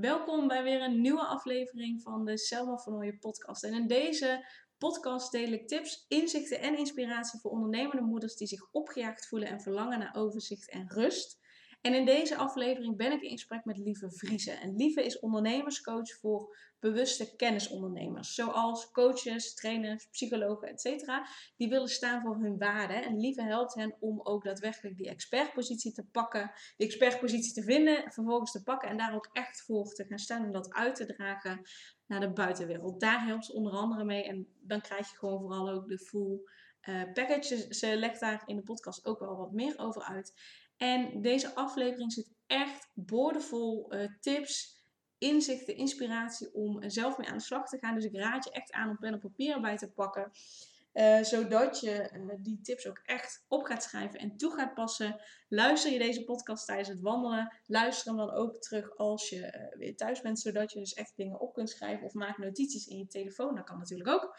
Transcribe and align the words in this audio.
Welkom 0.00 0.48
bij 0.48 0.62
weer 0.62 0.82
een 0.82 1.00
nieuwe 1.00 1.24
aflevering 1.24 2.02
van 2.02 2.24
de 2.24 2.38
Selma 2.38 2.76
van 2.76 2.94
Ooyen 2.94 3.18
podcast. 3.18 3.64
En 3.64 3.74
in 3.74 3.86
deze 3.86 4.46
podcast 4.78 5.32
deel 5.32 5.52
ik 5.52 5.68
tips, 5.68 6.04
inzichten 6.08 6.60
en 6.60 6.78
inspiratie 6.78 7.40
voor 7.40 7.50
ondernemende 7.50 8.02
moeders 8.02 8.36
die 8.36 8.46
zich 8.46 8.68
opgejaagd 8.72 9.28
voelen 9.28 9.48
en 9.48 9.60
verlangen 9.60 9.98
naar 9.98 10.14
overzicht 10.14 10.70
en 10.70 10.88
rust. 10.88 11.38
En 11.86 11.94
in 11.94 12.04
deze 12.04 12.36
aflevering 12.36 12.96
ben 12.96 13.12
ik 13.12 13.22
in 13.22 13.30
gesprek 13.30 13.64
met 13.64 13.78
Lieve 13.78 14.10
Vrieze. 14.10 14.50
En 14.50 14.76
Lieve 14.76 15.04
is 15.04 15.18
ondernemerscoach 15.18 16.14
voor 16.20 16.56
bewuste 16.80 17.36
kennisondernemers. 17.36 18.34
Zoals 18.34 18.90
coaches, 18.90 19.54
trainers, 19.54 20.06
psychologen, 20.06 20.68
etc. 20.68 21.06
Die 21.56 21.68
willen 21.68 21.88
staan 21.88 22.20
voor 22.22 22.36
hun 22.36 22.58
waarde. 22.58 22.94
En 22.94 23.20
Lieve 23.20 23.42
helpt 23.42 23.74
hen 23.74 23.94
om 24.00 24.20
ook 24.22 24.44
daadwerkelijk 24.44 24.96
die 24.96 25.08
expertpositie 25.08 25.92
te 25.92 26.04
pakken. 26.04 26.50
Die 26.76 26.86
expertpositie 26.86 27.52
te 27.52 27.62
vinden, 27.62 28.12
vervolgens 28.12 28.52
te 28.52 28.62
pakken. 28.62 28.88
En 28.88 28.96
daar 28.96 29.14
ook 29.14 29.28
echt 29.32 29.62
voor 29.62 29.92
te 29.92 30.04
gaan 30.04 30.18
staan. 30.18 30.44
Om 30.44 30.52
dat 30.52 30.72
uit 30.72 30.94
te 30.94 31.06
dragen 31.06 31.62
naar 32.06 32.20
de 32.20 32.32
buitenwereld. 32.32 33.00
Daar 33.00 33.26
helpt 33.26 33.44
ze 33.44 33.52
onder 33.52 33.72
andere 33.72 34.04
mee. 34.04 34.24
En 34.24 34.48
dan 34.60 34.80
krijg 34.80 35.10
je 35.10 35.16
gewoon 35.16 35.40
vooral 35.40 35.70
ook 35.70 35.88
de 35.88 35.98
full 35.98 36.40
uh, 36.88 37.02
package. 37.12 37.74
Ze 37.74 37.96
legt 37.96 38.20
daar 38.20 38.42
in 38.46 38.56
de 38.56 38.62
podcast 38.62 39.06
ook 39.06 39.18
wel 39.18 39.36
wat 39.36 39.52
meer 39.52 39.78
over 39.78 40.02
uit. 40.02 40.34
En 40.76 41.22
deze 41.22 41.54
aflevering 41.54 42.12
zit 42.12 42.30
echt 42.46 42.90
boordevol 42.94 43.94
uh, 43.94 44.08
tips, 44.20 44.84
inzichten, 45.18 45.76
inspiratie 45.76 46.54
om 46.54 46.90
zelf 46.90 47.18
mee 47.18 47.28
aan 47.28 47.36
de 47.36 47.42
slag 47.42 47.68
te 47.68 47.78
gaan. 47.78 47.94
Dus 47.94 48.04
ik 48.04 48.16
raad 48.16 48.44
je 48.44 48.50
echt 48.50 48.72
aan 48.72 48.88
om 48.88 48.98
pen 48.98 49.12
en 49.12 49.18
papier 49.18 49.60
bij 49.60 49.76
te 49.76 49.92
pakken. 49.92 50.30
Uh, 50.92 51.22
zodat 51.22 51.80
je 51.80 52.10
uh, 52.14 52.34
die 52.38 52.60
tips 52.60 52.86
ook 52.86 53.00
echt 53.04 53.44
op 53.48 53.64
gaat 53.64 53.82
schrijven 53.82 54.20
en 54.20 54.36
toe 54.36 54.50
gaat 54.50 54.74
passen. 54.74 55.20
Luister 55.48 55.92
je 55.92 55.98
deze 55.98 56.24
podcast 56.24 56.66
tijdens 56.66 56.88
het 56.88 57.00
wandelen. 57.00 57.56
Luister 57.66 58.06
hem 58.06 58.16
dan 58.16 58.30
ook 58.30 58.56
terug 58.56 58.96
als 58.96 59.28
je 59.28 59.70
weer 59.78 59.96
thuis 59.96 60.20
bent. 60.20 60.40
Zodat 60.40 60.72
je 60.72 60.78
dus 60.78 60.94
echt 60.94 61.16
dingen 61.16 61.40
op 61.40 61.54
kunt 61.54 61.70
schrijven. 61.70 62.06
Of 62.06 62.12
maak 62.12 62.38
notities 62.38 62.86
in 62.86 62.98
je 62.98 63.06
telefoon. 63.06 63.54
Dat 63.54 63.64
kan 63.64 63.78
natuurlijk 63.78 64.08
ook. 64.08 64.38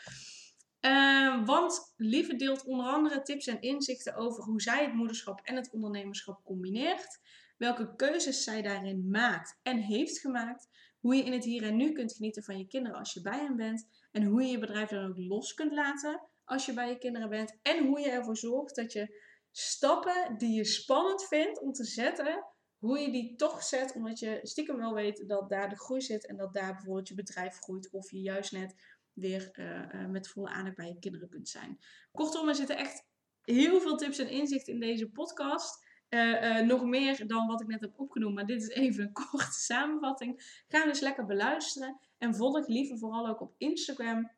Uh, 0.88 1.46
want 1.46 1.94
Lieve 1.98 2.36
deelt 2.36 2.66
onder 2.66 2.86
andere 2.86 3.22
tips 3.22 3.48
en 3.48 3.62
inzichten 3.62 4.16
over 4.16 4.44
hoe 4.44 4.62
zij 4.62 4.84
het 4.84 4.94
moederschap 4.94 5.42
en 5.44 5.56
het 5.56 5.72
ondernemerschap 5.72 6.44
combineert. 6.44 7.20
Welke 7.58 7.96
keuzes 7.96 8.44
zij 8.44 8.62
daarin 8.62 9.10
maakt 9.10 9.60
en 9.64 9.78
heeft 9.78 10.20
gemaakt. 10.20 10.68
Hoe 11.00 11.16
je 11.16 11.24
in 11.24 11.32
het 11.32 11.44
hier 11.44 11.64
en 11.64 11.76
nu 11.76 11.92
kunt 11.92 12.14
genieten 12.14 12.44
van 12.44 12.58
je 12.58 12.68
kinderen 12.68 12.98
als 12.98 13.14
je 13.14 13.22
bij 13.22 13.40
hen 13.40 13.56
bent. 13.56 13.88
En 14.12 14.24
hoe 14.24 14.42
je 14.42 14.52
je 14.52 14.60
bedrijf 14.60 14.90
dan 14.90 15.06
ook 15.06 15.18
los 15.18 15.54
kunt 15.54 15.72
laten 15.74 16.22
als 16.46 16.66
je 16.66 16.74
bij 16.74 16.90
je 16.90 16.98
kinderen 16.98 17.30
bent. 17.30 17.58
En 17.62 17.86
hoe 17.86 18.00
je 18.00 18.10
ervoor 18.10 18.38
zorgt 18.38 18.76
dat 18.76 18.94
je 18.94 19.22
stappen 19.52 20.38
die 20.38 20.56
je 20.56 20.66
spannend 20.66 21.28
vindt 21.28 21.60
om 21.60 21.72
te 21.72 21.84
zetten, 21.84 22.46
hoe 22.78 23.00
je 23.00 23.12
die 23.12 23.36
toch 23.36 23.64
zet, 23.64 23.94
omdat 23.94 24.20
je 24.20 24.40
stiekem 24.42 24.78
wel 24.78 24.94
weet 24.94 25.28
dat 25.28 25.50
daar 25.50 25.70
de 25.70 25.80
groei 25.80 26.02
zit 26.02 26.28
en 26.28 26.38
dat 26.38 26.54
daar 26.54 26.74
bijvoorbeeld 26.74 27.08
je 27.08 27.16
bedrijf 27.16 27.58
groeit 27.60 27.90
of 27.92 28.12
je 28.12 28.22
juist 28.22 28.52
net 28.52 28.97
weer 29.20 29.50
uh, 29.54 30.06
met 30.06 30.28
volle 30.28 30.50
aandacht 30.50 30.76
bij 30.76 30.88
je 30.88 31.00
kinderen 31.00 31.30
kunt 31.30 31.50
zijn. 31.50 31.78
Kortom, 32.12 32.48
er 32.48 32.56
zitten 32.56 32.78
echt 32.78 33.06
heel 33.42 33.82
veel 33.82 33.98
tips 33.98 34.18
en 34.18 34.30
inzichten 34.30 34.74
in 34.74 34.80
deze 34.80 35.10
podcast. 35.10 35.86
Uh, 36.10 36.60
nog 36.60 36.84
meer 36.84 37.28
dan 37.28 37.48
wat 37.48 37.62
ik 37.62 37.68
net 37.68 37.82
heb 37.82 38.00
opgenoemd, 38.00 38.36
maar 38.36 38.46
dit 38.46 38.62
is 38.62 38.68
even 38.68 39.04
een 39.04 39.14
korte 39.30 39.52
samenvatting. 39.52 40.64
Ga 40.68 40.86
dus 40.86 41.00
lekker 41.00 41.26
beluisteren 41.26 42.00
en 42.18 42.36
volg 42.36 42.68
Lieve 42.68 42.98
vooral 42.98 43.28
ook 43.28 43.42
op 43.42 43.54
Instagram. 43.58 44.32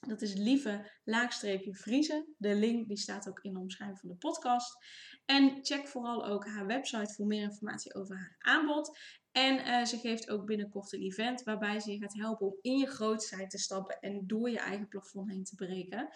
Dat 0.00 0.22
is 0.22 0.34
lieve 0.34 0.90
laagstreepje 1.04 1.74
vriezen. 1.74 2.34
De 2.38 2.54
link 2.54 2.88
die 2.88 2.96
staat 2.96 3.28
ook 3.28 3.40
in 3.42 3.52
de 3.52 3.58
omschrijving 3.58 3.98
van 3.98 4.08
de 4.08 4.16
podcast. 4.16 4.76
En 5.24 5.58
check 5.62 5.88
vooral 5.88 6.26
ook 6.26 6.46
haar 6.46 6.66
website 6.66 7.14
voor 7.14 7.26
meer 7.26 7.42
informatie 7.42 7.94
over 7.94 8.16
haar 8.16 8.36
aanbod. 8.38 8.98
En 9.34 9.58
uh, 9.58 9.84
ze 9.84 9.98
geeft 9.98 10.30
ook 10.30 10.46
binnenkort 10.46 10.92
een 10.92 11.00
event 11.00 11.42
waarbij 11.42 11.80
ze 11.80 11.92
je 11.92 11.98
gaat 11.98 12.14
helpen 12.14 12.46
om 12.46 12.58
in 12.60 12.78
je 12.78 12.86
grootheid 12.86 13.50
te 13.50 13.58
stappen 13.58 14.00
en 14.00 14.26
door 14.26 14.50
je 14.50 14.58
eigen 14.58 14.88
plafond 14.88 15.30
heen 15.30 15.44
te 15.44 15.54
breken. 15.54 16.08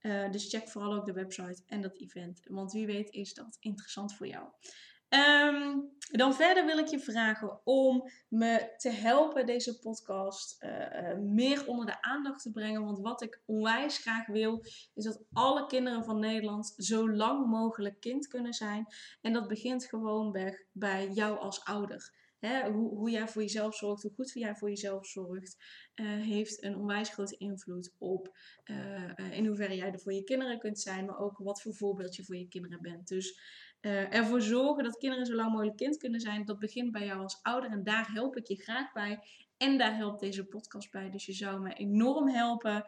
Uh, 0.00 0.30
dus 0.30 0.48
check 0.48 0.68
vooral 0.68 0.94
ook 0.94 1.06
de 1.06 1.12
website 1.12 1.62
en 1.66 1.82
dat 1.82 1.96
event. 1.98 2.40
Want 2.48 2.72
wie 2.72 2.86
weet 2.86 3.10
is 3.10 3.34
dat 3.34 3.56
interessant 3.60 4.14
voor 4.14 4.26
jou. 4.26 4.48
Um, 5.08 5.90
dan 6.10 6.34
verder 6.34 6.66
wil 6.66 6.78
ik 6.78 6.86
je 6.86 6.98
vragen 6.98 7.60
om 7.64 8.10
me 8.28 8.74
te 8.76 8.90
helpen 8.90 9.46
deze 9.46 9.78
podcast 9.78 10.64
uh, 10.64 11.16
meer 11.18 11.66
onder 11.66 11.86
de 11.86 12.02
aandacht 12.02 12.42
te 12.42 12.50
brengen. 12.50 12.84
Want 12.84 12.98
wat 12.98 13.22
ik 13.22 13.42
onwijs 13.46 13.98
graag 13.98 14.26
wil, 14.26 14.64
is 14.94 15.04
dat 15.04 15.24
alle 15.32 15.66
kinderen 15.66 16.04
van 16.04 16.18
Nederland 16.18 16.74
zo 16.76 17.10
lang 17.10 17.46
mogelijk 17.46 18.00
kind 18.00 18.26
kunnen 18.26 18.52
zijn. 18.52 18.86
En 19.20 19.32
dat 19.32 19.48
begint 19.48 19.84
gewoon 19.84 20.32
bij, 20.32 20.66
bij 20.72 21.08
jou 21.08 21.38
als 21.38 21.64
ouder. 21.64 22.24
Hè, 22.38 22.70
hoe, 22.70 22.88
hoe, 22.88 23.10
jij 23.10 23.28
voor 23.28 23.42
jezelf 23.42 23.74
zorgt, 23.74 24.02
hoe 24.02 24.12
goed 24.14 24.32
jij 24.32 24.54
voor 24.54 24.68
jezelf 24.68 25.06
zorgt, 25.06 25.56
uh, 25.94 26.06
heeft 26.06 26.62
een 26.62 26.76
onwijs 26.76 27.08
grote 27.08 27.36
invloed 27.36 27.94
op 27.98 28.38
uh, 28.64 29.30
in 29.30 29.46
hoeverre 29.46 29.76
jij 29.76 29.92
er 29.92 30.00
voor 30.00 30.12
je 30.12 30.24
kinderen 30.24 30.58
kunt 30.58 30.80
zijn, 30.80 31.04
maar 31.04 31.18
ook 31.18 31.38
wat 31.38 31.62
voor 31.62 31.74
voorbeeld 31.74 32.16
je 32.16 32.24
voor 32.24 32.36
je 32.36 32.48
kinderen 32.48 32.82
bent. 32.82 33.08
Dus 33.08 33.40
ervoor 33.80 34.40
zorgen 34.40 34.84
dat 34.84 34.98
kinderen 34.98 35.26
zo 35.26 35.34
lang 35.34 35.50
mogelijk 35.50 35.76
kind 35.76 35.96
kunnen 35.96 36.20
zijn, 36.20 36.44
dat 36.44 36.58
begint 36.58 36.92
bij 36.92 37.06
jou 37.06 37.22
als 37.22 37.38
ouder 37.42 37.70
en 37.70 37.82
daar 37.82 38.12
help 38.12 38.36
ik 38.36 38.46
je 38.46 38.62
graag 38.62 38.92
bij. 38.92 39.18
En 39.56 39.78
daar 39.78 39.96
helpt 39.96 40.20
deze 40.20 40.44
podcast 40.44 40.90
bij. 40.90 41.10
Dus 41.10 41.26
je 41.26 41.32
zou 41.32 41.60
me 41.60 41.72
enorm 41.74 42.28
helpen. 42.28 42.86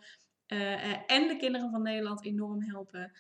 en 1.06 1.28
de 1.28 1.36
kinderen 1.38 1.70
van 1.70 1.82
Nederland 1.82 2.24
enorm 2.24 2.62
helpen 2.62 3.12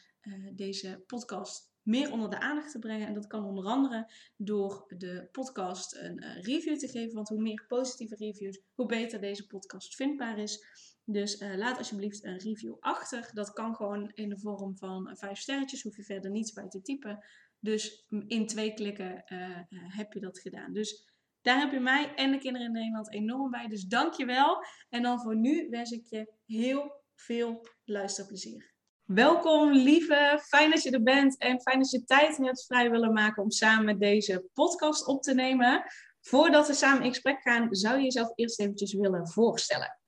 deze 0.54 1.02
podcast 1.06 1.70
meer 1.88 2.12
onder 2.12 2.30
de 2.30 2.40
aandacht 2.40 2.70
te 2.70 2.78
brengen. 2.78 3.06
En 3.06 3.14
dat 3.14 3.26
kan 3.26 3.44
onder 3.44 3.64
andere 3.64 4.10
door 4.36 4.84
de 4.96 5.28
podcast 5.32 5.96
een 5.96 6.22
uh, 6.24 6.42
review 6.42 6.76
te 6.76 6.88
geven. 6.88 7.14
Want 7.14 7.28
hoe 7.28 7.40
meer 7.40 7.64
positieve 7.68 8.14
reviews, 8.14 8.60
hoe 8.74 8.86
beter 8.86 9.20
deze 9.20 9.46
podcast 9.46 9.94
vindbaar 9.94 10.38
is. 10.38 10.64
Dus 11.04 11.40
uh, 11.40 11.56
laat 11.56 11.78
alsjeblieft 11.78 12.24
een 12.24 12.38
review 12.38 12.76
achter. 12.80 13.30
Dat 13.32 13.52
kan 13.52 13.74
gewoon 13.74 14.10
in 14.14 14.28
de 14.28 14.38
vorm 14.38 14.76
van 14.76 15.16
vijf 15.16 15.38
sterretjes. 15.38 15.82
Hoef 15.82 15.96
je 15.96 16.04
verder 16.04 16.30
niets 16.30 16.52
bij 16.52 16.68
te 16.68 16.82
typen. 16.82 17.24
Dus 17.60 18.06
in 18.26 18.46
twee 18.46 18.74
klikken 18.74 19.24
heb 19.70 20.12
je 20.12 20.20
dat 20.20 20.38
gedaan. 20.38 20.72
Dus 20.72 21.12
daar 21.40 21.58
heb 21.58 21.72
je 21.72 21.80
mij 21.80 22.14
en 22.14 22.30
de 22.30 22.38
kinderen 22.38 22.66
in 22.66 22.72
Nederland 22.72 23.12
enorm 23.12 23.50
bij. 23.50 23.66
Dus 23.68 23.84
dank 23.84 24.12
je 24.12 24.24
wel. 24.24 24.64
En 24.88 25.02
dan 25.02 25.20
voor 25.20 25.36
nu 25.36 25.68
wens 25.68 25.90
ik 25.90 26.06
je 26.06 26.32
heel 26.46 27.02
veel 27.14 27.68
luisterplezier. 27.84 28.76
Welkom, 29.14 29.72
lieve. 29.72 30.40
Fijn 30.48 30.70
dat 30.70 30.82
je 30.82 30.90
er 30.90 31.02
bent 31.02 31.38
en 31.38 31.60
fijn 31.60 31.78
dat 31.78 31.90
je 31.90 32.04
tijd 32.04 32.36
hebt 32.36 32.64
vrij 32.66 32.90
willen 32.90 33.12
maken 33.12 33.42
om 33.42 33.50
samen 33.50 33.98
deze 33.98 34.44
podcast 34.54 35.06
op 35.06 35.22
te 35.22 35.34
nemen. 35.34 35.84
Voordat 36.20 36.66
we 36.66 36.74
samen 36.74 37.02
in 37.02 37.08
gesprek 37.08 37.40
gaan, 37.42 37.68
zou 37.70 37.96
je 37.96 38.02
jezelf 38.02 38.32
eerst 38.34 38.60
eventjes 38.60 38.92
willen 38.92 39.28
voorstellen? 39.28 39.98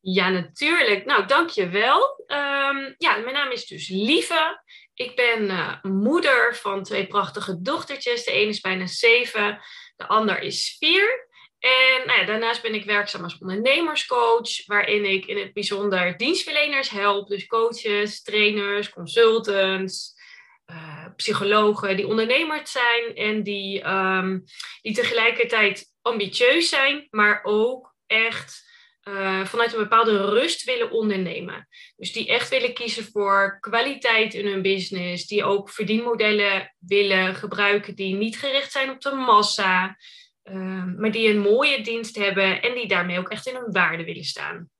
Ja, 0.00 0.28
natuurlijk. 0.28 1.04
Nou, 1.04 1.26
dankjewel. 1.26 2.24
Um, 2.26 2.94
ja, 2.98 3.16
mijn 3.16 3.32
naam 3.32 3.50
is 3.50 3.66
dus 3.66 3.88
Lieve. 3.88 4.62
Ik 4.94 5.16
ben 5.16 5.44
uh, 5.44 5.82
moeder 5.82 6.56
van 6.56 6.82
twee 6.82 7.06
prachtige 7.06 7.62
dochtertjes. 7.62 8.24
De 8.24 8.32
ene 8.32 8.48
is 8.48 8.60
bijna 8.60 8.86
zeven, 8.86 9.60
de 9.96 10.06
ander 10.06 10.40
is 10.40 10.76
vier. 10.78 11.28
En 11.60 12.06
nou 12.06 12.26
daarnaast 12.26 12.62
ben 12.62 12.74
ik 12.74 12.84
werkzaam 12.84 13.22
als 13.22 13.38
ondernemerscoach, 13.38 14.66
waarin 14.66 15.04
ik 15.04 15.26
in 15.26 15.38
het 15.38 15.52
bijzonder 15.52 16.16
dienstverleners 16.16 16.90
help. 16.90 17.28
Dus 17.28 17.46
coaches, 17.46 18.22
trainers, 18.22 18.90
consultants, 18.90 20.18
uh, 20.66 21.06
psychologen 21.16 21.96
die 21.96 22.06
ondernemers 22.06 22.70
zijn 22.70 23.14
en 23.14 23.42
die, 23.42 23.88
um, 23.88 24.44
die 24.82 24.94
tegelijkertijd 24.94 25.86
ambitieus 26.02 26.68
zijn, 26.68 27.06
maar 27.10 27.40
ook 27.42 27.94
echt 28.06 28.68
uh, 29.08 29.44
vanuit 29.44 29.72
een 29.72 29.78
bepaalde 29.78 30.24
rust 30.24 30.64
willen 30.64 30.90
ondernemen. 30.90 31.68
Dus 31.96 32.12
die 32.12 32.28
echt 32.28 32.48
willen 32.48 32.74
kiezen 32.74 33.04
voor 33.12 33.58
kwaliteit 33.60 34.34
in 34.34 34.46
hun 34.46 34.62
business, 34.62 35.26
die 35.26 35.44
ook 35.44 35.70
verdienmodellen 35.70 36.74
willen 36.78 37.34
gebruiken 37.34 37.94
die 37.94 38.14
niet 38.14 38.38
gericht 38.38 38.72
zijn 38.72 38.90
op 38.90 39.00
de 39.00 39.12
massa. 39.12 39.96
Ehm, 40.42 41.00
maar 41.00 41.10
die 41.10 41.28
een 41.28 41.40
mooie 41.40 41.82
dienst 41.82 42.16
hebben 42.16 42.62
en 42.62 42.74
die 42.74 42.88
daarmee 42.88 43.18
ook 43.18 43.28
echt 43.28 43.46
in 43.46 43.54
hun 43.54 43.72
waarde 43.72 44.04
willen 44.04 44.24
staan. 44.24 44.70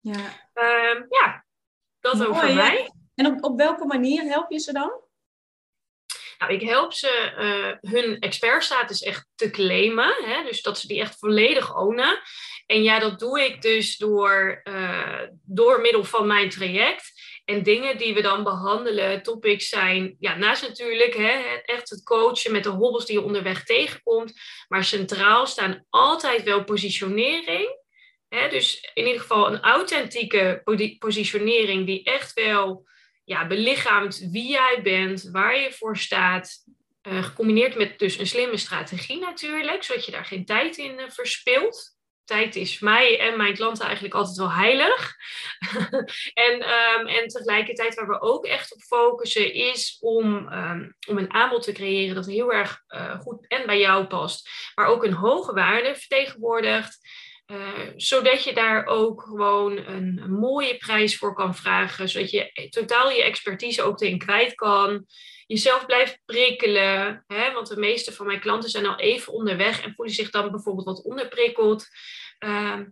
Ja, 0.00 0.18
uh, 0.54 1.02
ja 1.08 1.44
dat 2.00 2.14
Mooi, 2.14 2.28
over 2.28 2.54
mij. 2.54 2.90
En 3.14 3.26
op, 3.26 3.44
op 3.44 3.56
welke 3.58 3.86
manier 3.86 4.22
help 4.22 4.50
je 4.50 4.58
ze 4.58 4.72
dan? 4.72 5.08
Nou, 6.38 6.52
ik 6.52 6.62
help 6.62 6.92
ze 6.92 7.32
uh, 7.38 7.92
hun 7.92 8.18
expertstatus 8.18 9.02
echt 9.02 9.28
te 9.34 9.50
claimen. 9.50 10.14
Hè? 10.24 10.42
Dus 10.42 10.62
dat 10.62 10.78
ze 10.78 10.86
die 10.86 11.00
echt 11.00 11.18
volledig 11.18 11.76
ownen. 11.76 12.22
En 12.66 12.82
ja, 12.82 12.98
dat 12.98 13.18
doe 13.18 13.40
ik 13.40 13.62
dus 13.62 13.96
door, 13.96 14.60
uh, 14.64 15.20
door 15.42 15.80
middel 15.80 16.04
van 16.04 16.26
mijn 16.26 16.48
traject. 16.48 17.19
En 17.44 17.62
dingen 17.62 17.98
die 17.98 18.14
we 18.14 18.22
dan 18.22 18.44
behandelen, 18.44 19.22
topics 19.22 19.68
zijn, 19.68 20.16
ja, 20.18 20.36
naast 20.36 20.62
natuurlijk 20.62 21.14
hè, 21.14 21.60
echt 21.64 21.90
het 21.90 22.02
coachen 22.02 22.52
met 22.52 22.62
de 22.62 22.68
hobbels 22.68 23.06
die 23.06 23.18
je 23.18 23.24
onderweg 23.24 23.64
tegenkomt. 23.64 24.40
Maar 24.68 24.84
centraal 24.84 25.46
staan 25.46 25.86
altijd 25.88 26.42
wel 26.42 26.64
positionering. 26.64 27.78
Hè, 28.28 28.48
dus 28.48 28.90
in 28.94 29.06
ieder 29.06 29.20
geval 29.20 29.46
een 29.46 29.60
authentieke 29.60 30.62
positionering 30.98 31.86
die 31.86 32.02
echt 32.02 32.32
wel 32.32 32.88
ja, 33.24 33.46
belichaamt 33.46 34.18
wie 34.30 34.48
jij 34.48 34.80
bent, 34.82 35.28
waar 35.32 35.58
je 35.58 35.72
voor 35.72 35.96
staat. 35.96 36.64
gecombineerd 37.02 37.74
met 37.74 37.98
dus 37.98 38.18
een 38.18 38.26
slimme 38.26 38.56
strategie 38.56 39.20
natuurlijk, 39.20 39.84
zodat 39.84 40.04
je 40.04 40.12
daar 40.12 40.24
geen 40.24 40.44
tijd 40.44 40.76
in 40.76 41.00
verspilt 41.06 41.98
tijd 42.30 42.56
is 42.56 42.78
mij 42.78 43.18
en 43.18 43.36
mijn 43.36 43.54
klanten 43.54 43.84
eigenlijk 43.84 44.14
altijd 44.14 44.36
wel 44.36 44.52
heilig. 44.52 45.14
en, 46.46 46.54
um, 46.54 47.06
en 47.06 47.28
tegelijkertijd 47.28 47.94
waar 47.94 48.08
we 48.08 48.20
ook 48.20 48.46
echt 48.46 48.74
op 48.74 48.80
focussen 48.80 49.54
is 49.54 49.96
om, 50.00 50.52
um, 50.52 50.96
om 51.08 51.18
een 51.18 51.32
aanbod 51.32 51.62
te 51.62 51.72
creëren 51.72 52.14
dat 52.14 52.26
heel 52.26 52.52
erg 52.52 52.82
uh, 52.88 53.20
goed 53.20 53.46
en 53.46 53.66
bij 53.66 53.78
jou 53.78 54.06
past, 54.06 54.48
maar 54.74 54.86
ook 54.86 55.04
een 55.04 55.12
hoge 55.12 55.52
waarde 55.52 55.94
vertegenwoordigt. 55.94 56.98
Uh, 57.46 57.92
zodat 57.96 58.44
je 58.44 58.54
daar 58.54 58.86
ook 58.86 59.22
gewoon 59.22 59.76
een, 59.76 60.20
een, 60.22 60.32
mooie 60.32 60.76
prijs 60.76 61.16
voor 61.16 61.34
kan 61.34 61.54
vragen. 61.54 62.08
Zodat 62.08 62.30
je 62.30 62.68
totaal 62.70 63.10
je 63.10 63.22
expertise 63.22 63.82
ook 63.82 64.00
erin 64.00 64.18
kwijt 64.18 64.54
kan. 64.54 65.06
Jezelf 65.50 65.86
blijft 65.86 66.20
prikkelen. 66.24 67.24
Hè? 67.26 67.52
Want 67.52 67.68
de 67.68 67.76
meeste 67.76 68.12
van 68.12 68.26
mijn 68.26 68.40
klanten 68.40 68.70
zijn 68.70 68.86
al 68.86 68.98
even 68.98 69.32
onderweg 69.32 69.84
en 69.84 69.92
voelen 69.94 70.14
zich 70.14 70.30
dan 70.30 70.50
bijvoorbeeld 70.50 70.86
wat 70.86 71.02
onderprikkeld. 71.02 71.86
Ehm, 72.38 72.84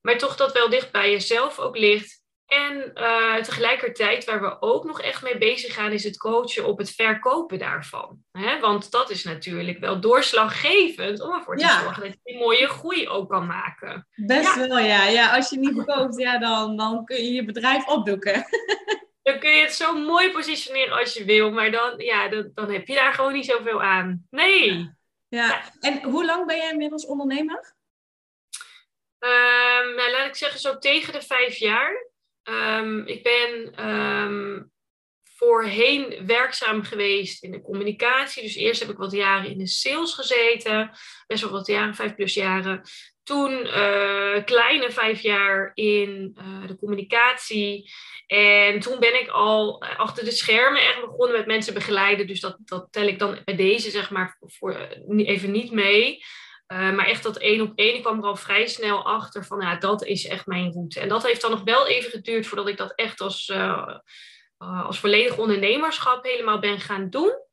maar 0.00 0.18
toch 0.18 0.36
dat 0.36 0.52
wel 0.52 0.68
dicht 0.68 0.92
bij 0.92 1.10
jezelf 1.10 1.58
ook 1.58 1.76
ligt. 1.76 2.24
En 2.46 2.90
uh, 2.94 3.36
tegelijkertijd, 3.36 4.24
waar 4.24 4.40
we 4.40 4.56
ook 4.60 4.84
nog 4.84 5.00
echt 5.00 5.22
mee 5.22 5.38
bezig 5.38 5.74
gaan, 5.74 5.92
is 5.92 6.04
het 6.04 6.16
coachen 6.16 6.66
op 6.66 6.78
het 6.78 6.90
verkopen 6.90 7.58
daarvan. 7.58 8.18
Hè? 8.32 8.60
Want 8.60 8.90
dat 8.90 9.10
is 9.10 9.24
natuurlijk 9.24 9.78
wel 9.78 10.00
doorslaggevend 10.00 11.20
om 11.20 11.32
ervoor 11.32 11.56
te 11.56 11.78
zorgen 11.82 12.02
dat 12.02 12.16
je 12.22 12.32
een 12.32 12.38
mooie 12.38 12.68
groei 12.68 13.08
ook 13.08 13.30
kan 13.30 13.46
maken. 13.46 14.08
Best 14.14 14.54
wel, 14.54 14.78
ja. 14.78 15.06
ja. 15.06 15.36
Als 15.36 15.50
je 15.50 15.58
niet 15.58 15.74
verkoopt, 15.74 16.18
ja, 16.18 16.38
dan, 16.38 16.76
dan 16.76 17.04
kun 17.04 17.16
je 17.16 17.32
je 17.32 17.44
bedrijf 17.44 17.86
opdoeken. 17.86 18.44
dan 19.26 19.38
kun 19.38 19.50
je 19.50 19.60
het 19.60 19.74
zo 19.74 19.98
mooi 19.98 20.30
positioneren 20.30 20.98
als 20.98 21.14
je 21.14 21.24
wil, 21.24 21.50
maar 21.50 21.70
dan, 21.70 21.98
ja, 21.98 22.28
dan, 22.28 22.50
dan 22.54 22.70
heb 22.70 22.86
je 22.86 22.94
daar 22.94 23.14
gewoon 23.14 23.32
niet 23.32 23.44
zoveel 23.44 23.82
aan. 23.82 24.26
Nee. 24.30 24.90
Ja. 25.28 25.72
En 25.80 26.02
hoe 26.02 26.24
lang 26.24 26.46
ben 26.46 26.56
jij 26.56 26.70
inmiddels 26.70 27.06
ondernemer? 27.06 27.74
Um, 29.18 29.94
nou, 29.94 30.10
laat 30.10 30.26
ik 30.26 30.34
zeggen, 30.34 30.60
zo 30.60 30.78
tegen 30.78 31.12
de 31.12 31.22
vijf 31.22 31.56
jaar. 31.56 32.10
Um, 32.42 33.06
ik 33.06 33.22
ben 33.22 33.86
um, 33.88 34.72
voorheen 35.22 36.26
werkzaam 36.26 36.82
geweest 36.82 37.42
in 37.42 37.50
de 37.50 37.62
communicatie. 37.62 38.42
Dus 38.42 38.54
eerst 38.54 38.80
heb 38.80 38.90
ik 38.90 38.96
wat 38.96 39.12
jaren 39.12 39.50
in 39.50 39.58
de 39.58 39.66
sales 39.66 40.14
gezeten. 40.14 40.90
Best 41.26 41.42
wel 41.42 41.52
wat 41.52 41.66
jaren, 41.66 41.94
vijf 41.94 42.14
plus 42.14 42.34
jaren. 42.34 42.82
Toen 43.26 43.66
uh, 43.66 44.44
kleine 44.44 44.90
vijf 44.90 45.20
jaar 45.20 45.70
in 45.74 46.36
uh, 46.38 46.66
de 46.66 46.76
communicatie. 46.76 47.90
En 48.26 48.80
toen 48.80 48.98
ben 48.98 49.20
ik 49.20 49.28
al 49.28 49.82
achter 49.82 50.24
de 50.24 50.30
schermen 50.30 50.80
echt 50.80 51.00
begonnen 51.00 51.36
met 51.36 51.46
mensen 51.46 51.74
begeleiden. 51.74 52.26
Dus 52.26 52.40
dat, 52.40 52.56
dat 52.64 52.88
tel 52.90 53.06
ik 53.06 53.18
dan 53.18 53.38
bij 53.44 53.56
deze 53.56 53.90
zeg 53.90 54.10
maar 54.10 54.36
voor, 54.40 54.88
even 55.16 55.50
niet 55.50 55.70
mee. 55.70 56.24
Maar 56.66 57.06
echt 57.06 57.22
dat 57.22 57.38
één 57.38 57.60
op 57.60 57.72
één, 57.74 57.94
ik 57.94 58.02
kwam 58.02 58.18
er 58.18 58.24
al 58.24 58.36
vrij 58.36 58.66
snel 58.66 59.04
achter 59.04 59.44
van 59.44 59.60
ja, 59.60 59.76
dat 59.76 60.04
is 60.04 60.26
echt 60.26 60.46
mijn 60.46 60.72
route. 60.72 61.00
En 61.00 61.08
dat 61.08 61.26
heeft 61.26 61.40
dan 61.40 61.50
nog 61.50 61.62
wel 61.64 61.86
even 61.86 62.10
geduurd 62.10 62.46
voordat 62.46 62.68
ik 62.68 62.76
dat 62.76 62.92
echt 62.94 63.20
als, 63.20 63.52
als 64.58 64.98
volledig 64.98 65.38
ondernemerschap 65.38 66.24
helemaal 66.24 66.58
ben 66.58 66.80
gaan 66.80 67.10
doen. 67.10 67.45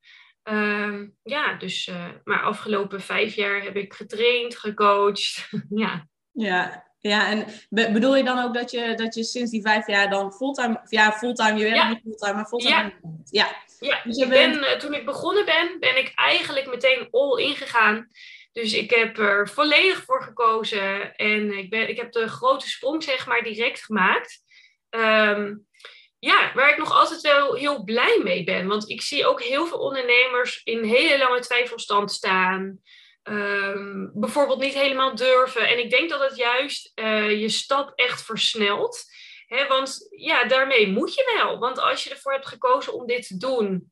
Ehm, 0.43 1.07
ja, 1.23 1.53
dus, 1.53 1.91
maar 2.23 2.41
afgelopen 2.41 3.01
vijf 3.01 3.35
jaar 3.35 3.61
heb 3.61 3.75
ik 3.75 3.93
getraind, 3.93 4.57
gecoacht. 4.57 5.49
ja. 5.69 6.07
ja. 6.31 6.91
Ja, 7.03 7.29
en 7.29 7.45
bedoel 7.69 8.15
je 8.15 8.23
dan 8.23 8.39
ook 8.39 8.53
dat 8.53 8.71
je, 8.71 8.95
dat 8.95 9.15
je 9.15 9.23
sinds 9.23 9.51
die 9.51 9.61
vijf 9.61 9.87
jaar 9.87 10.09
dan 10.09 10.33
fulltime, 10.33 10.81
ja, 10.89 11.11
fulltime, 11.11 11.57
je 11.57 11.63
werkt 11.63 11.77
ja. 11.77 11.89
niet 11.89 12.01
fulltime, 12.01 12.33
maar 12.33 12.45
fulltime. 12.45 12.71
Ja, 12.71 12.91
ja. 13.29 13.55
ja. 13.79 14.01
Dus 14.03 14.17
je 14.17 14.27
ben, 14.27 14.79
toen 14.79 14.93
ik 14.93 15.05
begonnen 15.05 15.45
ben, 15.45 15.77
ben 15.79 15.97
ik 15.97 16.11
eigenlijk 16.15 16.67
meteen 16.67 17.07
all 17.11 17.43
in 17.43 17.55
gegaan. 17.55 18.07
Dus 18.51 18.73
ik 18.73 18.89
heb 18.89 19.17
er 19.17 19.49
volledig 19.49 20.03
voor 20.03 20.23
gekozen 20.23 21.15
en 21.15 21.57
ik, 21.57 21.69
ben, 21.69 21.89
ik 21.89 21.97
heb 21.97 22.11
de 22.11 22.27
grote 22.27 22.69
sprong 22.69 23.03
zeg 23.03 23.27
maar 23.27 23.43
direct 23.43 23.83
gemaakt. 23.83 24.43
Um, 24.89 25.67
ja, 26.23 26.51
waar 26.53 26.69
ik 26.69 26.77
nog 26.77 26.91
altijd 26.91 27.21
wel 27.21 27.53
heel 27.53 27.83
blij 27.83 28.19
mee 28.23 28.43
ben. 28.43 28.67
Want 28.67 28.89
ik 28.89 29.01
zie 29.01 29.25
ook 29.25 29.41
heel 29.41 29.65
veel 29.65 29.77
ondernemers 29.77 30.61
in 30.63 30.83
hele 30.83 31.17
lange 31.17 31.39
twijfelstand 31.39 32.11
staan. 32.11 32.79
Um, 33.23 34.11
bijvoorbeeld 34.13 34.59
niet 34.59 34.73
helemaal 34.73 35.15
durven. 35.15 35.67
En 35.67 35.79
ik 35.79 35.89
denk 35.89 36.09
dat 36.09 36.21
het 36.21 36.35
juist 36.35 36.91
uh, 36.95 37.41
je 37.41 37.49
stap 37.49 37.91
echt 37.95 38.25
versnelt. 38.25 39.03
He, 39.47 39.67
want 39.67 40.07
ja, 40.09 40.45
daarmee 40.45 40.87
moet 40.87 41.13
je 41.13 41.33
wel. 41.37 41.59
Want 41.59 41.79
als 41.79 42.03
je 42.03 42.09
ervoor 42.09 42.31
hebt 42.31 42.47
gekozen 42.47 42.93
om 42.93 43.07
dit 43.07 43.27
te 43.27 43.37
doen. 43.37 43.91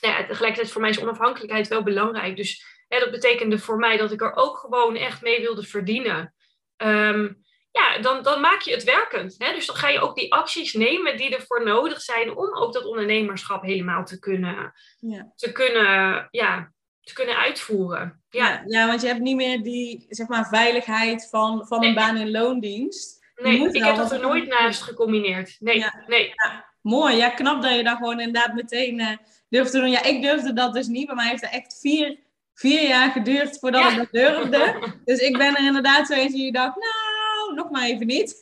Nou 0.00 0.14
ja, 0.14 0.26
tegelijkertijd 0.26 0.72
voor 0.72 0.80
mij 0.80 0.90
is 0.90 1.00
onafhankelijkheid 1.00 1.68
wel 1.68 1.82
belangrijk. 1.82 2.36
Dus 2.36 2.64
dat 2.88 3.10
betekende 3.10 3.58
voor 3.58 3.76
mij 3.76 3.96
dat 3.96 4.12
ik 4.12 4.20
er 4.20 4.34
ook 4.34 4.58
gewoon 4.58 4.96
echt 4.96 5.22
mee 5.22 5.40
wilde 5.40 5.62
verdienen. 5.62 6.34
Um, 6.76 7.46
ja, 7.70 7.98
dan, 7.98 8.22
dan 8.22 8.40
maak 8.40 8.60
je 8.60 8.72
het 8.72 8.84
werkend. 8.84 9.34
Hè? 9.38 9.52
Dus 9.54 9.66
dan 9.66 9.76
ga 9.76 9.88
je 9.88 10.00
ook 10.00 10.16
die 10.16 10.32
acties 10.32 10.72
nemen 10.72 11.16
die 11.16 11.36
ervoor 11.36 11.64
nodig 11.64 12.00
zijn 12.00 12.36
om 12.36 12.56
ook 12.56 12.72
dat 12.72 12.84
ondernemerschap 12.84 13.62
helemaal 13.62 14.04
te 14.04 14.18
kunnen, 14.18 14.72
ja. 14.98 15.32
te 15.36 15.52
kunnen, 15.52 16.28
ja, 16.30 16.72
te 17.00 17.12
kunnen 17.12 17.36
uitvoeren. 17.36 18.22
Ja. 18.28 18.48
ja. 18.48 18.62
Ja, 18.66 18.86
want 18.86 19.00
je 19.00 19.06
hebt 19.06 19.20
niet 19.20 19.36
meer 19.36 19.62
die 19.62 20.06
zeg 20.08 20.28
maar, 20.28 20.48
veiligheid 20.48 21.28
van, 21.30 21.66
van 21.66 21.84
een 21.84 21.94
baan 21.94 22.16
in 22.16 22.30
loondienst. 22.30 23.16
Nee, 23.36 23.72
ik 23.72 23.84
heb 23.84 23.96
dat 23.96 24.12
er 24.12 24.20
nooit 24.20 24.46
naast 24.46 24.82
gecombineerd. 24.82 25.56
Nee, 25.58 25.84
nee. 26.06 26.34
mooi, 26.80 27.16
ja, 27.16 27.28
knap 27.28 27.62
dat 27.62 27.74
je 27.74 27.84
dat 27.84 27.96
gewoon 27.96 28.20
inderdaad 28.20 28.54
meteen 28.54 29.00
uh, 29.00 29.16
durft 29.48 29.70
te 29.70 29.78
doen. 29.78 29.90
Ja, 29.90 30.02
ik 30.02 30.22
durfde 30.22 30.52
dat 30.52 30.74
dus 30.74 30.86
niet. 30.86 31.06
Bij 31.06 31.14
mij 31.14 31.28
heeft 31.28 31.42
er 31.42 31.50
echt 31.50 31.78
vier 31.80 32.18
vier 32.58 32.88
jaar 32.88 33.10
geduurd 33.10 33.58
voordat 33.58 33.90
ik 33.90 33.96
dat 33.96 34.08
durfde. 34.10 34.74
Dus 35.04 35.18
ik 35.18 35.38
ben 35.38 35.56
er 35.56 35.66
inderdaad 35.66 36.06
zo 36.06 36.14
eens 36.14 36.32
die 36.32 36.52
dacht, 36.52 36.76
nou, 36.76 37.07
nog 37.58 37.70
maar 37.70 37.84
even 37.84 38.06
niet. 38.06 38.38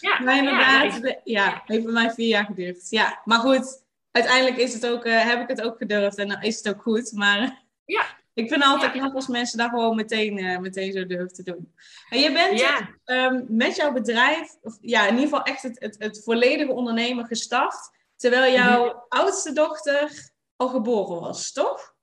Ja, 0.00 0.20
maar 0.24 0.36
inderdaad, 0.36 0.98
ja, 1.02 1.20
ja, 1.24 1.62
heeft 1.66 1.84
bij 1.84 1.92
mij 1.92 2.10
vier 2.10 2.28
jaar 2.28 2.44
geduurd. 2.44 2.86
Ja, 2.90 3.20
maar 3.24 3.38
goed, 3.38 3.84
uiteindelijk 4.10 4.56
is 4.56 4.74
het 4.74 4.86
ook, 4.86 5.04
uh, 5.04 5.24
heb 5.24 5.40
ik 5.40 5.48
het 5.48 5.62
ook 5.62 5.76
gedurfd 5.76 6.18
en 6.18 6.28
dan 6.28 6.42
is 6.42 6.56
het 6.56 6.68
ook 6.68 6.82
goed. 6.82 7.12
Maar 7.12 7.64
ja. 7.84 8.04
ik 8.42 8.48
vind 8.48 8.62
het 8.62 8.72
altijd 8.72 8.92
knap 8.92 9.14
als 9.14 9.26
mensen 9.26 9.58
dat 9.58 9.68
gewoon 9.68 9.96
meteen, 9.96 10.38
uh, 10.38 10.58
meteen 10.58 10.92
zo 10.92 11.06
durven 11.06 11.34
te 11.34 11.42
doen. 11.42 11.74
En 12.08 12.18
je 12.18 12.32
bent 12.32 12.62
um, 13.04 13.44
met 13.48 13.76
jouw 13.76 13.92
bedrijf, 13.92 14.56
of, 14.62 14.78
ja, 14.80 15.02
in 15.02 15.14
ieder 15.14 15.28
geval 15.28 15.42
echt 15.42 15.62
het, 15.62 15.80
het, 15.80 15.96
het 15.98 16.22
volledige 16.24 16.72
ondernemen 16.72 17.26
gestart. 17.26 17.90
Terwijl 18.16 18.52
jouw 18.52 18.84
mhm. 18.84 18.96
oudste 19.08 19.52
dochter 19.52 20.30
al 20.56 20.68
geboren 20.68 21.20
was, 21.20 21.52
toch? 21.52 21.94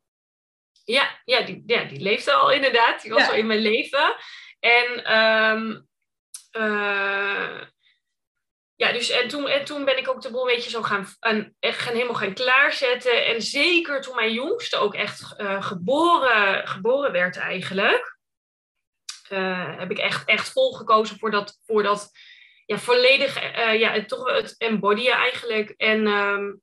Ja, 0.84 1.20
ja, 1.26 1.42
die, 1.42 1.64
ja, 1.66 1.84
die 1.84 2.00
leefde 2.00 2.32
al 2.32 2.52
inderdaad. 2.52 3.02
Die 3.02 3.12
was 3.12 3.28
al 3.28 3.34
in 3.34 3.48
mijn 3.48 3.60
leven. 3.60 4.16
En, 4.60 5.18
um, 5.18 5.89
uh, 6.52 7.62
ja, 8.76 8.92
dus, 8.92 9.10
en, 9.10 9.28
toen, 9.28 9.48
en 9.48 9.66
toen 9.66 9.86
ben 9.86 9.98
ik 9.98 10.10
ook 10.10 10.22
de 10.22 10.32
boel 10.32 10.50
een 10.50 10.56
beetje 10.56 10.70
zo 10.70 10.82
gaan, 10.82 11.08
en, 11.20 11.56
gaan, 11.60 11.94
helemaal 11.94 12.16
gaan 12.16 12.34
klaarzetten. 12.34 13.26
En 13.26 13.42
zeker 13.42 14.02
toen 14.02 14.16
mijn 14.16 14.34
jongste 14.34 14.78
ook 14.78 14.94
echt 14.94 15.34
uh, 15.38 15.64
geboren, 15.64 16.68
geboren 16.68 17.12
werd 17.12 17.38
eigenlijk. 17.38 18.18
Uh, 19.30 19.78
heb 19.78 19.92
ik 19.92 19.98
echt, 19.98 20.28
echt 20.28 20.52
vol 20.52 20.74
gekozen 20.74 21.18
voor 21.18 21.32
dat, 21.32 21.60
voor 21.66 21.84
dat 21.84 22.12
ja, 22.66 22.78
volledig, 22.78 23.42
ja, 23.78 24.06
toch 24.06 24.32
het 24.32 24.58
embodyen 24.58 25.14
eigenlijk. 25.14 25.70
En 25.70 26.08
um, 26.08 26.62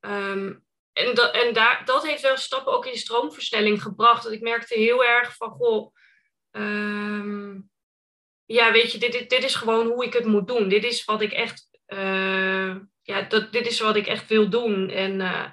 um, 0.00 0.64
en, 0.92 1.14
dat, 1.14 1.34
en 1.34 1.52
daar, 1.52 1.84
dat 1.84 2.06
heeft 2.06 2.22
wel 2.22 2.36
stappen 2.36 2.72
ook 2.72 2.86
in 2.86 2.96
stroomversnelling 2.96 3.82
gebracht. 3.82 4.22
Dat 4.22 4.32
ik 4.32 4.40
merkte 4.40 4.74
heel 4.74 5.04
erg 5.04 5.36
van, 5.36 5.50
goh, 5.50 5.94
um, 6.50 7.70
ja, 8.52 8.72
weet 8.72 8.92
je, 8.92 8.98
dit, 8.98 9.12
dit, 9.12 9.30
dit, 9.30 9.44
is 9.44 9.54
gewoon 9.54 9.86
hoe 9.86 10.04
ik 10.04 10.12
het 10.12 10.24
moet 10.24 10.46
doen. 10.46 10.68
Dit 10.68 10.84
is 10.84 11.04
wat 11.04 11.20
ik 11.20 11.32
echt, 11.32 11.68
uh, 11.86 12.76
ja, 13.02 13.22
dat, 13.28 13.52
dit 13.52 13.66
is 13.66 13.80
wat 13.80 13.96
ik 13.96 14.06
echt 14.06 14.28
wil 14.28 14.50
doen. 14.50 14.88
En 14.88 15.20
uh, 15.20 15.46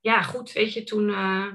ja, 0.00 0.22
goed, 0.22 0.52
weet 0.52 0.72
je, 0.72 0.84
toen, 0.84 1.08
uh, 1.08 1.52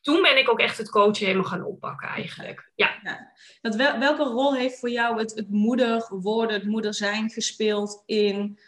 toen 0.00 0.22
ben 0.22 0.38
ik 0.38 0.50
ook 0.50 0.60
echt 0.60 0.78
het 0.78 0.90
coachen 0.90 1.26
helemaal 1.26 1.50
gaan 1.50 1.64
oppakken 1.64 2.08
eigenlijk. 2.08 2.70
Ja. 2.74 3.00
ja. 3.02 3.32
Dat 3.60 3.74
wel, 3.74 3.98
welke 3.98 4.22
rol 4.22 4.54
heeft 4.54 4.78
voor 4.78 4.90
jou 4.90 5.18
het, 5.18 5.34
het 5.34 5.50
moeder 5.50 6.06
worden, 6.08 6.56
het 6.56 6.66
moeder 6.66 6.94
zijn 6.94 7.30
gespeeld 7.30 8.02
in 8.06 8.58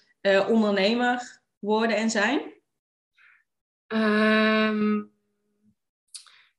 ondernemer 0.48 1.42
worden 1.58 1.96
en 1.96 2.10
zijn? 2.10 2.52
Um, 3.86 5.11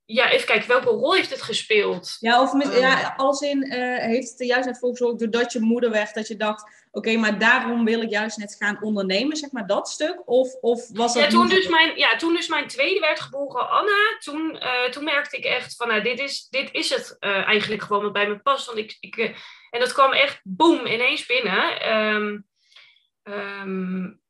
ja, 0.06 0.30
even 0.30 0.48
kijken, 0.48 0.68
welke 0.68 0.90
rol 0.90 1.14
heeft 1.14 1.30
het 1.30 1.42
gespeeld? 1.42 2.18
Ja, 2.20 2.42
of 2.42 2.54
met, 2.54 2.74
ja, 2.74 3.02
ehm. 3.02 3.16
als 3.16 3.42
in, 3.42 3.66
uh, 3.66 3.98
heeft 3.98 4.30
het 4.30 4.40
er 4.40 4.46
juist 4.46 4.66
net 4.66 4.80
voor 4.80 4.90
gezorgd, 4.90 5.20
doordat 5.20 5.52
je 5.52 5.60
moeder 5.60 5.92
werd, 5.92 6.14
dat 6.14 6.28
je 6.28 6.36
dacht, 6.36 6.88
oké, 6.92 7.18
maar 7.18 7.40
daarom 7.40 7.86
wil 7.86 8.02
ik 8.02 8.10
juist 8.10 8.38
net 8.38 8.56
gaan 8.60 8.82
ondernemen, 8.82 9.38
zeg 9.38 9.52
maar, 9.52 9.68
dat 9.68 9.90
stuk? 9.90 10.22
Of, 10.26 10.54
of 10.62 10.90
was 10.94 11.14
dat 11.14 11.24
ja, 11.24 11.30
toen 11.30 11.50
dus 11.50 11.68
mijn, 11.68 11.98
ja, 11.98 12.16
toen 12.16 12.34
dus 12.34 12.48
mijn 12.48 12.68
tweede 12.68 13.00
werd 13.00 13.20
geboren, 13.20 13.70
Anna, 13.70 14.18
toen, 14.20 14.56
uh, 14.56 14.84
toen 14.84 15.04
merkte 15.04 15.38
ik 15.38 15.46
echt 15.46 15.76
van, 15.76 15.88
nou, 15.88 16.02
dit 16.02 16.20
is, 16.20 16.48
dit 16.50 16.70
is 16.72 16.90
het 16.90 17.18
uh, 17.20 17.48
eigenlijk 17.48 17.82
gewoon 17.82 18.04
wat 18.04 18.14
bij 18.14 18.28
me 18.28 18.40
past. 18.40 18.66
Want 18.66 18.78
ik, 18.78 18.98
ik, 19.00 19.18
en 19.70 19.80
dat 19.80 19.94
kwam 19.94 20.12
echt, 20.12 20.40
boem, 20.44 20.86
ineens 20.86 21.26
binnen. 21.26 21.94
Um, 21.98 22.46
um, 23.24 24.23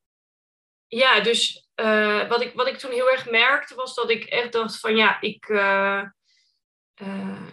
ja, 0.95 1.19
dus 1.19 1.67
uh, 1.75 2.27
wat, 2.27 2.41
ik, 2.41 2.51
wat 2.53 2.67
ik 2.67 2.77
toen 2.77 2.91
heel 2.91 3.11
erg 3.11 3.29
merkte 3.29 3.75
was 3.75 3.95
dat 3.95 4.09
ik 4.09 4.23
echt 4.23 4.51
dacht 4.51 4.79
van 4.79 4.95
ja, 4.95 5.21
ik, 5.21 5.47
uh, 5.47 6.03
uh, 7.01 7.47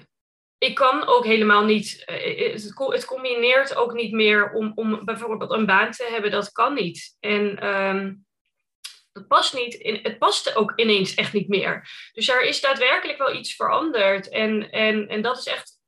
ik 0.59 0.75
kan 0.75 1.07
ook 1.07 1.25
helemaal 1.25 1.65
niet, 1.65 2.03
het, 2.05 2.75
het, 2.77 3.05
combineert 3.05 3.75
ook 3.75 3.93
niet 3.93 4.13
meer 4.13 4.53
om, 4.53 4.73
om 4.75 5.05
bijvoorbeeld 5.05 5.51
een 5.51 5.67
baan 5.67 5.91
te 5.91 6.09
hebben, 6.11 6.31
dat 6.31 6.53
kan 6.53 6.75
niet. 6.75 7.17
En 7.21 7.67
um, 7.67 8.25
dat 9.13 9.29
past 9.29 9.55
niet, 9.55 9.75
in, 9.75 9.99
het 10.03 10.19
paste 10.19 10.55
ook 10.55 10.73
ineens 10.77 11.15
echt 11.15 11.33
niet 11.33 11.49
meer. 11.49 11.89
Dus 12.13 12.29
er 12.29 12.43
is 12.43 12.61
daadwerkelijk 12.61 13.19
wel 13.19 13.35
iets 13.35 13.55
veranderd. 13.55 14.29
En, 14.29 14.71
en, 14.71 15.09
en 15.09 15.23
dat 15.23 15.39
is 15.39 15.47
echt, 15.47 15.81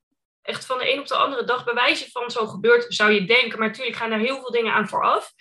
echt 0.42 0.66
van 0.66 0.78
de 0.78 0.92
een 0.92 1.00
op 1.00 1.06
de 1.06 1.14
andere 1.14 1.44
dag 1.44 1.64
bewijzen 1.64 2.10
van 2.10 2.30
zo 2.30 2.46
gebeurt, 2.46 2.94
zou 2.94 3.12
je 3.12 3.24
denken. 3.24 3.58
Maar 3.58 3.68
natuurlijk 3.68 3.96
gaan 3.96 4.12
er 4.12 4.18
heel 4.18 4.40
veel 4.40 4.50
dingen 4.50 4.72
aan 4.72 4.88
vooraf. 4.88 5.32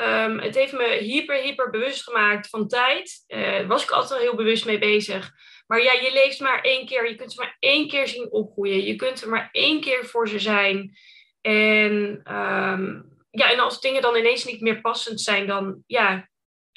Um, 0.00 0.38
het 0.38 0.54
heeft 0.54 0.72
me 0.72 0.86
hyper, 1.00 1.36
hyper 1.36 1.70
bewust 1.70 2.02
gemaakt 2.02 2.48
van 2.48 2.68
tijd. 2.68 3.24
Uh, 3.28 3.42
daar 3.42 3.66
was 3.66 3.82
ik 3.82 3.90
altijd 3.90 4.12
al 4.12 4.26
heel 4.26 4.36
bewust 4.36 4.64
mee 4.64 4.78
bezig. 4.78 5.30
Maar 5.66 5.82
ja, 5.82 5.92
je 5.92 6.12
leeft 6.12 6.40
maar 6.40 6.60
één 6.60 6.86
keer. 6.86 7.08
Je 7.08 7.14
kunt 7.14 7.32
ze 7.32 7.40
maar 7.40 7.56
één 7.58 7.88
keer 7.88 8.08
zien 8.08 8.30
opgroeien. 8.30 8.84
Je 8.84 8.96
kunt 8.96 9.22
er 9.22 9.28
maar 9.28 9.48
één 9.52 9.80
keer 9.80 10.04
voor 10.06 10.28
ze 10.28 10.38
zijn. 10.38 10.96
En, 11.40 11.92
um, 12.36 13.16
ja, 13.30 13.50
en 13.50 13.58
als 13.58 13.80
dingen 13.80 14.02
dan 14.02 14.16
ineens 14.16 14.44
niet 14.44 14.60
meer 14.60 14.80
passend 14.80 15.20
zijn, 15.20 15.46
dan 15.46 15.82
ja, 15.86 16.28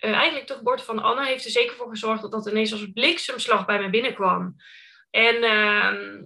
uh, 0.06 0.13
eigenlijk 0.13 0.48
de 0.48 0.54
geboorte 0.54 0.84
van 0.84 1.01
Anna 1.01 1.24
heeft 1.24 1.46
er 1.46 1.51
zeker 1.51 1.75
voor 1.75 1.90
gezorgd 1.90 2.22
dat 2.22 2.32
dat 2.32 2.48
ineens 2.48 2.72
als 2.72 2.92
bliksemslag 2.94 3.66
bij 3.66 3.80
mij 3.80 3.90
binnenkwam. 3.90 4.56
En 5.10 5.36
uh, 5.36 6.22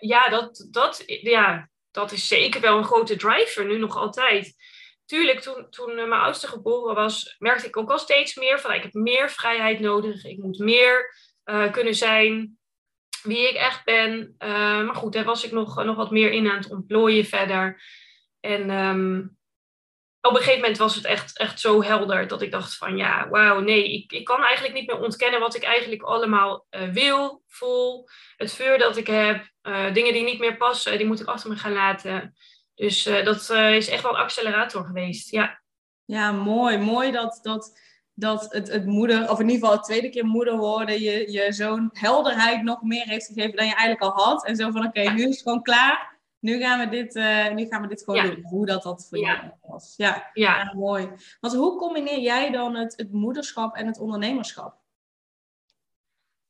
ja, 0.00 0.28
dat, 0.28 0.68
dat, 0.70 1.02
ja, 1.06 1.70
dat 1.90 2.12
is 2.12 2.28
zeker 2.28 2.60
wel 2.60 2.78
een 2.78 2.84
grote 2.84 3.16
driver, 3.16 3.66
nu 3.66 3.78
nog 3.78 3.96
altijd. 3.96 4.54
Tuurlijk, 5.10 5.40
toen, 5.40 5.70
toen 5.70 5.94
mijn 5.94 6.12
oudste 6.12 6.46
geboren 6.46 6.94
was, 6.94 7.36
merkte 7.38 7.66
ik 7.66 7.76
ook 7.76 7.90
al 7.90 7.98
steeds 7.98 8.34
meer 8.34 8.60
van 8.60 8.72
ik 8.72 8.82
heb 8.82 8.92
meer 8.92 9.30
vrijheid 9.30 9.80
nodig. 9.80 10.24
Ik 10.24 10.38
moet 10.38 10.58
meer 10.58 11.14
uh, 11.44 11.72
kunnen 11.72 11.94
zijn 11.94 12.58
wie 13.22 13.48
ik 13.48 13.54
echt 13.54 13.84
ben. 13.84 14.34
Uh, 14.38 14.48
maar 14.84 14.94
goed, 14.94 15.12
daar 15.12 15.24
was 15.24 15.44
ik 15.44 15.52
nog, 15.52 15.84
nog 15.84 15.96
wat 15.96 16.10
meer 16.10 16.30
in 16.30 16.50
aan 16.50 16.56
het 16.56 16.70
ontplooien 16.70 17.24
verder. 17.24 17.82
En 18.40 18.70
um, 18.70 19.38
op 20.20 20.30
een 20.30 20.36
gegeven 20.36 20.60
moment 20.60 20.78
was 20.78 20.94
het 20.94 21.04
echt, 21.04 21.38
echt 21.38 21.60
zo 21.60 21.82
helder 21.82 22.26
dat 22.26 22.42
ik 22.42 22.50
dacht 22.50 22.76
van 22.76 22.96
ja, 22.96 23.28
wauw, 23.28 23.60
nee, 23.60 23.92
ik, 23.92 24.12
ik 24.12 24.24
kan 24.24 24.42
eigenlijk 24.42 24.74
niet 24.74 24.86
meer 24.86 25.00
ontkennen 25.00 25.40
wat 25.40 25.54
ik 25.54 25.62
eigenlijk 25.62 26.02
allemaal 26.02 26.66
wil, 26.92 27.42
voel, 27.46 28.08
het 28.36 28.54
vuur 28.54 28.78
dat 28.78 28.96
ik 28.96 29.06
heb, 29.06 29.50
dingen 29.92 30.12
die 30.12 30.22
niet 30.22 30.38
meer 30.38 30.56
passen, 30.56 30.98
die 30.98 31.06
moet 31.06 31.20
ik 31.20 31.26
achter 31.26 31.50
me 31.50 31.56
gaan 31.56 31.72
laten. 31.72 32.34
Dus 32.80 33.06
uh, 33.06 33.24
dat 33.24 33.50
is 33.50 33.88
echt 33.88 34.02
wel 34.02 34.12
een 34.12 34.20
accelerator 34.20 34.84
geweest, 34.84 35.30
ja. 35.30 35.60
Ja, 36.04 36.32
mooi. 36.32 36.78
Mooi 36.78 37.10
dat, 37.10 37.38
dat, 37.42 37.80
dat 38.14 38.52
het, 38.52 38.68
het 38.68 38.86
moeder, 38.86 39.30
of 39.30 39.40
in 39.40 39.48
ieder 39.48 39.60
geval 39.60 39.76
het 39.76 39.84
tweede 39.84 40.08
keer 40.08 40.24
moeder 40.24 40.56
worden, 40.56 41.00
je, 41.00 41.32
je 41.32 41.52
zo'n 41.52 41.90
helderheid 41.92 42.62
nog 42.62 42.82
meer 42.82 43.04
heeft 43.04 43.26
gegeven 43.26 43.56
dan 43.56 43.66
je 43.66 43.74
eigenlijk 43.74 44.02
al 44.02 44.24
had. 44.24 44.46
En 44.46 44.56
zo 44.56 44.70
van 44.70 44.86
oké, 44.86 45.00
okay, 45.00 45.14
nu 45.14 45.22
is 45.22 45.34
het 45.34 45.42
gewoon 45.42 45.62
klaar 45.62 46.10
nu 46.40 46.60
gaan 46.60 46.78
we 46.78 46.88
dit, 46.88 47.16
uh, 47.16 47.50
nu 47.50 47.66
gaan 47.66 47.82
we 47.82 47.88
dit 47.88 48.02
gewoon 48.04 48.26
doen. 48.26 48.42
Hoe 48.42 48.66
dat, 48.66 48.82
dat 48.82 49.06
voor 49.08 49.18
ja. 49.18 49.34
jou 49.34 49.50
was. 49.62 49.94
Ja, 49.96 50.30
ja. 50.32 50.72
mooi. 50.74 51.10
Want 51.40 51.54
hoe 51.54 51.78
combineer 51.78 52.18
jij 52.18 52.50
dan 52.50 52.74
het, 52.74 52.96
het 52.96 53.12
moederschap 53.12 53.74
en 53.74 53.86
het 53.86 53.98
ondernemerschap? 53.98 54.78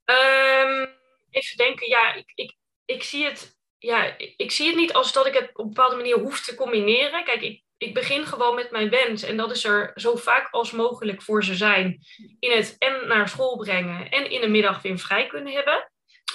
Um, 0.05 0.89
even 1.31 1.57
denken, 1.57 1.89
ja, 1.89 2.15
ik, 2.15 2.33
ik, 2.35 2.57
ik, 2.85 3.03
zie 3.03 3.25
het, 3.25 3.60
ja, 3.81 4.15
ik 4.37 4.51
zie 4.51 4.67
het 4.67 4.77
niet 4.77 4.93
als 4.93 5.13
dat 5.13 5.27
ik 5.27 5.35
het 5.35 5.51
op 5.53 5.65
een 5.65 5.73
bepaalde 5.73 5.97
manier 5.97 6.19
hoef 6.19 6.41
te 6.41 6.55
combineren. 6.55 7.25
Kijk, 7.25 7.43
ik, 7.43 7.63
ik 7.79 7.95
begin 7.95 8.27
gewoon 8.27 8.55
met 8.55 8.71
mijn 8.71 8.91
wens. 8.91 9.23
En 9.23 9.37
dat 9.37 9.51
is 9.51 9.65
er 9.65 9.93
zo 9.95 10.17
vaak 10.17 10.49
als 10.51 10.71
mogelijk 10.71 11.23
voor 11.23 11.45
ze 11.45 11.55
zijn. 11.55 11.99
In 12.39 12.51
het 12.51 12.77
en 12.79 13.09
naar 13.09 13.29
school 13.29 13.57
brengen 13.57 14.09
en 14.09 14.31
in 14.31 14.41
de 14.41 14.49
middag 14.49 14.83
weer 14.83 14.99
vrij 14.99 15.27
kunnen 15.27 15.53
hebben. 15.53 15.91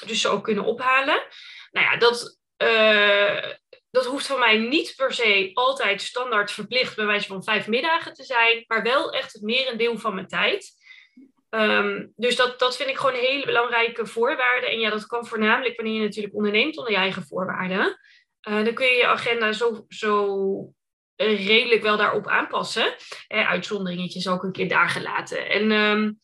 Dus 0.06 0.22
ze 0.22 0.30
ook 0.30 0.44
kunnen 0.44 0.64
ophalen. 0.64 1.24
Nou 1.72 1.86
ja, 1.86 1.98
dat, 1.98 2.40
uh, 2.58 3.52
dat 3.92 4.06
hoeft 4.06 4.28
voor 4.28 4.40
mij 4.40 4.58
niet 4.58 4.94
per 4.96 5.14
se 5.14 5.52
altijd 5.54 6.02
standaard 6.02 6.52
verplicht 6.52 6.96
bij 6.96 7.06
wijze 7.06 7.28
van 7.28 7.44
vijf 7.44 7.68
middagen 7.68 8.14
te 8.14 8.24
zijn, 8.24 8.64
maar 8.68 8.84
wel 8.84 9.12
echt 9.12 9.34
het 9.34 9.42
merendeel 9.42 9.98
van 9.98 10.16
mijn 10.16 10.28
tijd. 10.28 10.74
Um, 11.50 12.14
dus 12.16 12.36
dat, 12.36 12.60
dat 12.60 12.76
vind 12.78 12.90
ik 12.90 12.98
gewoon 12.98 13.16
een 13.16 13.26
hele 13.26 13.46
belangrijke 13.46 14.06
voorwaarde. 14.06 14.68
En 14.68 14.80
ja, 14.80 14.90
dat 14.90 15.06
kan 15.06 15.26
voornamelijk 15.26 15.76
wanneer 15.76 15.94
je 15.94 16.08
natuurlijk 16.08 16.36
onderneemt 16.36 16.78
onder 16.78 16.92
je 16.92 16.98
eigen 16.98 17.24
voorwaarden. 17.24 18.00
Uh, 18.50 18.64
dan 18.64 18.74
kun 18.74 18.86
je 18.86 18.94
je 18.94 19.08
agenda 19.08 19.52
zo, 19.52 19.86
zo 19.88 20.74
redelijk 21.16 21.82
wel 21.82 21.98
daarop 21.98 22.28
aanpassen. 22.28 22.96
Eh, 23.28 23.50
uitzonderingetjes 23.50 24.28
ook 24.28 24.44
een 24.44 24.52
keer 24.52 24.68
daar 24.68 24.90
gelaten. 24.90 25.50
En 25.50 25.72
um, 25.72 26.20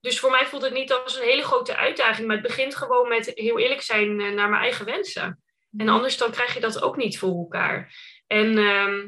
dus 0.00 0.20
voor 0.20 0.30
mij 0.30 0.46
voelt 0.46 0.62
het 0.62 0.72
niet 0.72 0.92
als 0.92 1.16
een 1.16 1.26
hele 1.26 1.42
grote 1.42 1.76
uitdaging, 1.76 2.26
maar 2.26 2.36
het 2.36 2.46
begint 2.46 2.76
gewoon 2.76 3.08
met 3.08 3.32
heel 3.34 3.58
eerlijk 3.58 3.82
zijn 3.82 4.16
naar 4.16 4.48
mijn 4.48 4.62
eigen 4.62 4.84
wensen. 4.84 5.42
En 5.76 5.88
anders 5.88 6.16
dan 6.16 6.30
krijg 6.30 6.54
je 6.54 6.60
dat 6.60 6.82
ook 6.82 6.96
niet 6.96 7.18
voor 7.18 7.36
elkaar. 7.36 7.94
En 8.26 8.58
uh, 8.58 9.04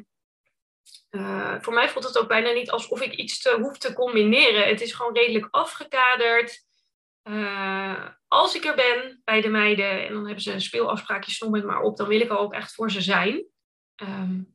uh, 1.11 1.56
voor 1.61 1.73
mij 1.73 1.88
voelt 1.88 2.04
het 2.04 2.18
ook 2.18 2.28
bijna 2.28 2.50
niet 2.50 2.70
alsof 2.70 3.00
ik 3.00 3.12
iets 3.12 3.40
te, 3.40 3.59
hoef 3.61 3.78
te 3.78 3.92
combineren. 3.92 4.68
Het 4.68 4.80
is 4.80 4.92
gewoon 4.92 5.14
redelijk 5.14 5.49
afgekaderd. 5.50 6.64
Uh, 7.25 8.09
als 8.28 8.54
ik 8.54 8.64
er 8.64 8.75
ben 8.75 9.20
bij 9.25 9.40
de 9.40 9.49
meiden 9.49 10.06
en 10.06 10.12
dan 10.12 10.25
hebben 10.25 10.42
ze 10.42 10.52
een 10.52 10.61
speelafspraakje, 10.61 11.44
noem 11.44 11.54
het 11.54 11.64
maar 11.64 11.80
op, 11.80 11.97
dan 11.97 12.09
wil 12.09 12.20
ik 12.20 12.30
er 12.30 12.38
ook 12.38 12.52
echt 12.52 12.75
voor 12.75 12.90
ze 12.90 13.00
zijn. 13.00 13.44
Um, 14.02 14.54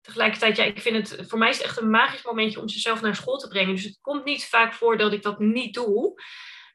tegelijkertijd, 0.00 0.56
ja, 0.56 0.64
ik 0.64 0.80
vind 0.80 1.10
het, 1.10 1.28
voor 1.28 1.38
mij 1.38 1.48
is 1.48 1.56
het 1.56 1.66
echt 1.66 1.80
een 1.80 1.90
magisch 1.90 2.22
momentje 2.22 2.60
om 2.60 2.68
ze 2.68 2.78
zelf 2.78 3.00
naar 3.00 3.16
school 3.16 3.38
te 3.38 3.48
brengen. 3.48 3.74
Dus 3.74 3.84
het 3.84 3.98
komt 4.00 4.24
niet 4.24 4.46
vaak 4.46 4.72
voor 4.72 4.98
dat 4.98 5.12
ik 5.12 5.22
dat 5.22 5.38
niet 5.38 5.74
doe. 5.74 6.22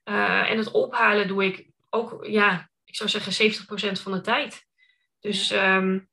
Uh, 0.04 0.50
en 0.50 0.58
het 0.58 0.72
ophalen 0.72 1.28
doe 1.28 1.46
ik 1.46 1.68
ook, 1.90 2.26
ja, 2.26 2.70
ik 2.84 2.96
zou 2.96 3.10
zeggen 3.10 3.52
70% 4.00 4.02
van 4.02 4.12
de 4.12 4.22
tijd. 4.22 4.66
Dus 5.20 5.52
um, 5.52 6.10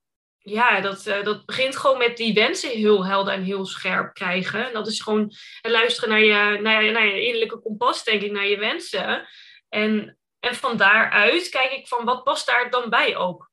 ja, 0.47 0.81
dat, 0.81 1.07
uh, 1.07 1.23
dat 1.23 1.47
begint 1.47 1.77
gewoon 1.77 1.99
met 1.99 2.17
die 2.17 2.35
wensen 2.35 2.71
heel 2.71 3.07
helder 3.07 3.35
en 3.35 3.43
heel 3.43 3.67
scherp 3.67 4.15
krijgen. 4.15 4.67
En 4.67 4.73
dat 4.73 4.87
is 4.87 5.01
gewoon 5.01 5.33
luisteren 5.63 6.09
naar 6.09 6.21
je, 6.21 6.61
naar, 6.61 6.85
innerlijke 7.07 7.61
kompas, 7.61 8.05
denk 8.05 8.23
ik, 8.23 8.33
naar 8.33 8.47
je 8.47 8.59
wensen. 8.59 9.29
En, 9.69 10.19
en 10.41 10.55
van 10.55 10.77
daaruit 10.77 11.49
kijk 11.49 11.73
ik 11.73 11.89
van 11.89 12.05
wat 12.05 12.25
past 12.25 12.47
daar 12.47 12.71
dan 12.71 12.91
bij 12.91 13.17
ook. 13.17 13.51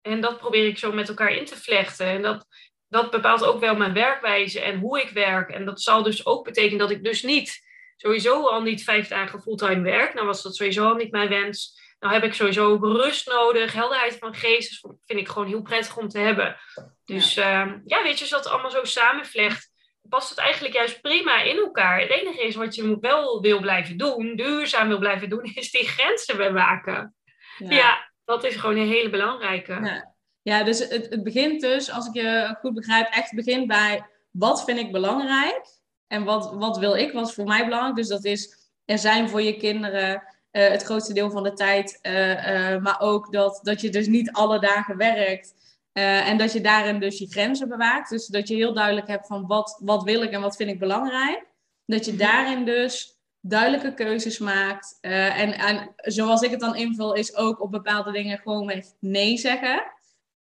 En 0.00 0.20
dat 0.20 0.38
probeer 0.38 0.66
ik 0.66 0.78
zo 0.78 0.92
met 0.92 1.08
elkaar 1.08 1.32
in 1.32 1.44
te 1.44 1.56
vlechten. 1.56 2.06
En 2.06 2.22
dat, 2.22 2.46
dat 2.88 3.10
bepaalt 3.10 3.44
ook 3.44 3.60
wel 3.60 3.76
mijn 3.76 3.92
werkwijze 3.92 4.60
en 4.60 4.78
hoe 4.78 5.00
ik 5.00 5.10
werk. 5.10 5.50
En 5.50 5.64
dat 5.64 5.80
zal 5.80 6.02
dus 6.02 6.26
ook 6.26 6.44
betekenen 6.44 6.78
dat 6.78 6.90
ik 6.90 7.04
dus 7.04 7.22
niet, 7.22 7.60
sowieso 7.96 8.46
al 8.46 8.62
niet 8.62 8.84
vijf 8.84 9.08
dagen 9.08 9.42
fulltime 9.42 9.82
werk. 9.82 10.14
Nou 10.14 10.26
was 10.26 10.42
dat 10.42 10.56
sowieso 10.56 10.88
al 10.88 10.94
niet 10.94 11.10
mijn 11.10 11.28
wens. 11.28 11.80
Nou 12.00 12.14
heb 12.14 12.22
ik 12.22 12.34
sowieso 12.34 12.70
ook 12.70 12.84
rust 12.84 13.28
nodig, 13.28 13.72
helderheid 13.72 14.16
van 14.18 14.34
geest. 14.34 14.70
Dus 14.70 14.92
vind 15.06 15.20
ik 15.20 15.28
gewoon 15.28 15.48
heel 15.48 15.62
prettig 15.62 15.96
om 15.96 16.08
te 16.08 16.18
hebben. 16.18 16.56
Dus 17.04 17.34
ja, 17.34 17.66
uh, 17.66 17.72
ja 17.84 18.02
weet 18.02 18.18
je, 18.18 18.20
als 18.20 18.42
dat 18.42 18.52
allemaal 18.52 18.70
zo 18.70 18.84
samenvlecht, 18.84 19.70
past 20.08 20.28
het 20.30 20.38
eigenlijk 20.38 20.74
juist 20.74 21.00
prima 21.00 21.42
in 21.42 21.56
elkaar. 21.56 22.00
Het 22.00 22.10
enige 22.10 22.42
is 22.42 22.54
wat 22.54 22.74
je 22.74 22.98
wel 23.00 23.40
wil 23.40 23.60
blijven 23.60 23.96
doen, 23.96 24.36
duurzaam 24.36 24.88
wil 24.88 24.98
blijven 24.98 25.28
doen, 25.28 25.44
is 25.54 25.70
die 25.70 25.88
grenzen 25.88 26.36
bewaken. 26.36 27.14
Ja, 27.58 27.70
ja 27.70 28.10
dat 28.24 28.44
is 28.44 28.56
gewoon 28.56 28.76
een 28.76 28.88
hele 28.88 29.10
belangrijke. 29.10 29.72
Ja, 29.72 30.14
ja 30.42 30.64
dus 30.64 30.78
het, 30.78 31.06
het 31.10 31.22
begint 31.22 31.60
dus, 31.60 31.90
als 31.90 32.06
ik 32.06 32.14
je 32.14 32.56
goed 32.60 32.74
begrijp, 32.74 33.08
echt 33.10 33.34
begint 33.34 33.66
bij 33.66 34.06
wat 34.30 34.64
vind 34.64 34.78
ik 34.78 34.92
belangrijk 34.92 35.66
en 36.06 36.24
wat, 36.24 36.54
wat 36.54 36.78
wil 36.78 36.94
ik, 36.94 37.12
wat 37.12 37.28
is 37.28 37.34
voor 37.34 37.46
mij 37.46 37.64
belangrijk. 37.64 37.96
Dus 37.96 38.08
dat 38.08 38.24
is 38.24 38.70
er 38.84 38.98
zijn 38.98 39.28
voor 39.28 39.42
je 39.42 39.56
kinderen 39.56 40.22
uh, 40.52 40.68
het 40.68 40.82
grootste 40.82 41.12
deel 41.12 41.30
van 41.30 41.42
de 41.42 41.52
tijd. 41.52 41.98
Uh, 42.02 42.72
uh, 42.74 42.82
maar 42.82 43.00
ook 43.00 43.32
dat, 43.32 43.60
dat 43.62 43.80
je 43.80 43.90
dus 43.90 44.06
niet 44.06 44.32
alle 44.32 44.58
dagen 44.58 44.96
werkt. 44.96 45.56
en 45.92 46.38
dat 46.38 46.52
je 46.52 46.60
daarin 46.60 47.00
dus 47.00 47.18
je 47.18 47.26
grenzen 47.26 47.68
bewaakt. 47.68 48.10
Dus 48.10 48.26
dat 48.26 48.48
je 48.48 48.54
heel 48.54 48.74
duidelijk 48.74 49.06
hebt 49.06 49.26
van 49.26 49.46
wat, 49.46 49.80
wat 49.84 50.02
wil 50.02 50.22
ik 50.22 50.30
en 50.30 50.40
wat 50.40 50.56
vind 50.56 50.70
ik 50.70 50.78
belangrijk. 50.78 51.46
Dat 51.86 52.04
je 52.04 52.12
mhm. 52.12 52.20
daarin 52.20 52.64
dus 52.64 53.16
duidelijke 53.40 53.94
keuzes 53.94 54.38
maakt. 54.38 54.98
en, 55.00 55.58
en 55.58 55.94
zoals 55.96 56.42
ik 56.42 56.50
het 56.50 56.60
dan 56.60 56.76
invul, 56.76 57.14
is 57.14 57.36
ook 57.36 57.60
op 57.60 57.70
bepaalde 57.70 58.12
dingen 58.12 58.38
gewoon 58.38 58.66
met 58.66 58.96
nee 59.00 59.36
zeggen. 59.36 59.96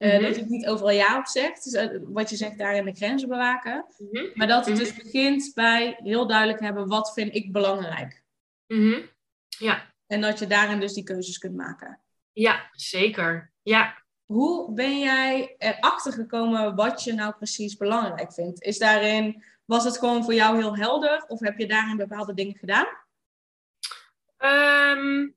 Uh, 0.04 0.20
Dat 0.20 0.36
je 0.36 0.42
het 0.42 0.50
niet 0.50 0.68
overal 0.68 0.92
ja 0.92 1.18
op 1.18 1.28
zegt. 1.28 1.64
Dus 1.64 1.90
wat 2.04 2.30
je 2.30 2.36
zegt, 2.36 2.58
daarin 2.58 2.86
de 2.86 2.94
grenzen 2.94 3.30
bewaken. 3.30 3.86
Mm 3.98 4.08
-hmm. 4.12 4.32
Maar 4.34 4.48
dat 4.48 4.66
het 4.66 4.78
dus 4.78 4.96
begint 4.96 5.52
bij 5.54 6.00
heel 6.04 6.28
duidelijk 6.28 6.60
hebben, 6.60 6.88
wat 6.88 7.14
vind 7.14 7.36
ik 7.36 7.52
belangrijk. 7.52 8.24
Mm 8.68 8.80
-hmm. 8.80 9.10
Ja. 9.48 9.93
En 10.14 10.22
dat 10.22 10.40
je 10.40 10.48
daarin 10.48 10.80
dus 10.80 10.94
die 10.94 11.04
keuzes 11.04 11.38
kunt 11.38 11.56
maken. 11.56 12.00
Ja, 12.32 12.70
zeker. 12.72 13.52
Ja. 13.62 14.02
Hoe 14.26 14.74
ben 14.74 15.00
jij 15.00 15.56
erachter 15.58 16.14
gekomen 16.14 16.76
wat 16.76 17.04
je 17.04 17.14
nou 17.14 17.34
precies 17.34 17.78
belangrijk 17.78 18.34
vindt? 18.34 18.64
Is 18.64 18.78
daarin, 18.78 19.44
was 19.66 19.84
het 19.84 19.98
gewoon 19.98 20.24
voor 20.24 20.34
jou 20.34 20.58
heel 20.58 20.76
helder 20.76 21.24
of 21.28 21.40
heb 21.40 21.58
je 21.58 21.68
daarin 21.68 21.98
bepaalde 21.98 22.34
dingen 22.34 22.56
gedaan? 22.56 22.86
Um, 24.38 25.36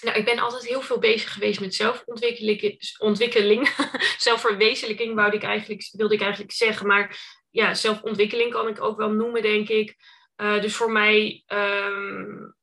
nou, 0.00 0.18
ik 0.18 0.24
ben 0.24 0.38
altijd 0.38 0.66
heel 0.66 0.80
veel 0.80 0.98
bezig 0.98 1.32
geweest 1.32 1.60
met 1.60 1.74
zelfontwikkeling, 1.74 2.80
ontwikkeling, 2.98 3.68
zelfverwezenlijking, 4.18 5.14
wou 5.14 5.34
ik 5.34 5.42
eigenlijk, 5.42 5.88
wilde 5.92 6.14
ik 6.14 6.20
eigenlijk 6.20 6.52
zeggen. 6.52 6.86
Maar 6.86 7.18
ja, 7.50 7.74
zelfontwikkeling 7.74 8.52
kan 8.52 8.68
ik 8.68 8.82
ook 8.82 8.96
wel 8.96 9.10
noemen, 9.10 9.42
denk 9.42 9.68
ik. 9.68 9.96
dus 10.36 10.76
voor 10.76 10.92
mij, 10.92 11.42
ehm, 11.46 12.54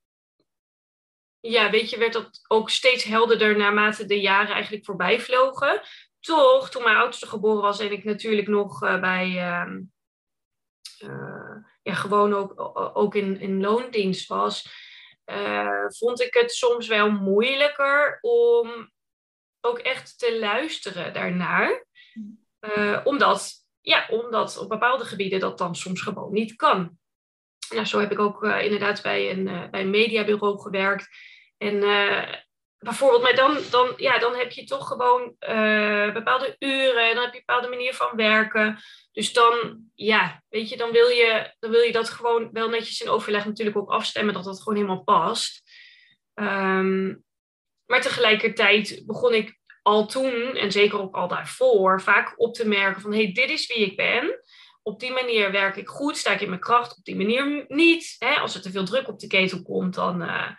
ja, 1.50 1.70
weet 1.70 1.90
je, 1.90 1.98
werd 1.98 2.14
dat 2.14 2.42
ook 2.48 2.70
steeds 2.70 3.04
helderder 3.04 3.58
naarmate 3.58 4.06
de 4.06 4.22
jaren 4.22 4.54
eigenlijk 4.54 4.86
voorbij 4.86 5.20
vlogen. 5.20 5.82
Toch, 6.20 6.70
toen 6.70 6.84
mijn 6.84 6.96
oudste 6.96 7.28
geboren 7.28 7.62
was 7.62 7.80
en 7.80 7.92
ik 7.92 8.04
natuurlijk 8.04 8.48
nog 8.48 8.80
bij, 8.80 9.38
ehm, 9.38 9.82
ja, 11.82 11.94
gewoon 11.94 12.34
ook, 12.34 12.54
ook 12.98 13.16
in, 13.16 13.40
in 13.40 13.62
loondienst 13.62 14.28
was, 14.28 14.70
vond 15.88 16.22
ik 16.22 16.34
het 16.34 16.52
soms 16.52 16.88
wel 16.88 17.12
moeilijker 17.12 18.18
om 18.22 18.92
ook 19.62 19.78
echt 19.78 20.20
te 20.20 20.40
luisteren 20.40 21.14
daarnaar. 21.14 21.86
Omdat, 23.04 23.54
ja, 23.82 24.08
omdat 24.10 24.58
op 24.58 24.70
bepaalde 24.70 25.06
gebieden 25.06 25.40
dat 25.40 25.58
dan 25.58 25.76
soms 25.76 26.02
gewoon 26.02 26.34
niet 26.34 26.56
kan. 26.56 26.98
Nou, 27.70 27.86
zo 27.86 28.00
heb 28.00 28.12
ik 28.12 28.20
ook 28.20 28.44
inderdaad 28.44 29.02
bij 29.02 29.32
een, 29.32 29.70
bij 29.72 29.82
een 29.82 29.90
mediabureau 29.90 30.60
gewerkt. 30.60 31.32
En 31.64 31.80
bijvoorbeeld, 32.78 33.22
maar 33.22 33.36
dan, 33.36 33.58
dan, 33.70 33.94
ja, 33.98 34.20
dan 34.20 34.36
heb 34.36 34.52
je 34.52 34.64
toch 34.64 34.88
gewoon 34.88 35.36
bepaalde 36.14 36.56
uren 36.60 37.10
en 37.10 37.16
dan 37.16 37.24
heb 37.24 37.34
je 37.34 37.40
een 37.40 37.44
bepaalde 37.46 37.68
manier 37.68 37.94
van 37.94 38.16
werken. 38.16 38.80
Dus 39.12 39.34
dan, 39.34 39.80
ja, 39.96 40.44
weet 40.50 40.70
je, 40.70 40.78
dan 40.78 40.92
wil 40.92 41.08
je, 41.08 41.54
dan 41.60 41.72
wil 41.72 41.82
je 41.82 41.92
dat 41.92 42.10
gewoon 42.10 42.50
wel 42.52 42.70
netjes 42.70 43.02
in 43.02 43.10
overleg 43.10 43.46
natuurlijk 43.46 43.78
ook 43.78 43.90
afstemmen 43.90 44.34
dat 44.34 44.44
dat 44.44 44.62
gewoon 44.62 44.76
helemaal 44.76 45.04
past. 45.04 45.62
Um, 46.34 47.24
maar 47.86 48.02
tegelijkertijd 48.02 49.04
begon 49.06 49.34
ik 49.34 49.60
al 49.82 50.06
toen, 50.06 50.56
en 50.56 50.72
zeker 50.72 51.02
ook 51.02 51.16
al 51.16 51.28
daarvoor, 51.28 52.02
vaak 52.02 52.34
op 52.38 52.54
te 52.54 52.68
merken 52.68 53.02
van 53.02 53.12
hé, 53.14 53.24
hey, 53.24 53.32
dit 53.32 53.50
is 53.50 53.68
wie 53.68 53.86
ik 53.86 53.96
ben. 53.96 54.40
Op 54.82 55.00
die 55.00 55.12
manier 55.12 55.52
werk 55.52 55.76
ik 55.76 55.88
goed, 55.88 56.18
sta 56.18 56.32
ik 56.32 56.42
in 56.42 56.50
mijn 56.50 56.62
kracht, 56.62 56.98
op 56.98 57.04
die 57.04 57.16
manier 57.16 57.66
niet. 57.68 58.16
Hè? 58.20 58.36
Als 58.36 58.56
er 58.56 58.62
te 58.62 58.72
veel 58.72 58.86
druk 58.86 59.08
op 59.08 59.20
de 59.20 59.28
ketel 59.28 59.62
komt, 59.62 59.94
dan, 59.94 60.22
uh, 60.22 60.50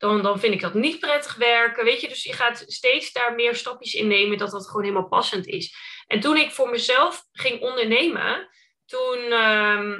dan, 0.00 0.22
dan 0.22 0.40
vind 0.40 0.54
ik 0.54 0.60
dat 0.60 0.74
niet 0.74 1.00
prettig 1.00 1.34
werken. 1.34 1.84
Weet 1.84 2.00
je, 2.00 2.08
dus 2.08 2.24
je 2.24 2.32
gaat 2.32 2.64
steeds 2.66 3.12
daar 3.12 3.34
meer 3.34 3.54
stapjes 3.54 3.94
in 3.94 4.06
nemen 4.06 4.38
dat 4.38 4.50
dat 4.50 4.66
gewoon 4.66 4.82
helemaal 4.82 5.08
passend 5.08 5.46
is. 5.46 5.74
En 6.06 6.20
toen 6.20 6.36
ik 6.36 6.50
voor 6.50 6.70
mezelf 6.70 7.24
ging 7.32 7.60
ondernemen, 7.60 8.48
toen, 8.86 9.18
uh, 9.18 9.98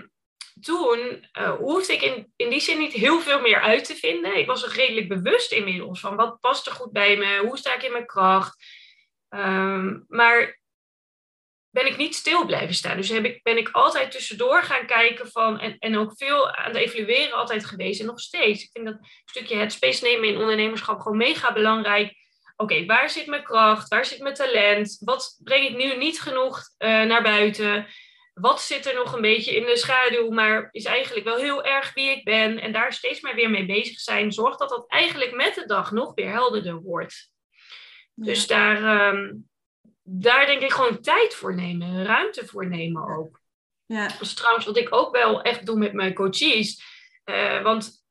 toen 0.61 1.29
uh, 1.39 1.57
hoefde 1.57 1.93
ik 1.93 2.03
in, 2.03 2.33
in 2.37 2.51
die 2.51 2.61
zin 2.61 2.79
niet 2.79 2.93
heel 2.93 3.21
veel 3.21 3.41
meer 3.41 3.61
uit 3.61 3.85
te 3.85 3.95
vinden. 3.95 4.37
Ik 4.37 4.47
was 4.47 4.63
er 4.63 4.73
redelijk 4.73 5.09
bewust 5.09 5.53
inmiddels 5.53 6.01
van 6.01 6.17
wat 6.17 6.41
past 6.41 6.67
er 6.67 6.73
goed 6.73 6.93
bij 6.93 7.17
me, 7.17 7.39
hoe 7.39 7.59
sta 7.59 7.75
ik 7.75 7.83
in 7.83 7.93
mijn 7.93 8.07
kracht. 8.07 8.65
Um, 9.29 10.05
maar 10.09 10.60
ben 11.71 11.87
ik 11.87 11.97
niet 11.97 12.15
stil 12.15 12.47
blijven 12.47 12.75
staan. 12.75 12.97
Dus 12.97 13.09
heb 13.09 13.25
ik, 13.25 13.43
ben 13.43 13.57
ik 13.57 13.69
altijd 13.69 14.11
tussendoor 14.11 14.63
gaan 14.63 14.87
kijken 14.87 15.31
van, 15.31 15.59
en, 15.59 15.77
en 15.79 15.99
ook 15.99 16.13
veel 16.17 16.51
aan 16.51 16.73
het 16.73 16.77
evalueren 16.77 17.33
altijd 17.33 17.65
geweest 17.65 18.01
en 18.01 18.07
nog 18.07 18.21
steeds. 18.21 18.63
Ik 18.63 18.71
vind 18.73 18.87
dat 18.87 18.99
stukje 19.25 19.57
het 19.57 19.73
space 19.73 20.05
nemen 20.05 20.29
in 20.29 20.39
ondernemerschap 20.39 21.01
gewoon 21.01 21.19
mega 21.19 21.53
belangrijk. 21.53 22.15
Oké, 22.57 22.85
waar 22.85 23.11
zit 23.11 23.27
mijn 23.27 23.43
kracht? 23.43 23.89
Waar 23.89 24.05
zit 24.05 24.21
mijn 24.21 24.35
talent? 24.35 24.97
Wat 25.01 25.41
breng 25.45 25.69
ik 25.69 25.77
nu 25.77 25.97
niet 25.97 26.21
genoeg 26.21 26.59
uh, 26.79 27.03
naar 27.03 27.23
buiten? 27.23 27.87
wat 28.41 28.61
zit 28.61 28.87
er 28.87 28.95
nog 28.95 29.13
een 29.13 29.21
beetje 29.21 29.57
in 29.57 29.65
de 29.65 29.77
schaduw, 29.77 30.31
maar 30.31 30.69
is 30.71 30.85
eigenlijk 30.85 31.25
wel 31.25 31.37
heel 31.37 31.65
erg 31.65 31.95
wie 31.95 32.11
ik 32.11 32.25
ben. 32.25 32.61
En 32.61 32.73
daar 32.73 32.93
steeds 32.93 33.21
maar 33.21 33.35
weer 33.35 33.51
mee 33.51 33.67
bezig 33.67 34.01
zijn, 34.01 34.33
zorgt 34.33 34.59
dat 34.59 34.69
dat 34.69 34.85
eigenlijk 34.89 35.35
met 35.35 35.55
de 35.55 35.67
dag 35.67 35.91
nog 35.91 36.15
weer 36.15 36.31
helderder 36.31 36.83
wordt. 36.83 37.31
Dus 38.15 38.47
daar, 38.47 38.77
ehm, 38.77 39.33
daar 40.13 40.47
denk 40.47 40.63
ik 40.63 40.73
gewoon 40.73 41.01
tijd 41.01 41.35
voor 41.35 41.55
nemen, 41.55 42.05
ruimte 42.05 42.47
voor 42.47 42.69
nemen 42.69 43.17
ook. 43.17 43.41
Ja. 43.87 44.09
Dat 44.09 44.21
is 44.21 44.35
trouwens 44.35 44.67
wat 44.67 44.77
ik 44.77 44.95
ook 44.95 45.13
wel 45.13 45.43
echt 45.43 45.67
doe 45.67 45.79
met 45.79 45.93
mijn 45.93 46.15
coaches. 46.15 46.83
Uh, 47.25 47.63
want 47.63 48.05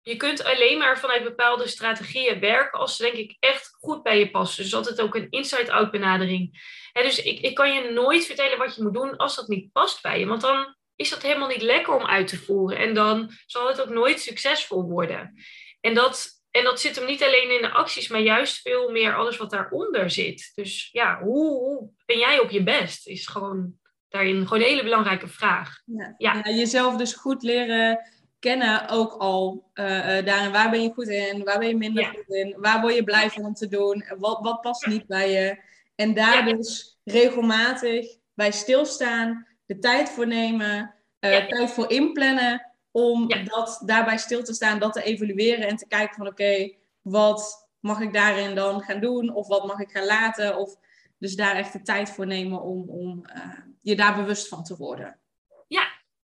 je 0.00 0.16
kunt 0.16 0.44
alleen 0.44 0.78
maar 0.78 0.98
vanuit 0.98 1.22
bepaalde 1.22 1.68
strategieën 1.68 2.40
werken 2.40 2.78
als 2.78 2.96
ze 2.96 3.02
denk 3.02 3.14
ik 3.14 3.36
echt 3.40 3.76
goed 3.80 4.02
bij 4.02 4.18
je 4.18 4.30
passen. 4.30 4.62
Dus 4.62 4.74
altijd 4.74 5.00
ook 5.00 5.14
een 5.14 5.30
inside-out 5.30 5.90
benadering. 5.90 6.62
dus 6.92 7.22
ik, 7.22 7.40
ik 7.40 7.54
kan 7.54 7.72
je 7.72 7.90
nooit 7.90 8.26
vertellen 8.26 8.58
wat 8.58 8.76
je 8.76 8.82
moet 8.82 8.94
doen 8.94 9.16
als 9.16 9.36
dat 9.36 9.48
niet 9.48 9.72
past 9.72 10.02
bij 10.02 10.18
je. 10.18 10.26
Want 10.26 10.40
dan 10.40 10.76
is 10.96 11.10
dat 11.10 11.22
helemaal 11.22 11.48
niet 11.48 11.62
lekker 11.62 11.94
om 11.94 12.06
uit 12.06 12.28
te 12.28 12.36
voeren. 12.36 12.78
En 12.78 12.94
dan 12.94 13.30
zal 13.46 13.68
het 13.68 13.80
ook 13.80 13.88
nooit 13.88 14.20
succesvol 14.20 14.82
worden. 14.82 15.44
En 15.80 15.94
dat, 15.94 16.28
en 16.54 16.64
dat 16.64 16.80
zit 16.80 16.96
hem 16.96 17.06
niet 17.06 17.22
alleen 17.22 17.50
in 17.50 17.62
de 17.62 17.70
acties, 17.70 18.08
maar 18.08 18.20
juist 18.20 18.60
veel 18.60 18.90
meer 18.90 19.14
alles 19.14 19.36
wat 19.36 19.50
daaronder 19.50 20.10
zit. 20.10 20.52
Dus 20.54 20.88
ja, 20.92 21.20
hoe, 21.22 21.48
hoe 21.48 21.90
ben 22.06 22.18
jij 22.18 22.38
op 22.38 22.50
je 22.50 22.62
best? 22.62 23.06
Is 23.06 23.26
gewoon 23.26 23.74
daarin 24.08 24.46
gewoon 24.46 24.62
een 24.62 24.68
hele 24.68 24.82
belangrijke 24.82 25.28
vraag. 25.28 25.80
Ja. 25.84 26.14
ja. 26.18 26.40
ja 26.42 26.50
jezelf 26.50 26.96
dus 26.96 27.14
goed 27.14 27.42
leren 27.42 28.00
kennen 28.38 28.88
ook 28.88 29.12
al 29.12 29.70
uh, 29.74 29.86
daarin. 30.24 30.52
Waar 30.52 30.70
ben 30.70 30.82
je 30.82 30.92
goed 30.92 31.08
in? 31.08 31.44
Waar 31.44 31.58
ben 31.58 31.68
je 31.68 31.76
minder 31.76 32.04
goed 32.04 32.36
in? 32.36 32.54
Waar 32.58 32.80
word 32.80 32.94
je 32.94 33.04
blij 33.04 33.30
van 33.30 33.44
om 33.44 33.54
te 33.54 33.68
doen? 33.68 34.04
Wat, 34.18 34.38
wat 34.40 34.60
past 34.60 34.86
niet 34.86 35.06
bij 35.06 35.30
je? 35.30 35.62
En 35.94 36.14
daar 36.14 36.44
dus 36.44 36.98
regelmatig 37.04 38.06
bij 38.34 38.52
stilstaan, 38.52 39.46
de 39.66 39.78
tijd 39.78 40.10
voor 40.10 40.26
nemen, 40.26 40.94
uh, 41.20 41.46
tijd 41.46 41.70
voor 41.70 41.90
inplannen, 41.90 42.73
om 42.96 43.28
dat 43.44 43.82
daarbij 43.84 44.18
stil 44.18 44.42
te 44.42 44.54
staan, 44.54 44.78
dat 44.78 44.92
te 44.92 45.02
evalueren 45.02 45.68
en 45.68 45.76
te 45.76 45.86
kijken 45.86 46.16
van 46.16 46.26
oké, 46.26 46.74
wat 47.02 47.68
mag 47.80 48.00
ik 48.00 48.12
daarin 48.12 48.54
dan 48.54 48.80
gaan 48.80 49.00
doen? 49.00 49.34
Of 49.34 49.46
wat 49.46 49.66
mag 49.66 49.80
ik 49.80 49.90
gaan 49.90 50.06
laten? 50.06 50.56
Of 50.56 50.76
dus 51.18 51.36
daar 51.36 51.56
echt 51.56 51.72
de 51.72 51.82
tijd 51.82 52.10
voor 52.10 52.26
nemen 52.26 52.62
om, 52.62 52.88
om 52.88 53.24
je 53.80 53.96
daar 53.96 54.16
bewust 54.16 54.48
van 54.48 54.64
te 54.64 54.76
worden. 54.76 55.18
Ja, 55.66 55.86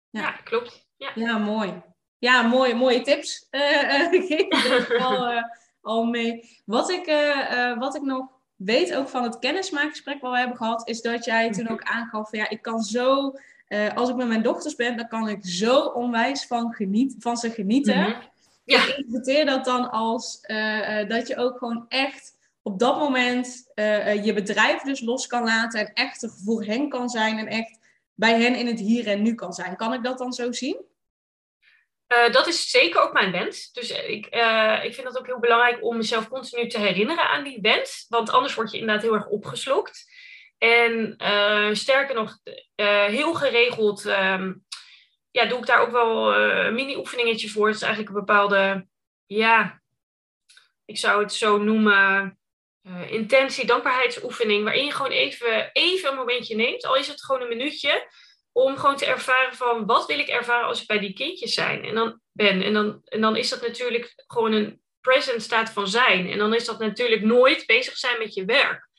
ja. 0.10 0.32
klopt. 0.32 0.88
Ja. 0.98 1.12
ja, 1.16 1.38
mooi 1.38 1.82
ja, 2.24 2.42
mooie, 2.42 2.76
mooie 2.76 3.02
tips 3.02 3.48
uh, 3.52 4.10
geef 4.28 4.90
ik 4.90 5.00
al, 5.00 5.32
uh, 5.32 5.44
al 5.82 6.04
mee. 6.04 6.62
Wat 6.66 6.90
ik, 6.90 7.06
wat 7.80 7.96
ik 7.96 8.02
nog 8.02 8.28
weet, 8.56 8.96
ook 8.96 9.10
van 9.10 9.24
het 9.24 9.40
kennismaakgesprek 9.40 10.22
wat 10.22 10.32
we 10.32 10.38
hebben 10.38 10.58
gehad, 10.58 10.88
is 10.88 11.02
dat 11.02 11.26
jij 11.26 11.52
toen 11.52 11.70
ook 11.70 11.84
aangaf 11.84 12.30
van 12.30 12.40
ja, 12.40 12.50
ik 12.50 12.62
kan 12.62 12.82
zo, 12.82 13.34
als 13.96 14.10
ik 14.10 14.16
met 14.16 14.28
mijn 14.28 14.44
dochters 14.44 14.76
ben, 14.76 14.98
dan 14.98 15.08
kan 15.08 15.28
ik 15.28 15.46
zo 15.46 15.80
onwijs 15.80 16.46
van, 16.46 16.74
geniet, 16.74 17.16
van 17.20 17.38
ze 17.38 17.52
genieten. 17.52 17.98
Mm 17.98 18.04
-hmm. 18.04 18.32
Ja. 18.66 18.88
Ik 18.88 18.98
interpreteer 18.98 19.46
dat 19.46 19.66
dan 19.66 19.92
als 19.92 20.42
dat 21.08 21.28
je 21.28 21.38
ook 21.38 21.58
gewoon 21.58 21.86
echt 21.88 22.32
op 22.62 22.80
dat 22.80 23.00
moment 23.00 23.72
je 24.24 24.32
bedrijf 24.34 24.82
dus 24.82 25.02
los 25.02 25.28
kan 25.28 25.44
laten 25.44 25.80
en 25.80 25.94
echt 25.94 26.24
er 26.24 26.30
voor 26.46 26.64
hen 26.64 26.90
kan 26.90 27.10
zijn 27.10 27.38
en 27.38 27.48
echt 27.48 27.80
bij 28.14 28.42
hen 28.42 28.56
in 28.56 28.68
het 28.68 28.80
hier 28.80 29.08
en 29.08 29.22
nu 29.22 29.36
kan 29.36 29.54
zijn. 29.54 29.76
Kan 29.76 29.94
ik 29.94 30.04
dat 30.04 30.18
dan 30.18 30.34
zo 30.34 30.52
zien? 30.52 30.86
Dat 32.32 32.48
is 32.48 32.70
zeker 32.70 33.02
ook 33.02 33.14
mijn 33.14 33.32
wens. 33.32 33.72
Dus 33.72 33.90
ik, 33.90 34.26
ik 34.84 34.94
vind 34.94 35.08
het 35.08 35.18
ook 35.18 35.26
heel 35.26 35.40
belangrijk 35.40 35.84
om 35.84 35.98
mezelf 35.98 36.28
continu 36.28 36.68
te 36.68 36.80
herinneren 36.80 37.30
aan 37.30 37.44
die 37.44 37.62
wens. 37.62 38.06
Want 38.10 38.32
anders 38.32 38.56
word 38.56 38.72
je 38.72 38.78
inderdaad 38.78 39.04
heel 39.04 39.14
erg 39.14 39.28
opgeslokt. 39.28 40.12
En 40.64 41.16
uh, 41.18 41.74
sterker 41.74 42.16
nog, 42.16 42.38
heel 43.06 43.34
geregeld 43.34 44.06
um, 44.06 44.66
ja, 45.32 45.46
doe 45.46 45.60
ik 45.60 45.66
daar 45.66 45.82
ook 45.82 45.92
wel 45.92 46.36
een 46.36 46.74
mini-oefeningetje 46.74 47.50
voor. 47.50 47.68
Het 47.68 47.76
is 47.76 47.82
eigenlijk 47.82 48.14
een 48.14 48.26
bepaalde, 48.26 48.88
ja, 49.26 49.82
ik 50.86 50.98
zou 50.98 51.22
het 51.22 51.34
zo 51.34 51.58
noemen, 51.58 52.38
intentie, 53.08 53.66
dankbaarheidsoefening. 53.66 54.64
Waarin 54.64 54.86
je 54.86 54.92
gewoon 54.92 55.12
even, 55.12 55.70
even 55.74 56.10
een 56.10 56.18
momentje 56.18 56.56
neemt. 56.56 56.86
Al 56.86 56.96
is 56.96 57.08
het 57.08 57.24
gewoon 57.24 57.42
een 57.42 57.58
minuutje 57.58 58.08
om 58.52 58.78
gewoon 58.78 58.96
te 58.96 59.06
ervaren 59.06 59.56
van 59.56 59.86
wat 59.86 60.06
wil 60.06 60.20
ik 60.20 60.28
ervaren 60.28 60.68
als 60.68 60.82
ik 60.82 60.88
bij 60.88 61.00
die 61.00 61.14
kindjes 61.14 61.54
zijn 61.54 61.84
en 61.84 61.96
dan 61.96 62.20
ben. 62.32 62.62
En 62.62 62.74
dan, 62.74 63.02
en 63.04 63.22
dan 63.22 63.36
is 63.36 63.50
dat 63.50 63.62
natuurlijk 63.62 64.14
gewoon 64.28 64.52
een 64.52 64.82
present 65.02 65.42
staat 65.42 65.70
van 65.70 65.88
zijn. 65.88 66.32
En 66.32 66.38
dan 66.38 66.54
is 66.54 66.66
dat 66.66 66.80
natuurlijk 66.80 67.22
nooit 67.22 67.66
bezig 67.66 67.98
zijn 67.98 68.20
met 68.20 68.34
je 68.34 68.46
werk. 68.46 68.92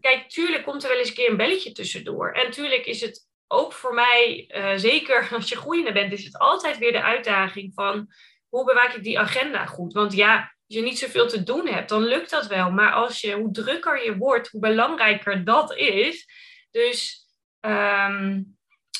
Kijk, 0.00 0.28
tuurlijk 0.28 0.64
komt 0.64 0.82
er 0.82 0.88
wel 0.88 0.98
eens 0.98 1.08
een 1.08 1.14
keer 1.14 1.30
een 1.30 1.36
belletje 1.36 1.72
tussendoor. 1.72 2.32
En 2.32 2.50
tuurlijk 2.50 2.86
is 2.86 3.00
het 3.00 3.28
ook 3.46 3.72
voor 3.72 3.94
mij, 3.94 4.50
uh, 4.56 4.72
zeker 4.76 5.28
als 5.34 5.48
je 5.48 5.56
groeiende 5.56 5.92
bent, 5.92 6.12
is 6.12 6.24
het 6.24 6.38
altijd 6.38 6.78
weer 6.78 6.92
de 6.92 7.02
uitdaging 7.02 7.72
van 7.74 8.12
hoe 8.48 8.64
bewaak 8.64 8.92
ik 8.92 9.02
die 9.02 9.18
agenda 9.18 9.66
goed? 9.66 9.92
Want 9.92 10.12
ja, 10.12 10.38
als 10.38 10.76
je 10.76 10.82
niet 10.82 10.98
zoveel 10.98 11.28
te 11.28 11.42
doen 11.42 11.66
hebt, 11.66 11.88
dan 11.88 12.02
lukt 12.02 12.30
dat 12.30 12.46
wel. 12.46 12.70
Maar 12.70 12.92
als 12.92 13.20
je, 13.20 13.34
hoe 13.34 13.50
drukker 13.50 14.04
je 14.04 14.16
wordt, 14.16 14.48
hoe 14.48 14.60
belangrijker 14.60 15.44
dat 15.44 15.76
is. 15.76 16.26
Dus 16.70 17.26
um, 17.60 18.56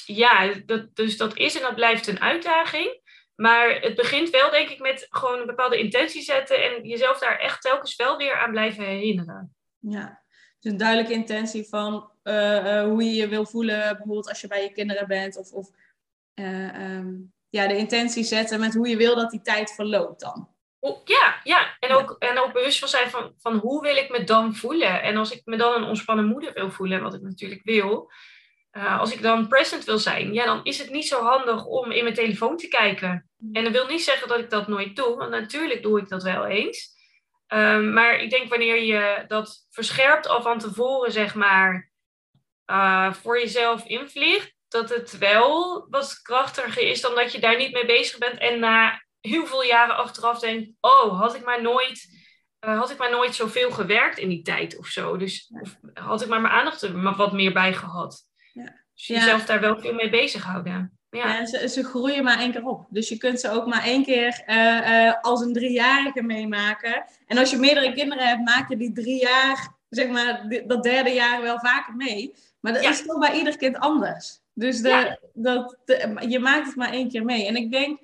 ja, 0.07 0.53
dat, 0.66 0.94
dus 0.94 1.16
dat 1.16 1.37
is 1.37 1.57
en 1.57 1.62
dat 1.62 1.75
blijft 1.75 2.07
een 2.07 2.20
uitdaging. 2.20 3.03
Maar 3.35 3.81
het 3.81 3.94
begint 3.94 4.31
wel, 4.31 4.51
denk 4.51 4.68
ik, 4.68 4.79
met 4.79 5.07
gewoon 5.11 5.40
een 5.40 5.47
bepaalde 5.47 5.79
intentie 5.79 6.23
zetten 6.23 6.62
en 6.62 6.88
jezelf 6.88 7.18
daar 7.18 7.38
echt 7.38 7.61
telkens 7.61 7.97
wel 7.97 8.16
weer 8.16 8.37
aan 8.37 8.51
blijven 8.51 8.85
herinneren. 8.85 9.55
Ja, 9.79 10.23
dus 10.64 10.72
een 10.72 10.79
duidelijke 10.79 11.12
intentie 11.12 11.68
van 11.68 12.11
uh, 12.22 12.64
uh, 12.64 12.83
hoe 12.83 13.05
je 13.05 13.14
je 13.14 13.29
wil 13.29 13.46
voelen, 13.46 13.79
bijvoorbeeld 13.79 14.29
als 14.29 14.40
je 14.40 14.46
bij 14.46 14.62
je 14.62 14.72
kinderen 14.72 15.07
bent. 15.07 15.37
Of, 15.37 15.53
of 15.53 15.70
uh, 16.35 16.96
um, 16.96 17.33
ja, 17.48 17.66
de 17.66 17.77
intentie 17.77 18.24
zetten 18.24 18.61
met 18.61 18.74
hoe 18.74 18.88
je 18.88 18.96
wil 18.96 19.14
dat 19.14 19.31
die 19.31 19.42
tijd 19.42 19.74
verloopt 19.74 20.20
dan. 20.20 20.48
Ja, 21.05 21.40
ja. 21.42 21.77
En, 21.81 21.90
ook, 21.90 22.16
en 22.18 22.38
ook 22.38 22.53
bewust 22.53 22.79
van 22.79 22.88
zijn 22.88 23.11
van, 23.11 23.35
van 23.38 23.57
hoe 23.57 23.83
wil 23.83 23.96
ik 23.96 24.11
me 24.11 24.24
dan 24.24 24.55
voelen. 24.55 25.03
En 25.03 25.16
als 25.16 25.31
ik 25.31 25.42
me 25.44 25.57
dan 25.57 25.74
een 25.74 25.88
ontspannen 25.88 26.24
moeder 26.24 26.53
wil 26.53 26.70
voelen, 26.70 27.03
wat 27.03 27.14
ik 27.14 27.22
natuurlijk 27.22 27.61
wil, 27.64 28.11
eh, 28.70 29.00
als 29.00 29.12
ik 29.12 29.22
dan 29.22 29.48
present 29.48 29.85
wil 29.85 29.98
zijn, 29.98 30.33
ja, 30.33 30.44
dan 30.44 30.64
is 30.64 30.79
het 30.79 30.90
niet 30.90 31.09
zo 31.09 31.22
handig 31.22 31.64
om 31.64 31.90
in 31.90 32.03
mijn 32.03 32.14
telefoon 32.14 32.57
te 32.57 32.68
kijken. 32.68 33.31
En 33.53 33.64
dat 33.64 33.72
wil 33.72 33.87
niet 33.87 34.05
zeggen 34.05 34.29
dat 34.29 34.38
ik 34.38 34.50
dat 34.50 34.68
nooit 34.68 34.96
doe, 34.96 35.16
want 35.16 35.31
natuurlijk 35.31 35.83
doe 35.83 36.00
ik 36.00 36.09
dat 36.09 36.22
wel 36.22 36.46
eens. 36.46 36.93
Ehm, 37.46 37.92
maar 37.92 38.16
ik 38.16 38.30
denk 38.30 38.48
wanneer 38.48 38.83
je 38.83 39.24
dat 39.28 39.66
verscherpt 39.70 40.28
al 40.28 40.42
van 40.42 40.59
tevoren, 40.59 41.12
zeg 41.12 41.35
maar, 41.35 41.90
uh, 42.66 43.12
voor 43.12 43.38
jezelf 43.38 43.85
invliegt, 43.85 44.54
dat 44.68 44.88
het 44.88 45.18
wel 45.18 45.87
wat 45.90 46.22
krachtiger 46.22 46.83
is 46.83 47.00
dan 47.00 47.14
dat 47.14 47.33
je 47.33 47.40
daar 47.40 47.57
niet 47.57 47.72
mee 47.72 47.87
bezig 47.87 48.18
bent 48.18 48.38
en 48.38 48.59
na 48.59 49.02
heel 49.20 49.46
veel 49.46 49.62
jaren 49.62 49.96
achteraf 49.96 50.38
denkt, 50.38 50.70
oh, 50.80 51.20
had 51.20 51.35
ik 51.35 51.44
maar 51.44 51.62
nooit, 51.62 52.09
uh, 52.66 52.78
had 52.78 52.90
ik 52.90 52.98
maar 52.98 53.11
nooit 53.11 53.35
zoveel 53.35 53.70
gewerkt 53.70 54.18
in 54.18 54.28
die 54.28 54.42
tijd 54.42 54.78
of 54.78 54.87
zo. 54.87 55.16
Dus 55.16 55.52
of 55.61 55.76
had 55.94 56.22
ik 56.22 56.28
maar 56.28 56.40
mijn 56.40 56.54
aandacht 56.54 56.83
er 56.83 57.16
wat 57.16 57.33
meer 57.33 57.52
bij 57.52 57.74
gehad. 57.74 58.22
Ja. 58.52 58.85
Dus 58.94 59.07
jezelf 59.07 59.44
daar 59.44 59.61
wel 59.61 59.80
veel 59.80 59.94
mee 59.94 60.11
bezighouden. 60.11 60.98
Ja, 61.14 61.29
ja 61.29 61.46
ze, 61.46 61.68
ze, 61.68 61.85
groeien 61.85 62.24
maar 62.24 62.38
één 62.38 62.53
keer 62.53 62.66
op. 62.66 62.87
Dus 62.88 63.09
je 63.09 63.16
kunt 63.16 63.40
ze 63.40 63.50
ook 63.50 63.66
maar 63.66 63.85
één 63.85 64.05
keer 64.05 64.42
uh, 64.46 64.57
uh, 64.57 65.14
als 65.20 65.40
een 65.40 65.53
driejarige 65.53 66.22
meemaken. 66.22 67.05
En 67.27 67.38
als 67.38 67.50
je 67.50 67.57
meerdere 67.57 67.92
kinderen 67.92 68.27
hebt, 68.27 68.44
maak 68.44 68.68
je 68.68 68.77
die 68.77 68.92
drie 68.92 69.20
jaar, 69.20 69.74
zeg 69.88 70.09
maar, 70.09 70.62
dat 70.66 70.83
derde 70.83 71.11
jaar 71.11 71.42
wel 71.42 71.59
vaker 71.59 71.94
mee. 71.94 72.35
Maar 72.61 72.72
dat 72.72 72.85
is 72.85 73.07
toch 73.07 73.18
bij 73.18 73.38
ieder 73.38 73.57
kind 73.57 73.79
anders. 73.79 74.40
Dus 74.55 74.81
de, 74.81 75.18
dat, 75.35 75.77
je 76.29 76.38
maakt 76.38 76.66
het 76.66 76.77
maar 76.77 76.92
één 76.92 77.09
keer 77.09 77.24
mee. 77.24 77.46
En 77.46 77.57
ik 77.57 77.70
denk, 77.70 78.00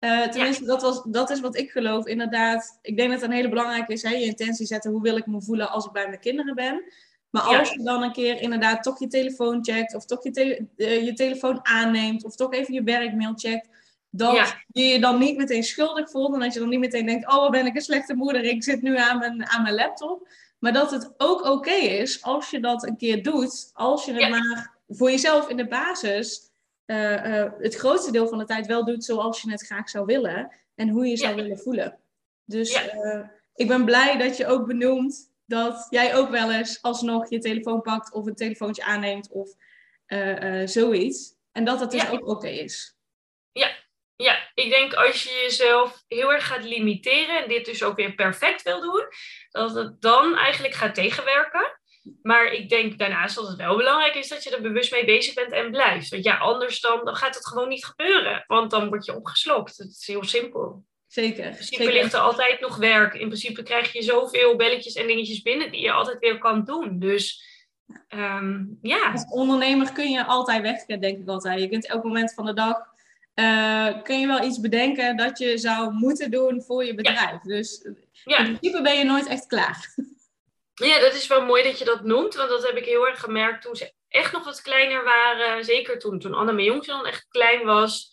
uh, 0.00 0.26
tenminste, 0.26 0.64
dat, 0.64 0.82
was, 0.82 1.02
dat 1.04 1.30
is 1.30 1.40
wat 1.40 1.56
ik 1.56 1.70
geloof. 1.70 2.06
Inderdaad, 2.06 2.78
ik 2.82 2.96
denk 2.96 3.10
dat 3.10 3.20
het 3.20 3.30
een 3.30 3.36
hele 3.36 3.48
belangrijke 3.48 3.92
is. 3.92 4.02
Hè? 4.02 4.10
Je 4.10 4.24
intentie 4.24 4.66
zetten, 4.66 4.90
hoe 4.90 5.02
wil 5.02 5.16
ik 5.16 5.26
me 5.26 5.42
voelen 5.42 5.70
als 5.70 5.86
ik 5.86 5.92
bij 5.92 6.08
mijn 6.08 6.20
kinderen 6.20 6.54
ben. 6.54 6.92
Maar 7.30 7.42
als 7.42 7.70
je 7.70 7.82
dan 7.82 8.02
een 8.02 8.12
keer 8.12 8.40
inderdaad 8.40 8.82
toch 8.82 8.98
je 8.98 9.06
telefoon 9.06 9.64
checkt, 9.64 9.94
of 9.94 10.04
toch 10.04 10.22
je, 10.22 10.66
uh, 10.76 11.04
je 11.04 11.12
telefoon 11.12 11.60
aanneemt, 11.62 12.24
of 12.24 12.36
toch 12.36 12.52
even 12.52 12.74
je 12.74 12.82
werkmail 12.82 13.32
checkt, 13.34 13.68
dat 14.10 14.56
je 14.66 14.82
je 14.82 15.00
dan 15.00 15.18
niet 15.18 15.36
meteen 15.36 15.62
schuldig 15.62 16.10
voelt. 16.10 16.34
En 16.34 16.40
dat 16.40 16.54
je 16.54 16.60
dan 16.60 16.68
niet 16.68 16.78
meteen 16.78 17.06
denkt, 17.06 17.32
oh, 17.32 17.50
ben 17.50 17.66
ik 17.66 17.74
een 17.74 17.82
slechte 17.82 18.14
moeder, 18.14 18.44
ik 18.44 18.64
zit 18.64 18.82
nu 18.82 18.96
aan 18.96 19.18
mijn, 19.18 19.46
aan 19.46 19.62
mijn 19.62 19.74
laptop. 19.74 20.28
Maar 20.58 20.72
dat 20.72 20.90
het 20.90 21.14
ook 21.16 21.44
oké 21.44 21.70
is 21.74 22.22
als 22.22 22.50
je 22.50 22.60
dat 22.60 22.86
een 22.86 22.96
keer 22.96 23.22
doet, 23.22 23.70
als 23.72 24.04
je 24.04 24.12
het 24.12 24.28
maar 24.28 24.78
voor 24.88 25.10
jezelf 25.10 25.48
in 25.48 25.56
de 25.56 25.68
basis 25.68 26.50
uh, 26.86 27.26
uh, 27.26 27.50
het 27.58 27.74
grootste 27.74 28.12
deel 28.12 28.28
van 28.28 28.38
de 28.38 28.44
tijd 28.44 28.66
wel 28.66 28.84
doet 28.84 29.04
zoals 29.04 29.42
je 29.42 29.50
het 29.50 29.66
graag 29.66 29.88
zou 29.88 30.04
willen 30.04 30.50
en 30.74 30.88
hoe 30.88 31.06
je 31.06 31.16
zou 31.16 31.34
willen 31.34 31.58
voelen. 31.58 31.98
Dus 32.44 32.80
ik 33.54 33.68
ben 33.68 33.84
blij 33.84 34.18
dat 34.18 34.36
je 34.36 34.46
ook 34.46 34.66
benoemt 34.66 35.29
dat 35.50 35.86
jij 35.90 36.16
ook 36.16 36.30
wel 36.30 36.52
eens 36.52 36.82
alsnog 36.82 37.30
je 37.30 37.38
telefoon 37.38 37.80
pakt 37.80 38.12
of 38.12 38.26
een 38.26 38.34
telefoontje 38.34 38.84
aanneemt 38.84 39.30
of 39.30 39.50
uh, 40.06 40.60
uh, 40.60 40.66
zoiets. 40.66 41.34
En 41.52 41.64
dat 41.64 41.78
dat 41.78 41.90
dus 41.90 42.10
ook 42.10 42.26
oké 42.26 42.48
is. 42.48 42.96
Ja. 43.52 43.70
ja, 44.16 44.50
ik 44.54 44.70
denk 44.70 44.94
als 44.94 45.22
je 45.22 45.40
jezelf 45.42 46.02
heel 46.08 46.32
erg 46.32 46.46
gaat 46.46 46.64
limiteren 46.64 47.42
en 47.42 47.48
dit 47.48 47.64
dus 47.64 47.82
ook 47.82 47.96
weer 47.96 48.14
perfect 48.14 48.62
wil 48.62 48.80
doen, 48.80 49.04
dat 49.50 49.74
het 49.74 50.00
dan 50.00 50.36
eigenlijk 50.36 50.74
gaat 50.74 50.94
tegenwerken. 50.94 51.78
Maar 52.22 52.52
ik 52.52 52.68
denk 52.68 52.98
daarnaast 52.98 53.34
dat 53.34 53.48
het 53.48 53.56
wel 53.56 53.76
belangrijk 53.76 54.14
is 54.14 54.28
dat 54.28 54.44
je 54.44 54.50
er 54.50 54.62
bewust 54.62 54.92
mee 54.92 55.04
bezig 55.04 55.34
bent 55.34 55.52
en 55.52 55.70
blijft. 55.70 56.08
Want 56.08 56.24
ja, 56.24 56.38
anders 56.38 56.80
dan, 56.80 57.04
dan 57.04 57.16
gaat 57.16 57.34
het 57.34 57.46
gewoon 57.46 57.68
niet 57.68 57.84
gebeuren. 57.84 58.44
Want 58.46 58.70
dan 58.70 58.88
word 58.88 59.04
je 59.04 59.16
opgeslokt. 59.16 59.76
Het 59.76 59.90
is 59.90 60.06
heel 60.06 60.24
simpel. 60.24 60.84
Zeker. 61.10 61.44
In 61.44 61.52
principe 61.52 61.82
zeker. 61.82 61.92
ligt 61.92 62.12
er 62.12 62.20
altijd 62.20 62.60
nog 62.60 62.76
werk. 62.76 63.14
In 63.14 63.26
principe 63.26 63.62
krijg 63.62 63.92
je 63.92 64.02
zoveel 64.02 64.56
belletjes 64.56 64.94
en 64.94 65.06
dingetjes 65.06 65.42
binnen 65.42 65.70
die 65.70 65.80
je 65.80 65.92
altijd 65.92 66.18
weer 66.18 66.38
kan 66.38 66.64
doen. 66.64 66.98
Dus 66.98 67.44
um, 68.08 68.78
ja. 68.82 69.10
Als 69.12 69.24
ondernemer 69.30 69.92
kun 69.92 70.10
je 70.10 70.24
altijd 70.24 70.62
weg, 70.62 70.84
denk 70.84 71.18
ik 71.18 71.28
altijd. 71.28 71.60
Je 71.60 71.68
kunt 71.68 71.86
elk 71.86 72.04
moment 72.04 72.34
van 72.34 72.46
de 72.46 72.54
dag 72.54 72.76
uh, 73.34 74.02
kun 74.02 74.20
je 74.20 74.26
wel 74.26 74.44
iets 74.44 74.60
bedenken 74.60 75.16
dat 75.16 75.38
je 75.38 75.58
zou 75.58 75.92
moeten 75.92 76.30
doen 76.30 76.62
voor 76.62 76.84
je 76.84 76.94
bedrijf. 76.94 77.40
Dus 77.40 77.86
ja. 78.24 78.38
in 78.38 78.44
principe 78.44 78.82
ben 78.82 78.98
je 78.98 79.04
nooit 79.04 79.26
echt 79.26 79.46
klaar. 79.46 79.94
Ja, 80.74 81.00
dat 81.00 81.14
is 81.14 81.26
wel 81.26 81.44
mooi 81.44 81.62
dat 81.62 81.78
je 81.78 81.84
dat 81.84 82.04
noemt. 82.04 82.34
Want 82.34 82.48
dat 82.48 82.66
heb 82.66 82.76
ik 82.76 82.84
heel 82.84 83.06
erg 83.08 83.20
gemerkt 83.20 83.62
toen 83.62 83.76
ze 83.76 83.92
echt 84.08 84.32
nog 84.32 84.44
wat 84.44 84.62
kleiner 84.62 85.04
waren. 85.04 85.64
Zeker 85.64 85.98
toen, 85.98 86.18
toen 86.18 86.34
Anne 86.34 86.52
mijn 86.52 86.66
jongste 86.66 86.92
dan 86.92 87.06
echt 87.06 87.26
klein 87.28 87.64
was. 87.64 88.12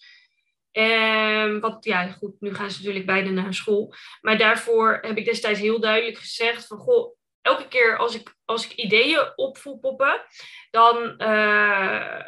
Um, 0.77 1.59
wat, 1.59 1.83
ja, 1.83 2.07
goed, 2.07 2.41
nu 2.41 2.53
gaan 2.53 2.71
ze 2.71 2.77
natuurlijk 2.77 3.05
beide 3.05 3.29
naar 3.29 3.53
school. 3.53 3.93
Maar 4.21 4.37
daarvoor 4.37 4.97
heb 5.01 5.17
ik 5.17 5.25
destijds 5.25 5.59
heel 5.59 5.79
duidelijk 5.79 6.17
gezegd 6.17 6.67
van, 6.67 6.77
goh, 6.77 7.15
elke 7.41 7.67
keer 7.67 7.97
als 7.97 8.15
ik, 8.15 8.35
als 8.45 8.65
ik 8.65 8.71
ideeën 8.71 9.31
op 9.35 9.57
voel 9.57 9.77
poppen, 9.77 10.21
dan, 10.71 11.15
uh, 11.17 12.21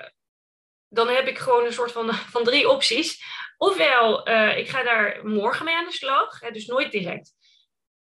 dan 0.87 1.07
heb 1.07 1.27
ik 1.27 1.37
gewoon 1.37 1.65
een 1.65 1.73
soort 1.73 1.91
van, 1.91 2.13
van 2.33 2.43
drie 2.43 2.69
opties. 2.69 3.23
Ofwel, 3.57 4.29
uh, 4.29 4.57
ik 4.57 4.69
ga 4.69 4.83
daar 4.83 5.19
morgen 5.27 5.65
mee 5.65 5.75
aan 5.75 5.85
de 5.85 5.91
slag, 5.91 6.39
hè, 6.39 6.51
dus 6.51 6.65
nooit 6.65 6.91
direct. 6.91 7.33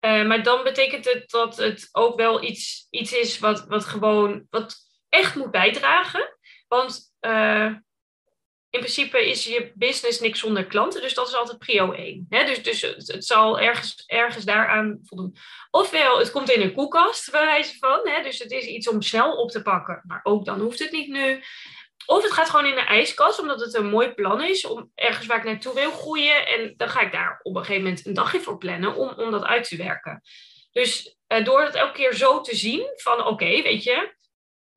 Uh, 0.01 0.27
maar 0.27 0.43
dan 0.43 0.65
betekent 0.65 1.05
het 1.05 1.31
dat 1.31 1.57
het 1.57 1.89
ook 1.93 2.17
wel 2.17 2.43
iets, 2.43 2.87
iets 2.91 3.13
is 3.13 3.39
wat, 3.39 3.67
wat 3.67 3.85
gewoon, 3.85 4.47
wat 4.51 4.77
echt 5.09 5.35
moet 5.35 5.51
bijdragen. 5.51 6.37
Want 6.69 7.13
in 8.71 8.81
principe 8.81 9.29
is 9.29 9.45
je 9.45 9.73
business 9.75 10.21
niks 10.21 10.41
zonder 10.41 10.67
klanten. 10.67 11.03
Dus 11.03 11.15
dat 11.15 11.29
is 11.29 11.35
altijd 11.35 11.59
prio 11.59 11.93
1. 11.93 12.27
Hè? 12.29 12.45
Dus, 12.45 12.63
dus 12.63 12.81
het, 12.81 13.25
zal 13.25 13.61
ergens, 13.61 14.03
ergens 14.07 14.45
daaraan 14.45 14.99
voldoen. 15.03 15.37
Ofwel, 15.71 16.19
het 16.19 16.31
komt 16.31 16.51
in 16.51 16.61
een 16.61 16.73
koelkast, 16.73 17.31
bij 17.31 17.45
wijze 17.45 17.79
van. 17.79 18.01
Hè? 18.03 18.23
Dus 18.23 18.39
het 18.39 18.51
is 18.51 18.65
iets 18.65 18.89
om 18.89 19.03
snel 19.03 19.37
op 19.37 19.51
te 19.51 19.63
pakken. 19.63 20.03
Maar 20.07 20.21
ook 20.23 20.45
dan 20.45 20.61
hoeft 20.61 20.79
het 20.79 20.93
niet 20.93 21.09
nu. 21.09 21.43
Of 22.07 22.23
het 22.23 22.33
gaat 22.33 22.51
gewoon 22.51 22.67
in 22.67 22.75
de 22.75 22.81
ijskast, 22.81 23.41
omdat 23.41 23.61
het 23.61 23.75
een 23.75 23.89
mooi 23.89 24.09
plan 24.09 24.43
is. 24.43 24.67
Om 24.67 24.91
ergens 24.95 25.27
waar 25.27 25.39
ik 25.39 25.45
naartoe 25.45 25.75
wil 25.75 25.91
groeien. 25.91 26.47
En 26.47 26.75
dan 26.77 26.89
ga 26.89 27.01
ik 27.01 27.13
daar 27.13 27.41
op 27.43 27.57
een 27.57 27.65
gegeven 27.65 27.83
moment 27.83 28.07
een 28.07 28.15
dagje 28.15 28.41
voor 28.41 28.59
plannen 28.59 28.95
om, 28.95 29.09
om 29.09 29.31
dat 29.31 29.45
uit 29.45 29.69
te 29.69 29.77
werken. 29.77 30.23
Dus 30.73 31.17
uh, 31.29 31.45
door 31.45 31.63
het 31.63 31.75
elke 31.75 31.93
keer 31.93 32.15
zo 32.15 32.41
te 32.41 32.57
zien 32.57 32.93
van 32.97 33.27
oké, 33.27 33.63
weet 33.63 33.83
je, 33.83 34.17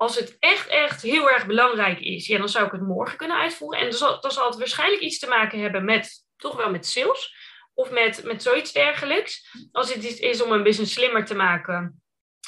als 0.02 0.16
het 0.16 0.38
echt, 0.40 0.68
echt 0.68 1.02
heel 1.02 1.30
erg 1.30 1.46
belangrijk 1.46 2.00
is, 2.00 2.28
ja, 2.28 2.38
dan 2.38 2.50
zou 2.50 2.66
ik 2.66 2.72
het 2.72 2.82
morgen 2.82 3.18
kunnen 3.18 3.38
uitvoeren. 3.38 3.80
En 3.80 3.90
dan 3.90 3.98
zal, 3.98 4.22
dan 4.22 4.32
zal 4.32 4.46
het 4.46 4.58
waarschijnlijk 4.58 5.02
iets 5.02 5.20
te 5.20 5.28
maken 5.28 5.60
hebben 5.60 5.86
met, 5.86 6.26
toch 6.38 6.56
wel 6.56 6.70
met 6.72 6.86
sales. 6.86 7.36
Of 7.74 7.92
met, 7.92 8.24
met 8.24 8.44
zoiets 8.44 8.72
dergelijks. 8.72 9.56
Als 9.72 9.94
het 9.94 10.20
is 10.20 10.42
om 10.42 10.52
een 10.52 10.64
business 10.64 10.94
slimmer 10.94 11.26
te 11.26 11.36
maken. 11.36 12.04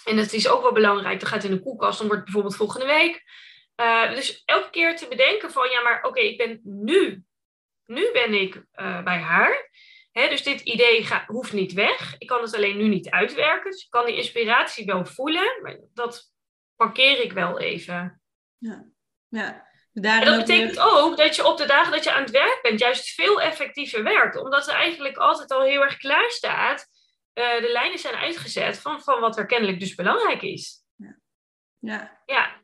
En 0.05 0.15
dat 0.15 0.33
is 0.33 0.47
ook 0.47 0.61
wel 0.61 0.71
belangrijk. 0.71 1.19
Dan 1.19 1.29
gaat 1.29 1.43
in 1.43 1.51
de 1.51 1.61
koelkast, 1.61 1.97
dan 1.97 2.07
wordt 2.07 2.21
het 2.21 2.31
bijvoorbeeld 2.31 2.55
volgende 2.55 2.85
week. 2.85 3.23
Uh, 3.75 4.09
dus 4.09 4.43
elke 4.45 4.69
keer 4.69 4.95
te 4.95 5.07
bedenken 5.07 5.51
van, 5.51 5.69
ja, 5.69 5.81
maar 5.81 6.03
oké, 6.03 6.19
ik 6.19 6.37
ben 6.37 6.59
nu, 6.63 7.23
nu 7.85 8.09
ben 8.11 8.33
ik 8.33 8.55
uh, 8.55 9.03
bij 9.03 9.19
haar. 9.19 9.69
Dus 10.11 10.43
dit 10.43 10.61
idee 10.61 11.07
hoeft 11.25 11.53
niet 11.53 11.73
weg. 11.73 12.15
Ik 12.17 12.27
kan 12.27 12.41
het 12.41 12.55
alleen 12.55 12.77
nu 12.77 12.87
niet 12.87 13.09
uitwerken. 13.09 13.71
Dus 13.71 13.83
ik 13.83 13.89
kan 13.89 14.05
die 14.05 14.15
inspiratie 14.15 14.85
wel 14.85 15.05
voelen. 15.05 15.59
Maar 15.61 15.79
dat 15.93 16.32
parkeer 16.83 17.23
ik 17.23 17.33
wel 17.33 17.59
even. 17.59 18.21
Ja, 18.57 18.85
ja. 19.27 19.71
En 19.93 20.25
dat 20.25 20.37
betekent 20.37 20.79
ook 20.79 21.17
dat 21.17 21.35
je 21.35 21.45
op 21.45 21.57
de 21.57 21.65
dagen 21.65 21.91
dat 21.91 22.03
je 22.03 22.11
aan 22.11 22.21
het 22.21 22.31
werk 22.31 22.59
bent, 22.61 22.79
juist 22.79 23.09
veel 23.09 23.41
effectiever 23.41 24.03
werkt. 24.03 24.35
Omdat 24.35 24.67
er 24.67 24.73
eigenlijk 24.73 25.17
altijd 25.17 25.51
al 25.51 25.61
heel 25.61 25.81
erg 25.81 25.97
klaar 25.97 26.29
staat. 26.29 26.87
Uh, 27.33 27.61
de 27.61 27.71
lijnen 27.71 27.99
zijn 27.99 28.15
uitgezet 28.15 28.79
van, 28.79 29.01
van 29.01 29.19
wat 29.19 29.37
er 29.37 29.45
kennelijk 29.45 29.79
dus 29.79 29.95
belangrijk 29.95 30.41
is. 30.41 30.83
Ja. 30.95 31.19
Ja. 31.79 32.21
ja. 32.25 32.61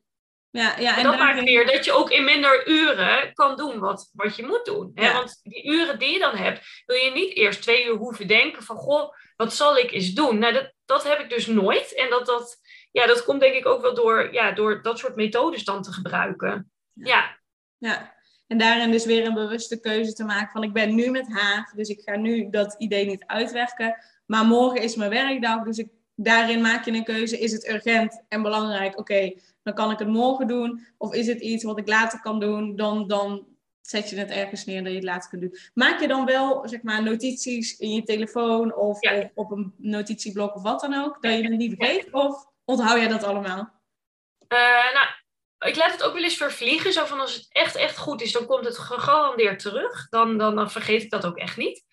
Ja, 0.52 0.80
ja, 0.80 0.98
en, 0.98 1.04
dat 1.04 1.18
maakt 1.18 1.44
weer 1.44 1.66
dat 1.66 1.86
je 1.86 1.92
ook 1.92 2.10
in 2.10 2.24
minder 2.24 2.68
uren 2.68 3.34
kan 3.34 3.56
doen 3.56 3.80
wat, 3.80 4.10
wat 4.14 4.36
je 4.36 4.46
moet 4.46 4.66
doen. 4.66 4.92
Hè? 4.96 5.14
Want 5.14 5.40
die 5.44 5.66
uren 5.66 6.00
die 6.00 6.14
je 6.14 6.20
dan 6.20 6.36
hebt, 6.36 6.84
wil 6.86 6.96
je 6.96 7.12
niet 7.12 7.36
eerst 7.36 7.62
twee 7.62 7.86
uur 7.86 7.96
hoeven 7.96 8.28
denken 8.28 8.64
van... 8.64 8.76
Goh, 8.76 9.14
wat 9.36 9.54
zal 9.54 9.78
ik 9.78 9.92
eens 9.92 10.14
doen? 10.14 10.40
Nou, 10.40 10.54
dat, 10.54 10.74
dat 10.86 11.04
heb 11.04 11.20
ik 11.20 11.30
dus 11.30 11.48
nooit. 11.48 11.94
En 11.96 12.10
dat, 12.10 12.26
dat, 12.26 12.58
ja, 12.92 13.08
dat 13.08 13.24
komt 13.24 13.40
denk 13.40 13.56
ik 13.56 13.66
ook 13.66 13.82
wel 13.82 13.96
door, 13.96 14.34
ja, 14.34 14.52
door 14.52 14.82
dat 14.82 15.00
soort 15.00 15.16
methodes 15.16 15.64
dan 15.64 15.82
te 15.82 15.92
gebruiken. 15.92 16.72
Ja. 16.94 17.38
Ja, 17.78 18.14
en 18.48 18.58
daarin 18.58 18.92
dus 18.92 19.06
weer 19.06 19.26
een 19.26 19.34
bewuste 19.34 19.80
keuze 19.80 20.14
te 20.14 20.24
maken 20.24 20.52
van 20.52 20.64
ik 20.64 20.74
ben 20.74 20.96
nu 20.96 21.10
met 21.12 21.28
haar, 21.28 21.74
dus 21.76 21.90
ik 21.90 22.02
ga 22.02 22.16
nu 22.16 22.50
dat 22.50 22.76
idee 22.78 23.06
niet 23.06 23.24
uitwerken. 23.26 23.96
Maar 24.26 24.46
morgen 24.46 24.82
is 24.82 24.96
mijn 24.96 25.10
werkdag, 25.10 25.64
dus 25.64 25.78
ik, 25.78 25.90
daarin 26.16 26.62
maak 26.62 26.86
je 26.86 26.92
een 26.92 27.04
keuze. 27.04 27.40
Is 27.40 27.52
het 27.52 27.70
urgent 27.70 28.24
en 28.28 28.42
belangrijk? 28.42 29.00
Oké, 29.00 29.34
dan 29.64 29.74
kan 29.74 29.92
ik 29.92 30.00
het 30.00 30.08
morgen 30.08 30.48
doen. 30.48 30.86
Of 30.98 31.14
is 31.14 31.28
het 31.28 31.40
iets 31.40 31.64
wat 31.64 31.78
ik 31.78 31.88
later 31.88 32.22
kan 32.22 32.40
doen? 32.40 32.76
Dan, 32.76 33.08
dan 33.08 33.48
zet 33.82 34.10
je 34.10 34.16
het 34.16 34.30
ergens 34.30 34.66
neer 34.66 34.84
dat 34.84 34.92
je 34.92 34.98
het 34.98 35.08
later 35.08 35.30
kunt 35.30 35.42
doen. 35.42 35.58
Maak 35.74 36.00
je 36.00 36.08
dan 36.08 36.26
wel, 36.26 36.68
zeg 36.68 36.82
maar, 36.82 37.04
notities 37.04 37.78
in 37.78 37.94
je 37.94 38.04
telefoon 38.04 38.76
of, 38.76 39.00
of 39.00 39.30
op 39.34 39.52
een 39.52 39.74
notitieblok 39.78 40.56
of 40.56 40.62
wat 40.62 40.82
dan 40.82 40.94
ook, 40.94 41.22
dat 41.22 41.34
je 41.34 41.44
het 41.44 41.58
niet 41.58 41.76
vergeet? 41.78 42.12
Of 42.12 42.48
onthoud 42.70 42.98
jij 42.98 43.08
dat 43.08 43.24
allemaal? 43.24 43.82
Uh, 44.48 44.94
nou, 44.94 45.08
ik 45.60 45.76
laat 45.76 45.92
het 45.92 46.04
ook 46.04 46.14
wel 46.14 46.24
eens 46.24 46.38
vervliegen. 46.38 46.94
Zo 46.94 47.06
van 47.06 47.20
als 47.20 47.34
het 47.34 47.46
echt, 47.50 47.76
echt 47.76 47.98
goed 47.98 48.22
is, 48.22 48.32
dan 48.32 48.46
komt 48.46 48.66
het 48.66 48.78
gegarandeerd 48.78 49.60
terug. 49.60 50.10
Dan, 50.10 50.38
dan, 50.38 50.56
dan 50.56 50.72
vergeet 50.72 51.04
ik 51.04 51.10
dat 51.10 51.26
ook 51.26 51.38
echt 51.38 51.58
niet. 51.58 51.88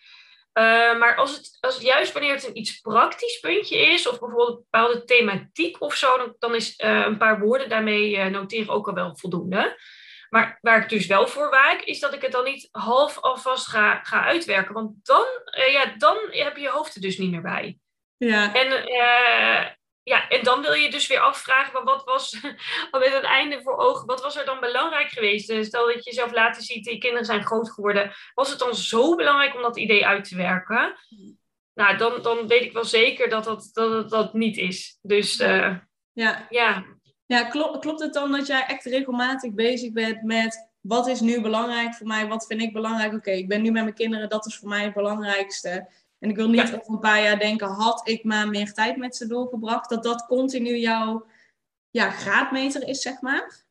Eh, 0.52 0.98
maar 0.98 1.16
als 1.16 1.36
het, 1.36 1.58
als 1.60 1.74
het 1.74 1.82
juist 1.82 2.12
wanneer 2.12 2.34
het 2.34 2.46
een 2.46 2.58
iets 2.58 2.80
praktisch 2.80 3.40
puntje 3.40 3.76
is, 3.76 4.08
of 4.08 4.18
bijvoorbeeld 4.18 4.48
een 4.48 4.66
bepaalde 4.70 5.04
thematiek 5.04 5.80
of 5.80 5.94
zo, 5.94 6.16
dan, 6.16 6.34
dan 6.38 6.54
is 6.54 6.78
uh, 6.78 7.04
een 7.06 7.18
paar 7.18 7.40
woorden 7.40 7.68
daarmee 7.68 8.30
noteren 8.30 8.74
ook 8.74 8.88
al 8.88 8.94
wel 8.94 9.16
voldoende. 9.16 9.80
Maar 10.30 10.58
waar 10.60 10.82
ik 10.82 10.88
dus 10.88 11.06
wel 11.06 11.26
voor 11.26 11.50
waak, 11.50 11.80
is 11.80 12.00
dat 12.00 12.14
ik 12.14 12.22
het 12.22 12.32
dan 12.32 12.44
niet 12.44 12.68
half 12.70 13.18
alvast 13.18 13.66
ga, 13.66 14.00
ga 14.02 14.24
uitwerken. 14.24 14.74
Want 14.74 14.92
dan, 15.02 15.26
ja, 15.70 15.94
dan 15.98 16.16
heb 16.30 16.56
je 16.56 16.62
je 16.62 16.68
hoofd 16.68 16.94
er 16.94 17.00
dus 17.00 17.18
niet 17.18 17.30
meer 17.30 17.42
bij. 17.42 17.78
Ja. 18.16 18.54
En 18.54 18.68
ja, 20.08 20.28
en 20.28 20.44
dan 20.44 20.62
wil 20.62 20.72
je 20.72 20.90
dus 20.90 21.06
weer 21.06 21.20
afvragen, 21.20 21.72
maar 21.72 21.84
wat 21.84 22.04
was 22.04 22.40
al 22.90 23.00
met 23.00 23.12
het 23.12 23.22
einde 23.22 23.62
voor 23.62 23.76
ogen, 23.76 24.06
wat 24.06 24.22
was 24.22 24.36
er 24.36 24.44
dan 24.44 24.60
belangrijk 24.60 25.08
geweest? 25.08 25.48
Dus 25.48 25.66
stel 25.66 25.86
dat 25.86 25.94
je 25.94 26.10
jezelf 26.10 26.32
later 26.32 26.62
ziet, 26.62 26.84
je 26.84 26.98
kinderen 26.98 27.24
zijn 27.24 27.44
groot 27.44 27.70
geworden. 27.70 28.12
Was 28.34 28.50
het 28.50 28.58
dan 28.58 28.74
zo 28.74 29.14
belangrijk 29.14 29.54
om 29.54 29.62
dat 29.62 29.76
idee 29.76 30.06
uit 30.06 30.28
te 30.28 30.36
werken? 30.36 30.96
Nou, 31.74 31.96
dan, 31.96 32.22
dan 32.22 32.46
weet 32.46 32.62
ik 32.62 32.72
wel 32.72 32.84
zeker 32.84 33.28
dat 33.28 33.44
dat, 33.44 33.70
dat, 33.72 33.90
dat, 33.90 34.10
dat 34.10 34.34
niet 34.34 34.56
is. 34.56 34.98
Dus 35.02 35.40
uh, 35.40 35.76
ja. 36.12 36.46
ja. 36.50 36.84
Ja, 37.26 37.44
klopt, 37.44 37.78
klopt 37.78 38.00
het 38.00 38.12
dan 38.12 38.32
dat 38.32 38.46
jij 38.46 38.64
echt 38.66 38.84
regelmatig 38.84 39.52
bezig 39.52 39.92
bent 39.92 40.22
met 40.22 40.70
wat 40.80 41.06
is 41.06 41.20
nu 41.20 41.40
belangrijk 41.40 41.94
voor 41.94 42.06
mij? 42.06 42.26
Wat 42.26 42.46
vind 42.46 42.62
ik 42.62 42.72
belangrijk? 42.72 43.12
Oké, 43.12 43.30
ik 43.30 43.48
ben 43.48 43.62
nu 43.62 43.70
met 43.70 43.82
mijn 43.82 43.94
kinderen, 43.94 44.28
dat 44.28 44.46
is 44.46 44.56
voor 44.56 44.68
mij 44.68 44.84
het 44.84 44.94
belangrijkste. 44.94 45.88
En 46.18 46.30
ik 46.30 46.36
wil 46.36 46.48
niet 46.48 46.62
over 46.62 46.88
een 46.88 46.98
paar 46.98 47.22
jaar 47.22 47.38
denken, 47.38 47.68
had 47.68 48.08
ik 48.08 48.24
maar 48.24 48.48
meer 48.48 48.72
tijd 48.72 48.96
met 48.96 49.16
ze 49.16 49.26
doorgebracht, 49.26 49.88
dat 49.88 50.02
dat 50.02 50.26
continu 50.26 50.76
jouw 50.76 51.26
ja, 51.90 52.10
graadmeter 52.10 52.88
is, 52.88 53.00
zeg 53.00 53.20
maar? 53.20 53.64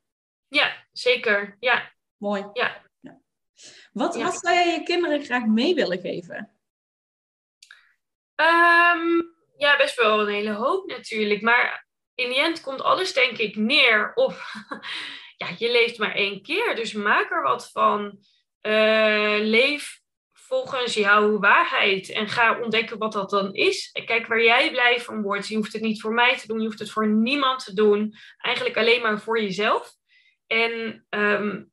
Ja, 0.48 0.86
zeker. 0.92 1.58
Ja. 1.60 1.92
Mooi. 2.18 2.46
Ja. 2.54 2.82
ja. 3.00 3.20
Wat, 3.92 4.16
wat 4.16 4.36
zou 4.36 4.54
jij 4.54 4.72
je 4.72 4.84
kinderen 4.84 5.24
graag 5.24 5.46
mee 5.46 5.76
willen 5.76 6.00
geven? 6.00 6.56
Um, 8.36 9.36
ja, 9.58 9.78
best 9.78 9.96
wel 9.96 10.20
een 10.20 10.34
hele 10.34 10.52
hoop 10.52 10.88
natuurlijk. 10.88 11.42
Maar 11.42 11.88
in 12.16 12.30
die 12.30 12.40
end 12.40 12.62
komt 12.62 12.82
alles 12.82 13.14
denk 13.14 13.38
ik 13.38 13.56
neer 13.56 14.12
op... 14.16 14.32
ja, 15.38 15.48
je 15.58 15.72
leeft 15.72 15.98
maar 15.98 16.16
één 16.16 16.42
keer, 16.42 16.76
dus 16.76 16.94
maak 16.94 17.32
er 17.32 17.42
wat 17.42 17.72
van. 17.72 18.20
Uh, 18.62 19.38
leef 19.40 20.02
volgens 20.48 20.94
jouw 20.94 21.40
waarheid 21.40 22.10
en 22.10 22.28
ga 22.28 22.60
ontdekken 22.60 22.98
wat 22.98 23.12
dat 23.12 23.30
dan 23.30 23.54
is. 23.54 23.90
Kijk 24.06 24.28
waar 24.28 24.44
jij 24.44 24.72
blij 24.72 25.02
van 25.02 25.22
wordt. 25.22 25.48
Je 25.48 25.56
hoeft 25.56 25.74
het 25.74 25.82
niet 25.82 26.02
voor 26.02 26.14
mij 26.14 26.38
te 26.38 26.48
doen, 26.48 26.60
je 26.60 26.66
hoeft 26.66 26.80
het 26.80 26.92
voor 26.92 27.08
niemand 27.08 27.64
te 27.66 27.74
doen. 27.74 28.16
Eigenlijk 28.38 28.78
alleen 28.78 29.02
maar 29.02 29.20
voor 29.20 29.42
jezelf. 29.42 29.94
En, 30.48 31.06
um, 31.10 31.72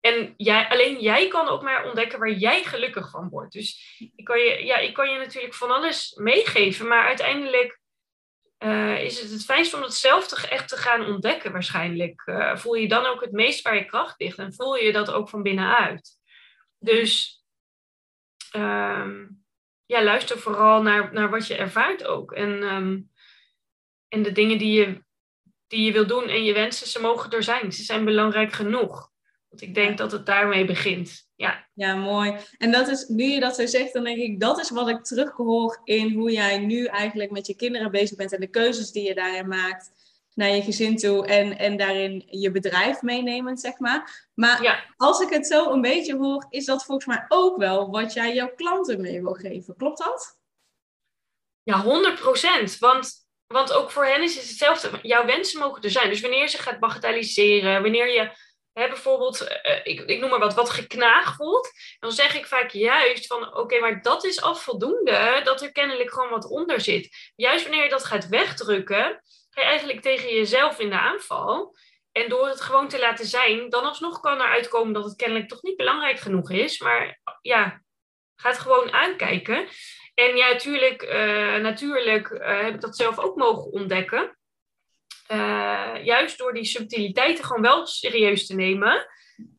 en 0.00 0.34
jij, 0.36 0.68
alleen 0.68 1.00
jij 1.00 1.28
kan 1.28 1.48
ook 1.48 1.62
maar 1.62 1.84
ontdekken 1.84 2.18
waar 2.18 2.32
jij 2.32 2.64
gelukkig 2.64 3.10
van 3.10 3.28
wordt. 3.28 3.52
Dus 3.52 3.98
ik 4.16 4.24
kan 4.24 4.38
je, 4.38 4.64
ja, 4.64 4.76
ik 4.76 4.94
kan 4.94 5.10
je 5.10 5.18
natuurlijk 5.18 5.54
van 5.54 5.70
alles 5.70 6.14
meegeven, 6.14 6.88
maar 6.88 7.06
uiteindelijk 7.06 7.80
uh, 8.58 9.04
is 9.04 9.20
het 9.20 9.30
het 9.30 9.44
fijnst 9.44 9.74
om 9.74 9.82
het 9.82 9.94
zelf 9.94 10.28
te, 10.28 10.48
echt 10.48 10.68
te 10.68 10.76
gaan 10.76 11.06
ontdekken 11.06 11.52
waarschijnlijk. 11.52 12.22
Uh, 12.26 12.56
voel 12.56 12.74
je 12.74 12.88
dan 12.88 13.06
ook 13.06 13.20
het 13.20 13.32
meest 13.32 13.62
waar 13.62 13.74
je 13.74 13.84
kracht 13.84 14.20
ligt 14.20 14.38
en 14.38 14.54
voel 14.54 14.76
je 14.76 14.92
dat 14.92 15.10
ook 15.10 15.28
van 15.28 15.42
binnenuit. 15.42 16.20
Dus 16.82 17.42
um, 18.56 19.44
ja, 19.86 20.02
luister 20.02 20.38
vooral 20.38 20.82
naar, 20.82 21.12
naar 21.12 21.30
wat 21.30 21.46
je 21.46 21.56
ervaart 21.56 22.04
ook. 22.04 22.32
En, 22.32 22.50
um, 22.62 23.10
en 24.08 24.22
de 24.22 24.32
dingen 24.32 24.58
die 24.58 24.72
je, 24.72 25.02
die 25.66 25.84
je 25.84 25.92
wil 25.92 26.06
doen 26.06 26.28
en 26.28 26.44
je 26.44 26.52
wensen, 26.52 26.86
ze 26.86 27.00
mogen 27.00 27.30
er 27.30 27.42
zijn. 27.42 27.72
Ze 27.72 27.82
zijn 27.82 28.04
belangrijk 28.04 28.52
genoeg. 28.52 29.10
Want 29.48 29.62
ik 29.62 29.74
denk 29.74 29.98
dat 29.98 30.12
het 30.12 30.26
daarmee 30.26 30.64
begint. 30.64 31.30
Ja. 31.36 31.68
ja, 31.74 31.94
mooi. 31.94 32.36
En 32.58 32.72
dat 32.72 32.88
is, 32.88 33.08
nu 33.08 33.24
je 33.24 33.40
dat 33.40 33.56
zo 33.56 33.66
zegt, 33.66 33.92
dan 33.92 34.04
denk 34.04 34.18
ik, 34.18 34.40
dat 34.40 34.60
is 34.60 34.70
wat 34.70 34.88
ik 34.88 35.04
terughoor 35.04 35.80
in 35.84 36.12
hoe 36.12 36.32
jij 36.32 36.58
nu 36.58 36.84
eigenlijk 36.84 37.30
met 37.30 37.46
je 37.46 37.56
kinderen 37.56 37.90
bezig 37.90 38.16
bent 38.16 38.32
en 38.32 38.40
de 38.40 38.50
keuzes 38.50 38.90
die 38.90 39.06
je 39.06 39.14
daarin 39.14 39.48
maakt 39.48 39.90
naar 40.34 40.48
je 40.48 40.62
gezin 40.62 40.96
toe 40.96 41.26
en, 41.26 41.58
en 41.58 41.76
daarin 41.76 42.24
je 42.26 42.50
bedrijf 42.50 43.02
meenemend, 43.02 43.60
zeg 43.60 43.78
maar. 43.78 44.28
Maar 44.34 44.62
ja. 44.62 44.84
als 44.96 45.20
ik 45.20 45.30
het 45.30 45.46
zo 45.46 45.70
een 45.70 45.80
beetje 45.80 46.16
hoor, 46.16 46.46
is 46.48 46.64
dat 46.64 46.84
volgens 46.84 47.06
mij 47.06 47.24
ook 47.28 47.56
wel 47.58 47.90
wat 47.90 48.12
jij 48.12 48.34
jouw 48.34 48.54
klanten 48.54 49.00
mee 49.00 49.22
wil 49.22 49.34
geven. 49.34 49.76
Klopt 49.76 49.98
dat? 49.98 50.38
Ja, 51.62 51.84
100%. 51.84 52.78
Want, 52.78 53.26
want 53.46 53.72
ook 53.72 53.90
voor 53.90 54.06
hen 54.06 54.22
is 54.22 54.34
het 54.34 54.48
hetzelfde. 54.48 54.90
Jouw 55.02 55.24
wensen 55.26 55.60
mogen 55.60 55.82
er 55.82 55.90
zijn. 55.90 56.08
Dus 56.08 56.20
wanneer 56.20 56.48
ze 56.48 56.58
gaat 56.58 56.78
bagatelliseren, 56.78 57.82
wanneer 57.82 58.08
je 58.08 58.30
hè, 58.72 58.88
bijvoorbeeld, 58.88 59.42
uh, 59.42 59.80
ik, 59.82 60.00
ik 60.00 60.20
noem 60.20 60.30
maar 60.30 60.38
wat, 60.38 60.54
wat 60.54 60.70
geknaag 60.70 61.36
voelt, 61.36 61.70
dan 61.98 62.12
zeg 62.12 62.34
ik 62.34 62.46
vaak 62.46 62.70
juist 62.70 63.26
van, 63.26 63.56
oké, 63.56 63.78
maar 63.78 64.02
dat 64.02 64.24
is 64.24 64.42
al 64.42 64.54
voldoende, 64.54 65.40
dat 65.44 65.62
er 65.62 65.72
kennelijk 65.72 66.12
gewoon 66.12 66.30
wat 66.30 66.48
onder 66.48 66.80
zit. 66.80 67.32
Juist 67.36 67.62
wanneer 67.62 67.82
je 67.82 67.90
dat 67.90 68.04
gaat 68.04 68.28
wegdrukken, 68.28 69.22
ga 69.54 69.60
je 69.60 69.66
eigenlijk 69.66 70.00
tegen 70.00 70.34
jezelf 70.34 70.78
in 70.78 70.90
de 70.90 70.98
aanval. 70.98 71.76
En 72.12 72.28
door 72.28 72.46
het 72.46 72.60
gewoon 72.60 72.88
te 72.88 72.98
laten 72.98 73.26
zijn, 73.26 73.68
dan 73.68 73.84
alsnog 73.84 74.20
kan 74.20 74.40
er 74.40 74.48
uitkomen 74.48 74.92
dat 74.92 75.04
het 75.04 75.16
kennelijk 75.16 75.48
toch 75.48 75.62
niet 75.62 75.76
belangrijk 75.76 76.18
genoeg 76.18 76.50
is. 76.50 76.80
Maar 76.80 77.20
ja, 77.40 77.82
ga 78.34 78.48
het 78.48 78.58
gewoon 78.58 78.92
aankijken. 78.92 79.68
En 80.14 80.36
ja, 80.36 80.48
natuurlijk, 80.48 81.02
uh, 81.02 81.56
natuurlijk 81.56 82.30
uh, 82.30 82.60
heb 82.60 82.74
ik 82.74 82.80
dat 82.80 82.96
zelf 82.96 83.18
ook 83.18 83.36
mogen 83.36 83.72
ontdekken. 83.72 84.36
Uh, 85.32 86.04
juist 86.04 86.38
door 86.38 86.54
die 86.54 86.64
subtiliteiten 86.64 87.44
gewoon 87.44 87.62
wel 87.62 87.86
serieus 87.86 88.46
te 88.46 88.54
nemen, 88.54 89.06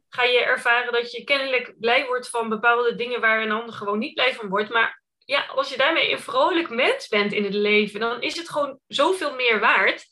ga 0.10 0.24
je 0.24 0.40
ervaren 0.40 0.94
dat 0.94 1.12
je 1.12 1.24
kennelijk 1.24 1.74
blij 1.80 2.06
wordt 2.06 2.30
van 2.30 2.50
bepaalde 2.50 2.96
dingen 2.96 3.22
waar 3.22 3.42
een 3.42 3.52
ander 3.52 3.74
gewoon 3.74 4.00
niet 4.00 4.14
blij 4.14 4.34
van 4.34 4.50
wordt. 4.50 4.70
Maar 4.70 5.03
ja, 5.26 5.46
als 5.46 5.70
je 5.70 5.78
daarmee 5.78 6.12
een 6.12 6.20
vrolijk 6.20 6.70
mens 6.70 7.08
bent 7.08 7.34
in 7.34 7.44
het 7.44 7.54
leven, 7.54 8.00
dan 8.00 8.22
is 8.22 8.38
het 8.38 8.50
gewoon 8.50 8.80
zoveel 8.88 9.36
meer 9.36 9.60
waard. 9.60 10.06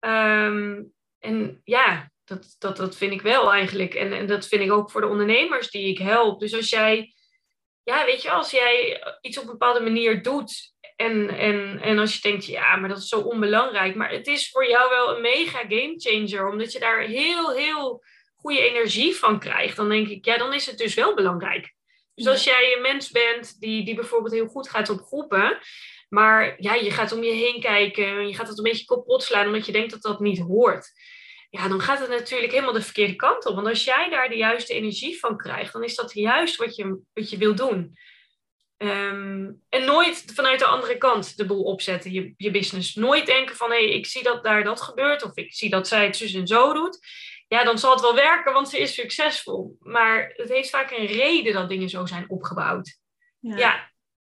Um, 0.00 0.92
en 1.18 1.60
ja, 1.64 2.10
dat, 2.24 2.56
dat, 2.58 2.76
dat 2.76 2.96
vind 2.96 3.12
ik 3.12 3.22
wel 3.22 3.52
eigenlijk. 3.52 3.94
En, 3.94 4.12
en 4.12 4.26
dat 4.26 4.46
vind 4.46 4.62
ik 4.62 4.72
ook 4.72 4.90
voor 4.90 5.00
de 5.00 5.06
ondernemers 5.06 5.70
die 5.70 5.86
ik 5.86 5.98
help. 5.98 6.40
Dus 6.40 6.54
als 6.54 6.70
jij, 6.70 7.14
ja, 7.82 8.04
weet 8.04 8.22
je, 8.22 8.30
als 8.30 8.50
jij 8.50 9.02
iets 9.20 9.38
op 9.38 9.44
een 9.44 9.50
bepaalde 9.50 9.80
manier 9.80 10.22
doet. 10.22 10.70
En, 10.96 11.28
en, 11.28 11.80
en 11.80 11.98
als 11.98 12.14
je 12.14 12.20
denkt, 12.20 12.46
ja, 12.46 12.76
maar 12.76 12.88
dat 12.88 12.98
is 12.98 13.08
zo 13.08 13.20
onbelangrijk. 13.20 13.94
Maar 13.94 14.10
het 14.10 14.26
is 14.26 14.50
voor 14.50 14.68
jou 14.68 14.90
wel 14.90 15.14
een 15.14 15.20
mega 15.20 15.58
game 15.58 15.94
changer. 15.96 16.48
Omdat 16.48 16.72
je 16.72 16.78
daar 16.78 17.00
heel, 17.00 17.52
heel 17.52 18.04
goede 18.36 18.60
energie 18.60 19.14
van 19.16 19.38
krijgt. 19.38 19.76
Dan 19.76 19.88
denk 19.88 20.08
ik, 20.08 20.24
ja, 20.24 20.36
dan 20.36 20.54
is 20.54 20.66
het 20.66 20.78
dus 20.78 20.94
wel 20.94 21.14
belangrijk. 21.14 21.74
Dus 22.14 22.26
als 22.26 22.44
jij 22.44 22.74
een 22.76 22.82
mens 22.82 23.10
bent 23.10 23.60
die, 23.60 23.84
die 23.84 23.94
bijvoorbeeld 23.94 24.32
heel 24.32 24.46
goed 24.46 24.68
gaat 24.68 24.88
op 24.88 25.00
groepen, 25.00 25.58
maar 26.08 26.54
ja, 26.58 26.74
je 26.74 26.90
gaat 26.90 27.12
om 27.12 27.22
je 27.22 27.32
heen 27.32 27.60
kijken 27.60 28.06
en 28.06 28.28
je 28.28 28.34
gaat 28.34 28.48
het 28.48 28.58
een 28.58 28.64
beetje 28.64 28.84
kapot 28.84 29.22
slaan 29.22 29.46
omdat 29.46 29.66
je 29.66 29.72
denkt 29.72 29.90
dat 29.90 30.02
dat 30.02 30.20
niet 30.20 30.38
hoort. 30.38 30.92
Ja, 31.50 31.68
dan 31.68 31.80
gaat 31.80 31.98
het 32.00 32.08
natuurlijk 32.08 32.52
helemaal 32.52 32.72
de 32.72 32.82
verkeerde 32.82 33.16
kant 33.16 33.46
op. 33.46 33.54
Want 33.54 33.66
als 33.66 33.84
jij 33.84 34.10
daar 34.10 34.28
de 34.28 34.36
juiste 34.36 34.74
energie 34.74 35.18
van 35.18 35.36
krijgt, 35.36 35.72
dan 35.72 35.84
is 35.84 35.94
dat 35.94 36.12
juist 36.12 36.56
wat 36.56 36.76
je, 36.76 37.00
wat 37.12 37.30
je 37.30 37.36
wil 37.36 37.54
doen. 37.54 37.98
Um, 38.78 39.62
en 39.68 39.84
nooit 39.84 40.24
vanuit 40.34 40.58
de 40.58 40.64
andere 40.64 40.98
kant 40.98 41.36
de 41.36 41.46
boel 41.46 41.62
opzetten, 41.62 42.12
je, 42.12 42.34
je 42.36 42.50
business. 42.50 42.94
Nooit 42.94 43.26
denken 43.26 43.56
van, 43.56 43.70
hé, 43.70 43.84
hey, 43.84 43.94
ik 43.94 44.06
zie 44.06 44.22
dat 44.22 44.44
daar 44.44 44.64
dat 44.64 44.80
gebeurt, 44.80 45.22
of 45.22 45.36
ik 45.36 45.54
zie 45.54 45.70
dat 45.70 45.88
zij 45.88 46.04
het 46.04 46.16
zus 46.16 46.34
en 46.34 46.46
zo 46.46 46.72
doet 46.72 46.98
ja, 47.52 47.64
dan 47.64 47.78
zal 47.78 47.92
het 47.92 48.00
wel 48.00 48.14
werken, 48.14 48.52
want 48.52 48.68
ze 48.68 48.78
is 48.78 48.94
succesvol. 48.94 49.76
Maar 49.80 50.32
het 50.36 50.48
heeft 50.48 50.70
vaak 50.70 50.90
een 50.90 51.06
reden 51.06 51.52
dat 51.52 51.68
dingen 51.68 51.88
zo 51.88 52.06
zijn 52.06 52.30
opgebouwd. 52.30 52.98
Ja. 53.38 53.56
Ja, 53.56 53.90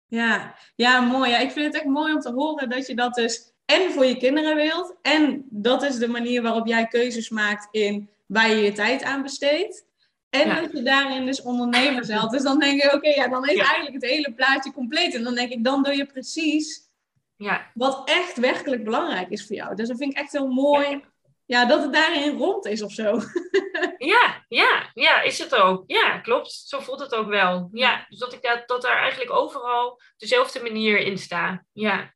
ja. 0.08 0.55
ja 0.75 1.01
mooi. 1.01 1.29
Ja, 1.29 1.38
ik 1.38 1.51
vind 1.51 1.65
het 1.65 1.75
echt 1.75 1.86
mooi 1.86 2.13
om 2.13 2.19
te 2.19 2.32
horen 2.32 2.69
dat 2.69 2.88
je 2.88 2.95
dat 2.95 3.13
dus 3.13 3.53
en 3.65 3.91
voor 3.91 4.05
je 4.05 4.17
kinderen 4.17 4.55
wilt. 4.55 4.95
En 5.01 5.45
dat 5.49 5.84
is 5.84 5.97
de 5.97 6.08
manier 6.08 6.41
waarop 6.41 6.67
jij 6.67 6.88
keuzes 6.88 7.29
maakt 7.29 7.67
in 7.71 8.10
waar 8.25 8.49
je 8.49 8.55
je 8.55 8.71
tijd 8.71 9.03
aan 9.03 9.21
besteedt. 9.21 9.86
En 10.29 10.47
ja. 10.47 10.62
dat 10.62 10.71
je 10.71 10.82
daarin 10.82 11.25
dus 11.25 11.41
ondernemer 11.41 12.05
zelf. 12.05 12.32
Dus 12.32 12.43
dan 12.43 12.60
denk 12.60 12.84
ik, 12.84 12.93
oké, 12.93 13.10
ja, 13.10 13.27
dan 13.27 13.47
is 13.47 13.55
ja. 13.55 13.63
eigenlijk 13.63 13.93
het 13.93 14.12
hele 14.12 14.34
plaatje 14.34 14.73
compleet. 14.73 15.15
En 15.15 15.23
dan 15.23 15.36
denk 15.36 15.51
ik, 15.51 15.63
dan 15.63 15.84
doe 15.84 15.95
je 15.95 16.05
precies 16.05 16.89
ja. 17.38 17.71
wat 17.73 18.10
echt 18.10 18.38
werkelijk 18.38 18.84
belangrijk 18.84 19.29
is 19.29 19.47
voor 19.47 19.55
jou. 19.55 19.75
Dus 19.75 19.88
dat 19.88 19.97
vind 19.97 20.12
ik 20.12 20.17
echt 20.17 20.32
heel 20.32 20.47
mooi 20.47 21.03
ja, 21.49 21.65
dat 21.65 21.81
het 21.81 21.93
daarin 21.93 22.38
rond 22.38 22.65
is 22.65 22.81
of 22.81 22.91
zo. 22.91 23.19
ja, 24.13 24.45
ja, 24.47 24.89
ja, 24.93 25.21
is 25.21 25.39
het 25.39 25.55
ook. 25.55 25.83
Ja, 25.88 26.19
klopt. 26.19 26.51
Zo 26.51 26.79
voelt 26.79 26.99
het 26.99 27.15
ook 27.15 27.27
wel. 27.27 27.69
Ja, 27.71 28.05
dus 28.09 28.19
dat 28.19 28.33
ik 28.33 28.41
dat, 28.41 28.67
dat 28.67 28.81
daar 28.81 28.97
eigenlijk 28.97 29.31
overal 29.31 30.01
dezelfde 30.17 30.62
manier 30.62 30.97
in 30.99 31.17
sta. 31.17 31.65
Ja. 31.73 32.13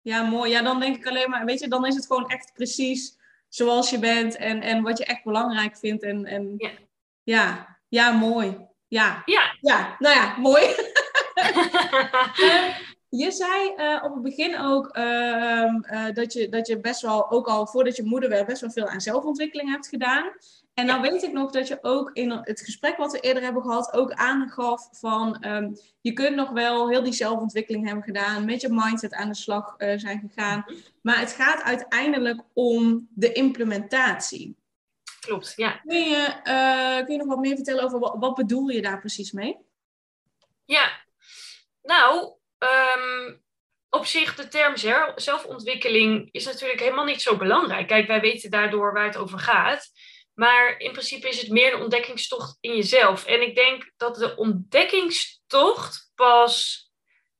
Ja, 0.00 0.22
mooi. 0.22 0.50
Ja, 0.50 0.62
dan 0.62 0.80
denk 0.80 0.96
ik 0.96 1.06
alleen 1.06 1.30
maar, 1.30 1.44
weet 1.44 1.60
je, 1.60 1.68
dan 1.68 1.86
is 1.86 1.94
het 1.94 2.06
gewoon 2.06 2.28
echt 2.28 2.52
precies 2.54 3.16
zoals 3.48 3.90
je 3.90 3.98
bent 3.98 4.36
en, 4.36 4.60
en 4.60 4.82
wat 4.82 4.98
je 4.98 5.04
echt 5.04 5.24
belangrijk 5.24 5.76
vindt. 5.76 6.02
En, 6.02 6.24
en 6.24 6.54
ja. 6.56 6.70
ja, 7.22 7.78
ja, 7.88 8.10
mooi. 8.12 8.56
Ja. 8.88 9.22
Ja. 9.24 9.56
Ja, 9.60 9.96
nou 9.98 10.14
ja, 10.14 10.36
mooi. 10.36 10.62
je 13.16 13.30
zei 13.30 13.74
uh, 13.76 14.04
op 14.04 14.14
het 14.14 14.22
begin 14.22 14.58
ook 14.58 14.96
uh, 14.96 15.04
uh, 15.04 16.06
dat, 16.12 16.32
je, 16.32 16.48
dat 16.48 16.66
je 16.66 16.80
best 16.80 17.00
wel, 17.00 17.30
ook 17.30 17.46
al 17.46 17.66
voordat 17.66 17.96
je 17.96 18.04
moeder 18.04 18.28
werd, 18.28 18.46
best 18.46 18.60
wel 18.60 18.70
veel 18.70 18.88
aan 18.88 19.00
zelfontwikkeling 19.00 19.70
hebt 19.70 19.88
gedaan. 19.88 20.32
En 20.74 20.86
dan 20.86 21.00
weet 21.00 21.22
ik 21.22 21.32
nog 21.32 21.50
dat 21.50 21.68
je 21.68 21.78
ook 21.82 22.10
in 22.12 22.30
het 22.30 22.60
gesprek 22.60 22.96
wat 22.96 23.12
we 23.12 23.20
eerder 23.20 23.42
hebben 23.42 23.62
gehad, 23.62 23.92
ook 23.92 24.12
aangaf 24.12 24.88
van 24.90 25.46
um, 25.46 25.76
je 26.00 26.12
kunt 26.12 26.36
nog 26.36 26.50
wel 26.50 26.88
heel 26.88 27.02
die 27.02 27.12
zelfontwikkeling 27.12 27.86
hebben 27.86 28.04
gedaan, 28.04 28.44
met 28.44 28.60
je 28.60 28.68
mindset 28.68 29.12
aan 29.12 29.28
de 29.28 29.34
slag 29.34 29.74
zijn 29.76 30.20
gegaan. 30.28 30.64
Maar 31.02 31.18
het 31.18 31.32
gaat 31.32 31.62
uiteindelijk 31.62 32.42
om 32.52 33.08
de 33.10 33.32
implementatie. 33.32 34.56
Klopt, 35.20 35.52
ja. 35.56 35.80
Kun 35.86 36.02
je, 36.02 36.40
kun 37.04 37.12
je 37.12 37.18
nog 37.18 37.26
wat 37.26 37.40
meer 37.40 37.54
vertellen 37.54 37.84
over 37.84 37.98
wat, 37.98 38.16
wat 38.18 38.34
bedoel 38.34 38.68
je 38.68 38.82
daar 38.82 39.00
precies 39.00 39.32
mee? 39.32 39.56
Ja, 40.64 40.90
nou, 41.82 42.34
um, 42.64 43.42
op 43.88 44.06
zich 44.06 44.34
de 44.34 44.48
term 44.48 44.76
zelfontwikkeling 45.14 46.28
is 46.32 46.44
natuurlijk 46.44 46.80
helemaal 46.80 47.04
niet 47.04 47.22
zo 47.22 47.36
belangrijk. 47.36 47.88
Kijk, 47.88 48.06
wij 48.06 48.20
weten 48.20 48.50
daardoor 48.50 48.92
waar 48.92 49.04
het 49.04 49.16
over 49.16 49.38
gaat. 49.38 49.90
Maar 50.34 50.78
in 50.78 50.92
principe 50.92 51.28
is 51.28 51.40
het 51.40 51.50
meer 51.50 51.74
een 51.74 51.82
ontdekkingstocht 51.82 52.56
in 52.60 52.76
jezelf. 52.76 53.26
En 53.26 53.42
ik 53.42 53.54
denk 53.54 53.92
dat 53.96 54.14
de 54.16 54.36
ontdekkingstocht 54.36 56.12
pas, 56.14 56.82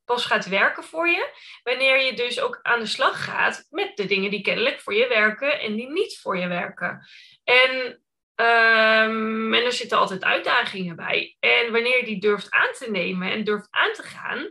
pas 0.05 0.25
gaat 0.25 0.49
werken 0.49 0.85
voor 0.85 1.09
je. 1.09 1.29
Wanneer 1.63 2.01
je 2.01 2.15
dus 2.15 2.41
ook 2.41 2.59
aan 2.63 2.81
de 2.81 2.87
slag 2.87 3.25
gaat 3.25 3.67
met 3.71 3.97
de 3.97 4.07
dingen 4.07 4.31
die 4.31 4.43
kennelijk 4.43 4.81
voor 4.81 4.95
je 4.95 5.09
werken 5.09 5.61
en 5.61 5.75
die 5.75 5.91
niet 5.91 6.19
voor 6.19 6.39
je 6.39 6.49
werken. 6.49 7.07
En 7.45 7.99
Um, 8.37 9.55
en 9.55 9.65
er 9.65 9.73
zitten 9.73 9.99
altijd 9.99 10.25
uitdagingen 10.25 10.97
bij. 10.97 11.37
En 11.41 11.73
wanneer 11.73 11.97
je 11.97 12.05
die 12.05 12.21
durft 12.21 12.51
aan 12.51 12.73
te 12.73 12.91
nemen 12.91 13.31
en 13.31 13.45
durft 13.45 13.67
aan 13.71 13.93
te 13.93 14.03
gaan, 14.03 14.51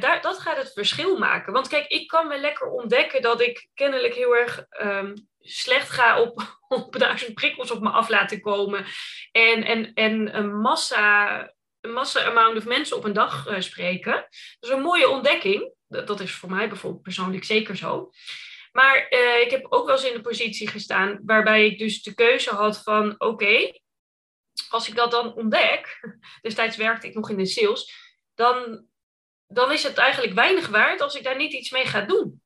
daar, 0.00 0.20
dat 0.20 0.38
gaat 0.38 0.56
het 0.56 0.72
verschil 0.72 1.18
maken. 1.18 1.52
Want 1.52 1.68
kijk, 1.68 1.86
ik 1.86 2.06
kan 2.06 2.28
me 2.28 2.38
lekker 2.38 2.70
ontdekken 2.70 3.22
dat 3.22 3.40
ik 3.40 3.68
kennelijk 3.74 4.14
heel 4.14 4.36
erg 4.36 4.64
um, 4.82 5.14
slecht 5.40 5.90
ga 5.90 6.20
op, 6.20 6.58
op 6.68 6.98
duizend 6.98 7.34
prikkels 7.34 7.70
op 7.70 7.80
me 7.80 7.90
af 7.90 8.08
laten 8.08 8.40
komen. 8.40 8.84
En, 9.32 9.64
en, 9.64 9.92
en 9.94 10.36
een 10.36 10.60
massa, 10.60 11.40
een 11.80 11.92
massa 11.92 12.24
amount 12.24 12.56
of 12.56 12.64
mensen 12.64 12.96
op 12.96 13.04
een 13.04 13.12
dag 13.12 13.48
uh, 13.48 13.60
spreken. 13.60 14.12
Dat 14.12 14.70
is 14.70 14.70
een 14.70 14.82
mooie 14.82 15.08
ontdekking. 15.08 15.72
Dat, 15.88 16.06
dat 16.06 16.20
is 16.20 16.34
voor 16.34 16.50
mij 16.50 16.68
bijvoorbeeld 16.68 17.02
persoonlijk 17.02 17.44
zeker 17.44 17.76
zo. 17.76 18.10
Maar 18.72 19.06
uh, 19.10 19.40
ik 19.40 19.50
heb 19.50 19.66
ook 19.68 19.86
wel 19.86 19.96
eens 19.96 20.04
in 20.04 20.16
de 20.16 20.20
positie 20.20 20.68
gestaan 20.68 21.20
waarbij 21.24 21.66
ik 21.66 21.78
dus 21.78 22.02
de 22.02 22.14
keuze 22.14 22.50
had 22.50 22.82
van 22.82 23.14
oké, 23.18 23.80
als 24.68 24.88
ik 24.88 24.96
dat 24.96 25.10
dan 25.10 25.34
ontdek, 25.34 26.00
destijds 26.42 26.76
werkte 26.76 27.06
ik 27.06 27.14
nog 27.14 27.30
in 27.30 27.36
de 27.36 27.46
sales, 27.46 27.92
dan, 28.34 28.86
dan 29.52 29.72
is 29.72 29.82
het 29.82 29.98
eigenlijk 29.98 30.34
weinig 30.34 30.68
waard 30.68 31.00
als 31.00 31.14
ik 31.14 31.24
daar 31.24 31.36
niet 31.36 31.52
iets 31.52 31.70
mee 31.70 31.86
ga 31.86 32.00
doen. 32.00 32.42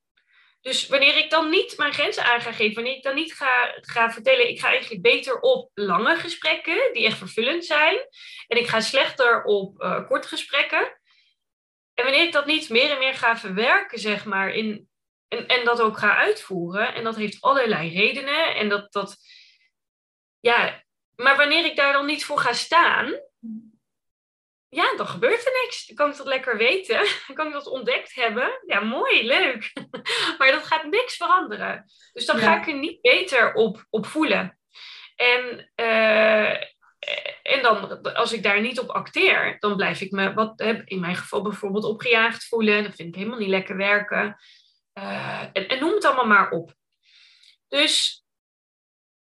Dus 0.61 0.87
wanneer 0.87 1.17
ik 1.17 1.31
dan 1.31 1.51
niet 1.51 1.77
mijn 1.77 1.93
grenzen 1.93 2.25
aan 2.25 2.41
ga 2.41 2.53
geven, 2.53 2.75
wanneer 2.75 2.97
ik 2.97 3.03
dan 3.03 3.15
niet 3.15 3.35
ga, 3.35 3.75
ga 3.81 4.11
vertellen, 4.11 4.49
ik 4.49 4.61
ga 4.61 4.69
eigenlijk 4.69 5.03
beter 5.03 5.41
op 5.41 5.71
lange 5.75 6.17
gesprekken 6.17 6.93
die 6.93 7.05
echt 7.05 7.19
vervullend 7.19 7.65
zijn. 7.65 7.99
En 8.47 8.59
ik 8.59 8.67
ga 8.67 8.81
slechter 8.81 9.45
op 9.45 9.83
uh, 9.83 10.07
korte 10.07 10.29
gesprekken. 10.29 11.01
En 11.95 12.05
wanneer 12.05 12.23
ik 12.23 12.33
dat 12.33 12.47
niet 12.47 12.69
meer 12.69 12.91
en 12.91 12.99
meer 12.99 13.15
ga 13.15 13.37
verwerken, 13.37 13.99
zeg 13.99 14.25
maar, 14.25 14.51
in, 14.51 14.89
en, 15.29 15.47
en 15.47 15.65
dat 15.65 15.81
ook 15.81 15.99
ga 15.99 16.17
uitvoeren. 16.17 16.95
En 16.95 17.05
dat 17.05 17.17
heeft 17.17 17.41
allerlei 17.41 17.95
redenen. 17.95 18.55
En 18.55 18.69
dat, 18.69 18.93
dat, 18.93 19.17
ja, 20.41 20.85
maar 21.15 21.37
wanneer 21.37 21.65
ik 21.65 21.77
daar 21.77 21.93
dan 21.93 22.07
niet 22.07 22.25
voor 22.25 22.39
ga 22.39 22.53
staan, 22.53 23.21
ja, 24.69 24.97
dan 24.97 25.07
gebeurt 25.07 25.47
er 25.47 25.53
niks. 25.63 25.87
Dan 25.87 25.97
kan 25.97 26.11
ik 26.11 26.17
dat 26.17 26.27
lekker 26.27 26.57
weten. 26.57 26.97
Dan 27.27 27.37
kan 27.37 27.47
ik 27.47 27.53
dat 27.53 27.67
ontdekt 27.67 28.15
hebben. 28.15 28.63
Ja, 28.67 28.81
mooi, 28.81 29.27
leuk. 29.27 29.73
Maar 30.39 30.51
dat 30.51 30.67
gaat 30.67 30.85
niks 30.85 31.17
veranderen. 31.17 31.85
Dus 32.13 32.27
dan 32.27 32.39
ga 32.39 32.61
ik 32.61 32.67
er 32.67 32.79
niet 32.79 33.01
beter 33.01 33.55
op, 33.55 33.87
op 33.91 34.07
voelen. 34.07 34.59
En, 35.17 35.71
uh, 35.77 36.51
en 37.43 37.63
dan, 37.63 38.03
als 38.15 38.33
ik 38.33 38.43
daar 38.43 38.61
niet 38.61 38.81
op 38.81 38.89
acteer, 38.89 39.57
dan 39.59 39.77
blijf 39.77 40.01
ik 40.01 40.11
me, 40.11 40.35
wat, 40.35 40.61
in 40.85 41.01
mijn 41.01 41.17
geval 41.17 41.43
bijvoorbeeld, 41.43 41.85
opgejaagd 41.85 42.45
voelen. 42.45 42.83
Dat 42.83 42.95
vind 42.95 43.09
ik 43.09 43.15
helemaal 43.15 43.39
niet 43.39 43.49
lekker 43.49 43.77
werken. 43.77 44.37
Uh, 44.99 45.43
en, 45.53 45.69
en, 45.69 45.79
noem 45.81 45.95
het 45.95 46.05
allemaal 46.05 46.27
maar 46.27 46.51
op. 46.51 46.75
Dus 47.69 48.25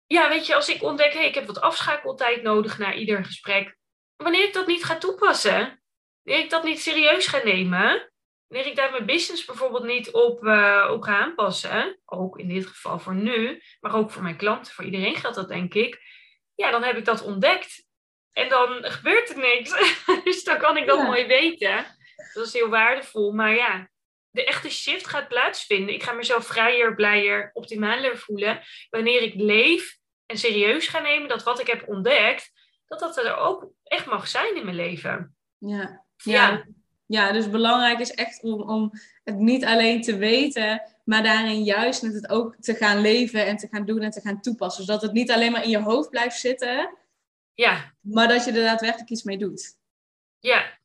ja, 0.07 0.29
weet 0.29 0.47
je, 0.47 0.55
als 0.55 0.69
ik 0.69 0.83
ontdek, 0.83 1.13
hey, 1.13 1.27
ik 1.27 1.35
heb 1.35 1.47
wat 1.47 1.61
afschakeltijd 1.61 2.43
nodig 2.43 2.79
na 2.79 2.95
ieder 2.95 3.25
gesprek. 3.25 3.77
Wanneer 4.23 4.45
ik 4.45 4.53
dat 4.53 4.67
niet 4.67 4.85
ga 4.85 4.99
toepassen, 4.99 5.83
wanneer 6.23 6.45
ik 6.45 6.51
dat 6.51 6.65
niet 6.65 6.81
serieus 6.81 7.27
ga 7.27 7.41
nemen, 7.45 8.13
wanneer 8.47 8.67
ik 8.67 8.77
daar 8.77 8.91
mijn 8.91 9.07
business 9.07 9.45
bijvoorbeeld 9.45 9.85
niet 9.85 10.11
op, 10.11 10.45
uh, 10.45 10.89
op 10.91 11.03
ga 11.03 11.19
aanpassen, 11.19 12.01
ook 12.05 12.39
in 12.39 12.49
dit 12.49 12.67
geval 12.67 12.99
voor 12.99 13.15
nu, 13.15 13.63
maar 13.81 13.95
ook 13.95 14.11
voor 14.11 14.23
mijn 14.23 14.37
klanten, 14.37 14.73
voor 14.73 14.85
iedereen 14.85 15.17
geldt 15.17 15.37
dat 15.37 15.49
denk 15.49 15.75
ik, 15.75 16.01
ja, 16.55 16.71
dan 16.71 16.83
heb 16.83 16.97
ik 16.97 17.05
dat 17.05 17.23
ontdekt. 17.23 17.87
En 18.33 18.49
dan 18.49 18.85
gebeurt 18.85 19.31
er 19.31 19.39
niks. 19.39 19.97
dus 20.25 20.45
dan 20.45 20.59
kan 20.59 20.77
ik 20.77 20.87
dat 20.87 21.03
mooi 21.03 21.27
weten. 21.27 21.87
Dat 22.33 22.47
is 22.47 22.53
heel 22.53 22.69
waardevol. 22.69 23.33
Maar 23.33 23.55
ja, 23.55 23.91
de 24.31 24.45
echte 24.45 24.71
shift 24.71 25.07
gaat 25.07 25.29
plaatsvinden. 25.29 25.95
Ik 25.95 26.03
ga 26.03 26.13
mezelf 26.13 26.47
vrijer, 26.47 26.95
blijer, 26.95 27.51
optimaler 27.53 28.19
voelen. 28.19 28.63
Wanneer 28.91 29.23
ik 29.23 29.35
leef 29.35 29.97
en 30.27 30.39
serieus 30.39 30.89
ga 30.89 31.01
nemen 31.01 31.29
dat 31.29 31.43
wat 31.43 31.61
ik 31.61 31.67
heb 31.67 31.89
ontdekt, 31.89 32.53
dat 32.99 33.15
dat 33.15 33.25
er 33.25 33.37
ook 33.37 33.71
echt 33.85 34.07
mag 34.07 34.29
zijn 34.29 34.57
in 34.57 34.65
mijn 34.65 34.77
leven. 34.77 35.37
Ja, 35.59 36.05
ja. 36.17 36.65
ja. 37.07 37.33
dus 37.33 37.51
belangrijk 37.51 37.99
is 37.99 38.15
echt 38.15 38.43
om, 38.43 38.63
om 38.63 38.91
het 39.25 39.39
niet 39.39 39.65
alleen 39.65 40.03
te 40.03 40.17
weten, 40.17 40.83
maar 41.05 41.23
daarin 41.23 41.63
juist 41.63 42.03
met 42.03 42.15
het 42.15 42.29
ook 42.29 42.57
te 42.61 42.75
gaan 42.75 43.01
leven 43.01 43.47
en 43.47 43.57
te 43.57 43.69
gaan 43.71 43.85
doen 43.85 44.01
en 44.01 44.11
te 44.11 44.21
gaan 44.21 44.41
toepassen. 44.41 44.85
Zodat 44.85 45.03
het 45.03 45.13
niet 45.13 45.31
alleen 45.31 45.53
maar 45.53 45.65
in 45.65 45.71
je 45.71 45.83
hoofd 45.83 46.11
blijft 46.11 46.39
zitten, 46.39 46.99
ja. 47.55 47.95
maar 48.01 48.29
dat 48.29 48.45
je 48.45 48.53
er 48.53 48.65
daadwerkelijk 48.65 49.11
iets 49.11 49.23
mee 49.23 49.39
doet. 49.39 49.79
Ja, 50.39 50.79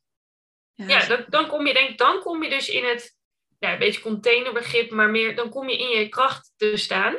ja, 0.74 0.86
ja 0.86 1.06
dan, 1.06 1.24
dan, 1.28 1.48
kom 1.48 1.66
je, 1.66 1.72
denk, 1.72 1.98
dan 1.98 2.20
kom 2.20 2.42
je 2.42 2.50
dus 2.50 2.68
in 2.68 2.84
het 2.84 3.16
ja, 3.58 3.72
een 3.72 3.78
beetje 3.78 4.00
containerbegrip, 4.00 4.90
maar 4.90 5.10
meer, 5.10 5.36
dan 5.36 5.50
kom 5.50 5.68
je 5.68 5.78
in 5.78 5.98
je 5.98 6.08
kracht 6.08 6.52
te 6.56 6.76
staan. 6.76 7.16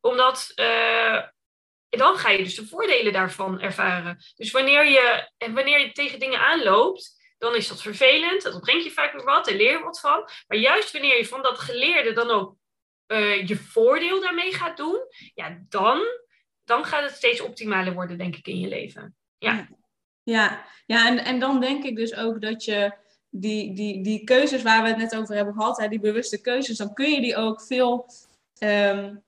Omdat 0.00 0.52
uh, 0.56 1.22
dan 1.96 2.16
ga 2.16 2.30
je 2.30 2.42
dus 2.42 2.54
de 2.54 2.66
voordelen 2.66 3.12
daarvan 3.12 3.60
ervaren. 3.60 4.18
Dus 4.36 4.50
wanneer 4.50 4.86
je, 4.86 5.30
en 5.38 5.54
wanneer 5.54 5.80
je 5.80 5.92
tegen 5.92 6.18
dingen 6.18 6.40
aanloopt, 6.40 7.22
dan 7.38 7.54
is 7.54 7.68
dat 7.68 7.82
vervelend. 7.82 8.42
Dat 8.42 8.60
brengt 8.60 8.84
je 8.84 8.90
vaak 8.90 9.12
nog 9.12 9.24
wat 9.24 9.48
en 9.48 9.56
leer 9.56 9.72
je 9.72 9.84
wat 9.84 10.00
van. 10.00 10.28
Maar 10.46 10.58
juist 10.58 10.92
wanneer 10.92 11.16
je 11.16 11.26
van 11.26 11.42
dat 11.42 11.58
geleerde 11.58 12.12
dan 12.12 12.30
ook 12.30 12.56
uh, 13.06 13.46
je 13.46 13.56
voordeel 13.56 14.20
daarmee 14.20 14.52
gaat 14.52 14.76
doen, 14.76 15.00
ja, 15.34 15.58
dan, 15.68 16.02
dan 16.64 16.84
gaat 16.84 17.02
het 17.02 17.14
steeds 17.14 17.40
optimaler 17.40 17.94
worden, 17.94 18.18
denk 18.18 18.36
ik, 18.36 18.46
in 18.46 18.60
je 18.60 18.68
leven. 18.68 19.16
Ja, 19.38 19.68
ja, 20.22 20.66
ja 20.86 21.06
en, 21.06 21.18
en 21.18 21.38
dan 21.38 21.60
denk 21.60 21.84
ik 21.84 21.96
dus 21.96 22.14
ook 22.14 22.40
dat 22.40 22.64
je 22.64 22.92
die, 23.30 23.74
die, 23.74 24.02
die 24.02 24.24
keuzes 24.24 24.62
waar 24.62 24.82
we 24.82 24.88
het 24.88 24.96
net 24.96 25.16
over 25.16 25.34
hebben 25.34 25.54
gehad, 25.54 25.78
hè, 25.78 25.88
die 25.88 26.00
bewuste 26.00 26.40
keuzes, 26.40 26.76
dan 26.76 26.94
kun 26.94 27.10
je 27.10 27.20
die 27.20 27.36
ook 27.36 27.62
veel. 27.62 28.06
Um, 28.58 29.23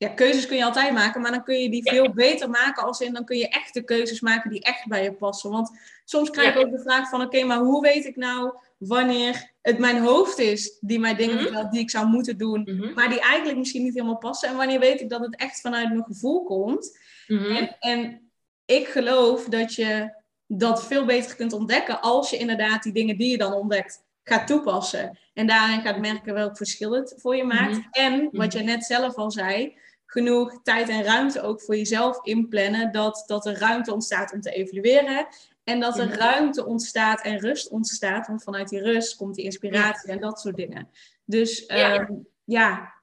ja, 0.00 0.08
keuzes 0.08 0.46
kun 0.46 0.56
je 0.56 0.64
altijd 0.64 0.92
maken, 0.92 1.20
maar 1.20 1.30
dan 1.30 1.44
kun 1.44 1.58
je 1.58 1.70
die 1.70 1.90
veel 1.90 2.12
beter 2.12 2.50
maken 2.50 2.82
als 2.82 3.00
in 3.00 3.12
dan 3.12 3.24
kun 3.24 3.36
je 3.36 3.48
echte 3.48 3.82
keuzes 3.82 4.20
maken 4.20 4.50
die 4.50 4.62
echt 4.62 4.86
bij 4.86 5.02
je 5.02 5.12
passen. 5.12 5.50
Want 5.50 5.70
soms 6.04 6.30
krijg 6.30 6.54
ik 6.54 6.60
ook 6.60 6.70
de 6.70 6.80
vraag 6.80 7.08
van 7.08 7.22
oké, 7.22 7.44
maar 7.44 7.58
hoe 7.58 7.82
weet 7.82 8.04
ik 8.04 8.16
nou 8.16 8.52
wanneer 8.78 9.50
het 9.62 9.78
mijn 9.78 9.98
hoofd 9.98 10.38
is 10.38 10.78
die 10.80 10.98
mij 10.98 11.14
dingen 11.14 11.40
mm 11.40 11.54
-hmm. 11.54 11.70
die 11.70 11.80
ik 11.80 11.90
zou 11.90 12.06
moeten 12.06 12.38
doen, 12.38 12.60
mm 12.60 12.78
-hmm. 12.78 12.94
maar 12.94 13.08
die 13.08 13.20
eigenlijk 13.20 13.58
misschien 13.58 13.82
niet 13.82 13.94
helemaal 13.94 14.18
passen. 14.18 14.48
En 14.48 14.56
wanneer 14.56 14.78
weet 14.78 15.00
ik 15.00 15.08
dat 15.08 15.20
het 15.20 15.36
echt 15.36 15.60
vanuit 15.60 15.88
mijn 15.88 16.04
gevoel 16.04 16.42
komt. 16.42 16.98
Mm 17.26 17.38
-hmm. 17.38 17.56
en, 17.56 17.76
en 17.80 18.30
ik 18.64 18.86
geloof 18.86 19.44
dat 19.44 19.74
je 19.74 20.14
dat 20.46 20.86
veel 20.86 21.04
beter 21.04 21.36
kunt 21.36 21.52
ontdekken 21.52 22.00
als 22.00 22.30
je 22.30 22.36
inderdaad 22.36 22.82
die 22.82 22.92
dingen 22.92 23.16
die 23.16 23.30
je 23.30 23.38
dan 23.38 23.52
ontdekt 23.52 24.02
gaat 24.24 24.46
toepassen. 24.46 25.18
En 25.34 25.46
daarin 25.46 25.80
gaat 25.80 25.98
merken 25.98 26.34
welk 26.34 26.56
verschil 26.56 26.92
het 26.92 27.14
voor 27.16 27.36
je 27.36 27.44
maakt. 27.44 27.74
-hmm. 27.74 27.88
En 27.90 28.28
wat 28.32 28.52
je 28.52 28.62
net 28.62 28.84
zelf 28.84 29.14
al 29.14 29.30
zei, 29.30 29.78
genoeg 30.10 30.62
tijd 30.62 30.88
en 30.88 31.02
ruimte 31.02 31.42
ook 31.42 31.62
voor 31.62 31.76
jezelf 31.76 32.24
inplannen. 32.24 32.92
Dat, 32.92 33.22
dat 33.26 33.46
er 33.46 33.58
ruimte 33.58 33.92
ontstaat 33.92 34.32
om 34.32 34.40
te 34.40 34.50
evalueren. 34.50 35.26
En 35.64 35.80
dat 35.80 35.98
er 35.98 36.08
ruimte 36.08 36.66
ontstaat 36.66 37.20
en 37.20 37.38
rust 37.38 37.68
ontstaat. 37.68 38.26
Want 38.26 38.42
vanuit 38.42 38.68
die 38.68 38.82
rust 38.82 39.16
komt 39.16 39.34
die 39.34 39.44
inspiratie 39.44 40.08
ja. 40.08 40.14
en 40.14 40.20
dat 40.20 40.40
soort 40.40 40.56
dingen. 40.56 40.90
Dus 41.24 41.64
ja. 41.66 42.00
Um, 42.00 42.28
ja, 42.44 42.94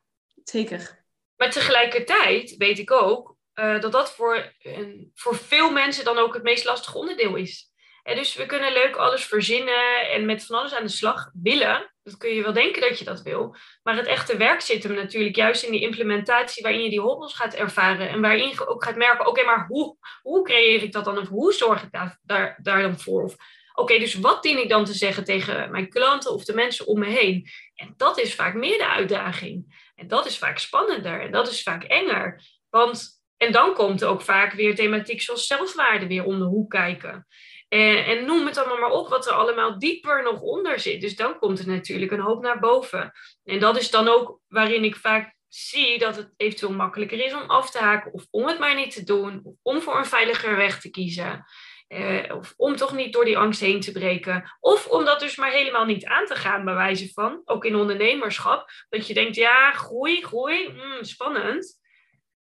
zeker. 0.44 1.06
Maar 1.36 1.52
tegelijkertijd 1.52 2.56
weet 2.58 2.80
ik 2.80 2.92
ook 2.92 3.36
uh, 3.56 3.82
dat 3.82 3.92
dat 3.92 4.12
voor, 4.12 4.54
uh, 4.62 5.08
voor 5.14 5.36
veel 5.36 5.72
mensen 5.72 6.06
dan 6.06 6.18
ook 6.18 6.34
het 6.34 6.44
meest 6.44 6.66
lastige 6.66 6.98
onderdeel 6.98 7.36
is. 7.36 7.67
Dus 8.16 8.36
we 8.36 8.46
kunnen 8.46 8.74
leuk 8.74 8.96
alles 8.96 9.26
verzinnen 9.26 10.10
en 10.10 10.26
met 10.26 10.46
van 10.46 10.58
alles 10.58 10.74
aan 10.74 10.84
de 10.84 10.90
slag 10.90 11.32
willen. 11.42 11.94
Dat 12.04 12.18
kun 12.18 12.30
je 12.30 12.44
wel 12.44 12.54
denken 12.54 12.82
dat 12.82 13.00
je 13.00 13.06
dat 13.06 13.22
wil. 13.22 13.56
Maar 13.84 13.96
het 13.96 14.06
echte 14.06 14.38
werk 14.38 14.62
zit 14.62 14.84
hem 14.84 14.94
natuurlijk 14.94 15.36
juist 15.36 15.64
in 15.64 15.72
die 15.72 15.82
implementatie 15.82 16.64
waarin 16.64 16.84
je 16.84 16.90
die 16.90 17.02
hobbels 17.02 17.34
gaat 17.34 17.54
ervaren. 17.54 18.10
En 18.10 18.22
waarin 18.22 18.50
je 18.50 18.68
ook 18.68 18.84
gaat 18.84 18.96
merken, 18.96 19.28
oké, 19.28 19.44
maar 19.44 19.66
hoe, 19.68 19.98
hoe 20.22 20.44
creëer 20.44 20.84
ik 20.84 20.92
dat 20.92 21.06
dan? 21.06 21.18
Of 21.18 21.28
hoe 21.28 21.54
zorg 21.54 21.84
ik 21.84 21.92
daar, 21.92 22.20
daar, 22.22 22.60
daar 22.62 22.82
dan 22.82 23.00
voor? 23.00 23.24
Of 23.24 23.36
Oké, 23.80 24.00
dus 24.00 24.14
wat 24.14 24.44
dien 24.44 24.62
ik 24.62 24.70
dan 24.70 24.86
te 24.86 24.94
zeggen 24.94 25.24
tegen 25.24 25.72
mijn 25.72 25.90
klanten 25.90 26.34
of 26.34 26.44
de 26.44 26.54
mensen 26.54 26.88
om 26.88 27.00
me 27.00 27.06
heen? 27.06 27.50
En 27.76 27.94
dat 27.98 28.20
is 28.20 28.36
vaak 28.36 28.54
meer 28.54 28.78
de 28.78 28.88
uitdaging. 28.88 29.90
En 29.96 30.08
dat 30.08 30.26
is 30.26 30.38
vaak 30.38 30.58
spannender 30.58 31.22
en 31.22 31.32
dat 31.32 31.48
is 31.48 31.64
vaak 31.64 31.84
enger. 31.84 32.42
Want, 32.70 33.22
en 33.38 33.52
dan 33.52 33.74
komt 33.74 34.04
ook 34.04 34.22
vaak 34.22 34.54
weer 34.54 34.76
thematiek 34.76 35.22
zoals 35.22 35.48
zelfwaarde 35.48 36.08
weer 36.08 36.24
om 36.24 36.40
de 36.40 36.46
hoek 36.46 36.70
kijken. 36.70 37.28
En, 37.68 38.06
en, 38.06 38.26
noem 38.26 38.46
het 38.46 38.58
allemaal 38.58 38.78
maar 38.78 39.00
op 39.00 39.08
wat 39.08 39.28
er 39.28 39.34
allemaal 39.34 39.80
dieper 39.80 40.24
nog 40.24 40.42
onder 40.42 40.80
zit. 40.80 41.02
Dus 41.02 41.16
dan 41.16 41.40
komt 41.40 41.60
er 41.60 41.68
natuurlijk 41.68 42.12
een 42.12 42.20
hoop 42.20 42.42
naar 42.42 42.60
boven. 42.60 43.12
En 43.44 43.60
dat 43.60 43.78
is 43.78 43.90
dan 43.90 44.08
ook 44.08 44.40
waarin 44.48 44.84
ik 44.84 44.96
vaak 44.96 45.36
zie 45.48 46.00
dat 46.00 46.16
het 46.16 46.34
eventueel 46.38 46.74
makkelijker 46.74 47.26
is 47.26 47.34
om 47.34 47.50
af 47.50 47.72
te 47.72 47.78
haken 47.78 48.14
of 48.14 48.26
om 48.30 48.48
het 48.48 48.60
maar 48.60 48.76
niet 48.76 48.94
te 48.94 49.04
doen, 49.04 49.42
of 49.44 49.56
om 49.62 49.82
voor 49.82 49.98
een 49.98 50.06
veiliger 50.06 50.56
weg 50.56 50.80
te 50.80 50.90
kiezen. 50.90 51.46
Eh, 51.88 52.36
of 52.36 52.54
om 52.58 52.76
toch 52.76 52.94
niet 52.94 53.14
door 53.14 53.26
die 53.26 53.38
angst 53.38 53.60
heen 53.60 53.80
te 53.80 53.92
breken. 53.92 54.58
Of 54.60 54.88
om 54.88 55.06
dat 55.06 55.20
dus 55.20 55.36
maar 55.36 55.52
helemaal 55.52 55.86
niet 55.86 56.06
aan 56.06 56.26
te 56.26 56.36
gaan, 56.36 56.66
bij 56.66 56.74
wijze 56.74 57.12
van, 57.14 57.42
ook 57.46 57.66
in 57.66 57.76
ondernemerschap. 57.76 58.70
Dat 58.90 59.08
je 59.08 59.14
denkt, 59.14 59.36
ja, 59.36 59.72
groei, 59.72 60.24
groei, 60.24 60.70
mm, 60.70 61.04
spannend. 61.04 61.80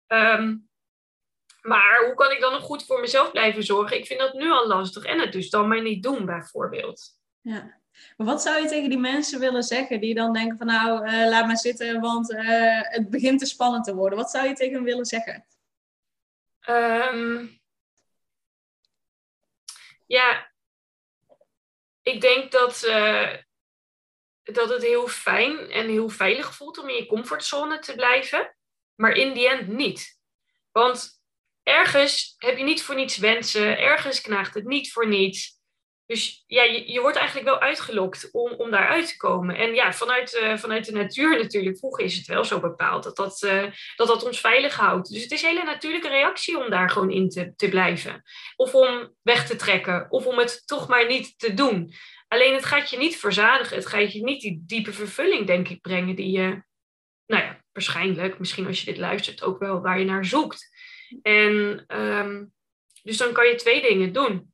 Ehm, 0.07 0.55
maar 1.69 2.05
hoe 2.05 2.15
kan 2.15 2.31
ik 2.31 2.41
dan 2.41 2.53
nog 2.53 2.63
goed 2.63 2.87
voor 2.87 3.01
mezelf 3.01 3.31
blijven 3.31 3.63
zorgen? 3.63 3.97
Ik 3.97 4.07
vind 4.07 4.21
dat 4.21 4.33
nu 4.33 4.51
al 4.51 4.67
lastig 4.67 5.05
en 5.05 5.21
het 5.21 5.33
dus 5.33 5.51
dan 5.51 5.69
maar 5.69 5.83
niet 5.83 6.03
doen, 6.03 6.27
bijvoorbeeld. 6.27 7.17
Ja. 7.41 7.81
Maar 8.17 8.27
wat 8.27 8.43
zou 8.43 8.63
je 8.63 8.69
tegen 8.69 8.89
die 8.89 8.99
mensen 8.99 9.41
willen 9.41 9.63
zeggen 9.63 10.01
die 10.01 10.15
dan 10.15 10.33
denken 10.33 10.59
van 10.59 10.67
nou, 10.67 11.07
uh, 11.07 11.29
laat 11.29 11.47
maar 11.47 11.57
zitten, 11.57 12.01
want 12.01 12.31
uh, 12.31 12.81
het 12.83 13.11
begint 13.11 13.39
te 13.39 13.47
spannend 13.47 13.85
te 13.85 13.95
worden. 13.95 14.19
Wat 14.19 14.31
zou 14.31 14.49
je 14.49 14.55
tegen 14.55 14.75
hen 14.75 14.83
willen 14.83 15.05
zeggen? 15.05 15.47
Um, 16.69 17.61
ja, 20.07 20.53
ik 22.03 22.21
denk 22.21 22.53
dat, 22.53 22.85
uh, 22.85 23.35
dat 24.43 24.69
het 24.69 24.83
heel 24.83 25.09
fijn 25.09 25.71
en 25.71 25.89
heel 25.89 26.09
veilig 26.09 26.55
voelt 26.55 26.79
om 26.79 26.89
in 26.89 26.97
je 26.97 27.07
comfortzone 27.07 27.79
te 27.79 27.95
blijven, 27.95 28.57
maar 28.95 29.13
in 29.13 29.33
die 29.33 29.49
end 29.49 29.69
niet. 29.69 30.19
Want 30.73 31.18
ergens 31.69 32.35
heb 32.39 32.59
je 32.59 32.65
niet 32.65 32.83
voor 32.83 32.95
niets 32.95 33.17
wensen, 33.17 33.79
ergens 33.79 34.21
knaagt 34.21 34.55
het 34.55 34.65
niet 34.65 34.93
voor 34.93 35.09
niets. 35.09 35.57
Dus 36.07 36.45
ja, 36.47 36.63
je, 36.63 36.93
je 36.93 37.01
wordt 37.01 37.17
eigenlijk 37.17 37.49
wel 37.49 37.61
uitgelokt 37.61 38.29
om, 38.33 38.53
om 38.53 38.71
daaruit 38.71 39.09
te 39.09 39.17
komen. 39.17 39.57
En 39.57 39.75
ja, 39.75 39.93
vanuit, 39.93 40.35
uh, 40.43 40.57
vanuit 40.57 40.85
de 40.85 40.93
natuur 40.93 41.39
natuurlijk, 41.39 41.79
vroeger 41.79 42.05
is 42.05 42.17
het 42.17 42.27
wel 42.27 42.45
zo 42.45 42.61
bepaald 42.61 43.03
dat 43.03 43.17
dat, 43.17 43.43
uh, 43.43 43.65
dat 43.97 44.09
dat 44.09 44.25
ons 44.25 44.41
veilig 44.41 44.77
houdt. 44.77 45.13
Dus 45.13 45.23
het 45.23 45.31
is 45.31 45.43
een 45.43 45.49
hele 45.49 45.65
natuurlijke 45.65 46.09
reactie 46.09 46.59
om 46.65 46.71
daar 46.71 46.91
gewoon 46.91 47.11
in 47.11 47.29
te, 47.29 47.53
te 47.57 47.69
blijven. 47.69 48.23
Of 48.57 48.75
om 48.75 49.15
weg 49.23 49.47
te 49.47 49.57
trekken, 49.57 50.07
of 50.11 50.27
om 50.27 50.39
het 50.39 50.67
toch 50.67 50.89
maar 50.89 51.07
niet 51.07 51.39
te 51.39 51.55
doen. 51.55 51.93
Alleen 52.29 52.55
het 52.55 52.65
gaat 52.65 52.91
je 52.91 52.99
niet 52.99 53.17
verzadigen, 53.17 53.77
het 53.77 53.87
gaat 53.87 54.13
je 54.13 54.25
niet 54.25 54.41
die 54.41 54.63
diepe 54.67 54.93
vervulling, 54.93 55.47
denk 55.47 55.69
ik, 55.69 55.81
brengen 55.81 56.17
die 56.17 56.31
je, 56.31 56.63
nou 57.27 57.43
ja, 57.43 57.63
waarschijnlijk, 57.73 58.39
misschien 58.39 58.67
als 58.67 58.81
je 58.81 58.87
dit 58.87 58.99
luistert, 58.99 59.43
ook 59.43 59.59
wel 59.59 59.81
waar 59.81 59.99
je 59.99 60.05
naar 60.05 60.25
zoekt. 60.25 60.69
En 61.23 61.85
um, 61.89 62.53
dus 63.03 63.17
dan 63.17 63.33
kan 63.33 63.47
je 63.47 63.55
twee 63.55 63.83
dingen 63.83 64.13
doen. 64.13 64.53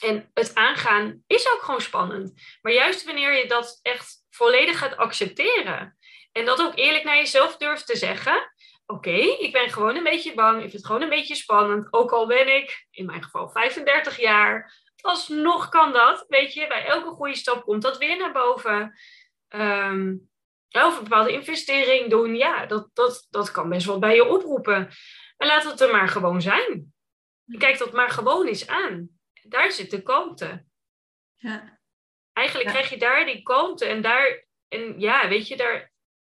En 0.00 0.30
het 0.34 0.54
aangaan 0.54 1.22
is 1.26 1.52
ook 1.52 1.62
gewoon 1.62 1.80
spannend. 1.80 2.40
Maar 2.62 2.72
juist 2.72 3.04
wanneer 3.04 3.36
je 3.36 3.46
dat 3.46 3.78
echt 3.82 4.24
volledig 4.30 4.78
gaat 4.78 4.96
accepteren. 4.96 5.96
En 6.32 6.44
dat 6.44 6.60
ook 6.60 6.76
eerlijk 6.76 7.04
naar 7.04 7.16
jezelf 7.16 7.56
durft 7.56 7.86
te 7.86 7.96
zeggen. 7.96 8.52
Oké, 8.86 9.16
ik 9.16 9.52
ben 9.52 9.70
gewoon 9.70 9.96
een 9.96 10.02
beetje 10.02 10.34
bang. 10.34 10.54
Ik 10.54 10.60
vind 10.60 10.72
het 10.72 10.86
gewoon 10.86 11.02
een 11.02 11.08
beetje 11.08 11.34
spannend. 11.34 11.92
Ook 11.92 12.12
al 12.12 12.26
ben 12.26 12.56
ik, 12.56 12.86
in 12.90 13.06
mijn 13.06 13.22
geval, 13.22 13.48
35 13.48 14.20
jaar. 14.20 14.80
Alsnog 15.00 15.68
kan 15.68 15.92
dat. 15.92 16.24
Weet 16.28 16.54
je, 16.54 16.66
bij 16.66 16.84
elke 16.84 17.10
goede 17.10 17.36
stap 17.36 17.62
komt 17.62 17.82
dat 17.82 17.98
weer 17.98 18.16
naar 18.16 18.32
boven. 18.32 18.98
Um, 19.48 20.30
of 20.70 20.96
een 20.96 21.02
bepaalde 21.02 21.32
investering 21.32 22.10
doen. 22.10 22.36
Ja, 22.36 22.66
dat, 22.66 22.88
dat, 22.92 23.26
dat 23.30 23.50
kan 23.50 23.68
best 23.68 23.86
wel 23.86 23.98
bij 23.98 24.14
je 24.14 24.28
oproepen. 24.28 24.90
Maar 25.42 25.50
laat 25.50 25.64
het 25.64 25.80
er 25.80 25.90
maar 25.90 26.08
gewoon 26.08 26.42
zijn. 26.42 26.94
Kijk 27.58 27.78
dat 27.78 27.92
maar 27.92 28.10
gewoon 28.10 28.46
eens 28.46 28.66
aan 28.66 29.20
daar 29.42 29.72
zit 29.72 29.90
de 29.90 30.02
kalmte. 30.02 30.64
Ja. 31.34 31.80
Eigenlijk 32.32 32.68
krijg 32.68 32.90
je 32.90 32.98
daar 32.98 33.24
die 33.24 33.42
kalmte 33.42 33.84
en 33.84 34.02
daar, 34.02 34.46
en 34.68 35.00
ja, 35.00 35.28
weet 35.28 35.48
je, 35.48 35.56
daar, 35.56 35.92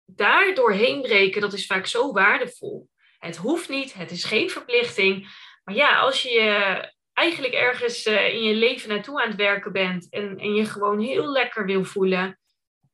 daar 0.04 0.54
doorheen 0.54 1.02
breken, 1.02 1.40
dat 1.40 1.52
is 1.52 1.66
vaak 1.66 1.86
zo 1.86 2.12
waardevol. 2.12 2.88
Het 3.18 3.36
hoeft 3.36 3.68
niet, 3.68 3.94
het 3.94 4.10
is 4.10 4.24
geen 4.24 4.50
verplichting. 4.50 5.28
Maar 5.64 5.74
ja, 5.74 5.98
als 5.98 6.22
je 6.22 6.92
eigenlijk 7.12 7.54
ergens 7.54 8.06
uh, 8.06 8.34
in 8.34 8.42
je 8.42 8.54
leven 8.54 8.88
naartoe 8.88 9.22
aan 9.22 9.28
het 9.28 9.36
werken 9.36 9.72
bent 9.72 10.10
en, 10.10 10.38
en 10.38 10.54
je 10.54 10.64
gewoon 10.64 11.00
heel 11.00 11.32
lekker 11.32 11.66
wil 11.66 11.84
voelen, 11.84 12.38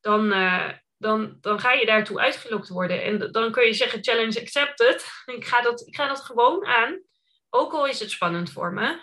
dan, 0.01 0.33
uh, 0.33 0.71
dan, 0.99 1.37
dan 1.41 1.59
ga 1.59 1.71
je 1.71 1.85
daartoe 1.85 2.19
uitgelokt 2.19 2.69
worden. 2.69 3.03
En 3.03 3.31
dan 3.31 3.51
kun 3.51 3.65
je 3.65 3.73
zeggen, 3.73 4.03
challenge 4.03 4.41
accepted. 4.41 5.05
Ik 5.35 5.45
ga 5.45 5.61
dat, 5.61 5.87
ik 5.87 5.95
ga 5.95 6.07
dat 6.07 6.19
gewoon 6.19 6.65
aan. 6.65 7.01
Ook 7.49 7.73
al 7.73 7.87
is 7.87 7.99
het 7.99 8.11
spannend 8.11 8.51
voor 8.51 8.73
me. 8.73 8.99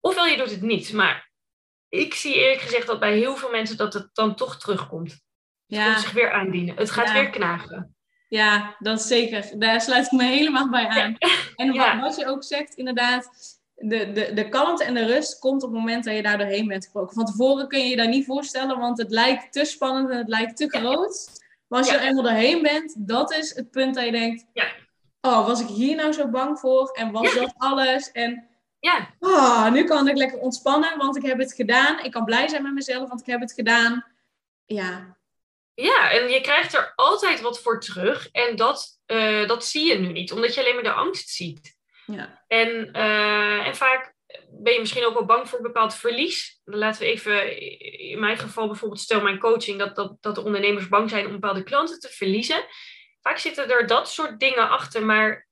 Ofwel 0.00 0.26
je 0.26 0.36
doet 0.36 0.50
het 0.50 0.62
niet. 0.62 0.92
Maar 0.92 1.30
ik 1.88 2.14
zie 2.14 2.34
eerlijk 2.34 2.60
gezegd 2.60 2.86
dat 2.86 3.00
bij 3.00 3.16
heel 3.16 3.36
veel 3.36 3.50
mensen 3.50 3.76
dat 3.76 3.94
het 3.94 4.10
dan 4.12 4.34
toch 4.34 4.58
terugkomt. 4.58 5.10
Het 5.10 5.20
ja. 5.66 5.84
komt 5.84 6.00
zich 6.00 6.12
weer 6.12 6.32
aandienen. 6.32 6.76
Het 6.76 6.90
gaat 6.90 7.12
weer 7.12 7.30
knagen. 7.30 7.94
Ja, 8.28 8.76
dat 8.78 9.02
zeker. 9.02 9.58
Daar 9.58 9.80
sluit 9.80 10.06
ik 10.06 10.12
me 10.12 10.24
helemaal 10.24 10.70
bij 10.70 10.88
aan. 10.88 11.16
En 11.56 11.76
wat, 11.76 11.98
wat, 12.00 12.16
je 12.16 12.26
ook 12.26 12.44
zegt, 12.44 12.74
inderdaad, 12.74 13.30
de, 13.82 14.12
de, 14.12 14.32
de 14.34 14.48
kalmte 14.48 14.84
en 14.84 14.94
de 14.94 15.06
rust 15.06 15.38
komt 15.38 15.62
op 15.62 15.70
het 15.70 15.78
moment 15.78 16.04
dat 16.04 16.14
je 16.14 16.22
daar 16.22 16.38
doorheen 16.38 16.66
bent 16.66 16.84
gebroken. 16.84 17.14
Van 17.14 17.24
tevoren 17.24 17.68
kun 17.68 17.78
je 17.78 17.88
je 17.88 17.96
dat 17.96 18.08
niet 18.08 18.26
voorstellen, 18.26 18.78
want 18.78 18.98
het 18.98 19.10
lijkt 19.10 19.52
te 19.52 19.64
spannend 19.64 20.10
en 20.10 20.18
het 20.18 20.28
lijkt 20.28 20.56
te 20.56 20.68
groot. 20.68 21.28
Maar 21.66 21.78
als 21.78 21.90
je 21.90 21.96
er 21.96 22.06
eenmaal 22.06 22.22
doorheen 22.22 22.62
bent, 22.62 22.94
dat 22.98 23.32
is 23.32 23.54
het 23.54 23.70
punt 23.70 23.94
dat 23.94 24.04
je 24.04 24.10
denkt, 24.10 24.44
oh, 25.20 25.46
was 25.46 25.60
ik 25.60 25.66
hier 25.66 25.96
nou 25.96 26.12
zo 26.12 26.28
bang 26.28 26.58
voor? 26.58 26.90
En 26.90 27.10
was 27.10 27.34
dat 27.34 27.54
alles? 27.56 28.12
En 28.12 28.48
ja. 28.78 29.14
Oh, 29.18 29.70
nu 29.70 29.84
kan 29.84 30.08
ik 30.08 30.16
lekker 30.16 30.38
ontspannen, 30.38 30.98
want 30.98 31.16
ik 31.16 31.22
heb 31.22 31.38
het 31.38 31.52
gedaan. 31.52 32.04
Ik 32.04 32.10
kan 32.10 32.24
blij 32.24 32.48
zijn 32.48 32.62
met 32.62 32.72
mezelf, 32.72 33.08
want 33.08 33.20
ik 33.20 33.26
heb 33.26 33.40
het 33.40 33.52
gedaan. 33.52 34.06
Ja. 34.66 35.18
Ja, 35.74 36.10
en 36.10 36.28
je 36.28 36.40
krijgt 36.40 36.74
er 36.74 36.92
altijd 36.96 37.40
wat 37.40 37.60
voor 37.60 37.80
terug. 37.80 38.28
En 38.30 38.56
dat, 38.56 39.00
uh, 39.06 39.48
dat 39.48 39.64
zie 39.64 39.86
je 39.86 39.98
nu 39.98 40.12
niet, 40.12 40.32
omdat 40.32 40.54
je 40.54 40.60
alleen 40.60 40.74
maar 40.74 40.82
de 40.82 40.92
angst 40.92 41.28
ziet. 41.28 41.78
En, 42.46 42.88
uh, 42.96 43.66
en 43.66 43.76
vaak 43.76 44.14
ben 44.50 44.72
je 44.72 44.80
misschien 44.80 45.04
ook 45.04 45.14
wel 45.14 45.24
bang 45.24 45.48
voor 45.48 45.58
een 45.58 45.64
bepaald 45.64 45.94
verlies. 45.94 46.60
Dan 46.64 46.78
laten 46.78 47.02
we 47.02 47.06
even, 47.06 47.58
in 47.98 48.20
mijn 48.20 48.38
geval 48.38 48.66
bijvoorbeeld, 48.66 49.00
stel 49.00 49.20
mijn 49.20 49.38
coaching, 49.38 49.78
dat, 49.78 49.96
dat, 49.96 50.16
dat 50.20 50.34
de 50.34 50.44
ondernemers 50.44 50.88
bang 50.88 51.10
zijn 51.10 51.26
om 51.26 51.32
bepaalde 51.32 51.62
klanten 51.62 52.00
te 52.00 52.08
verliezen. 52.08 52.64
Vaak 53.20 53.38
zitten 53.38 53.70
er 53.70 53.86
dat 53.86 54.10
soort 54.10 54.40
dingen 54.40 54.68
achter, 54.68 55.04
maar 55.04 55.48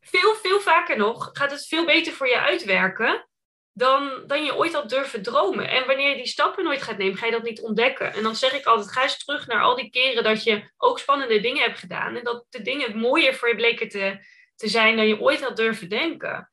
veel, 0.00 0.34
veel 0.34 0.60
vaker 0.60 0.96
nog 0.96 1.30
gaat 1.32 1.50
het 1.50 1.66
veel 1.66 1.84
beter 1.84 2.12
voor 2.12 2.28
je 2.28 2.40
uitwerken 2.40 3.26
dan, 3.72 4.22
dan 4.26 4.44
je 4.44 4.56
ooit 4.56 4.72
had 4.72 4.88
durven 4.88 5.22
dromen. 5.22 5.68
En 5.68 5.86
wanneer 5.86 6.08
je 6.08 6.16
die 6.16 6.26
stappen 6.26 6.64
nooit 6.64 6.82
gaat 6.82 6.98
nemen, 6.98 7.16
ga 7.16 7.26
je 7.26 7.32
dat 7.32 7.42
niet 7.42 7.60
ontdekken. 7.60 8.12
En 8.12 8.22
dan 8.22 8.36
zeg 8.36 8.52
ik 8.52 8.64
altijd, 8.64 8.92
ga 8.92 9.02
eens 9.02 9.24
terug 9.24 9.46
naar 9.46 9.62
al 9.62 9.76
die 9.76 9.90
keren 9.90 10.24
dat 10.24 10.44
je 10.44 10.70
ook 10.76 10.98
spannende 10.98 11.40
dingen 11.40 11.62
hebt 11.62 11.78
gedaan. 11.78 12.16
En 12.16 12.24
dat 12.24 12.46
de 12.48 12.62
dingen 12.62 12.96
mooier 12.96 13.34
voor 13.34 13.48
je 13.48 13.54
bleken 13.54 13.88
te, 13.88 14.24
te 14.54 14.68
zijn 14.68 14.96
dan 14.96 15.06
je 15.06 15.20
ooit 15.20 15.42
had 15.42 15.56
durven 15.56 15.88
denken. 15.88 16.50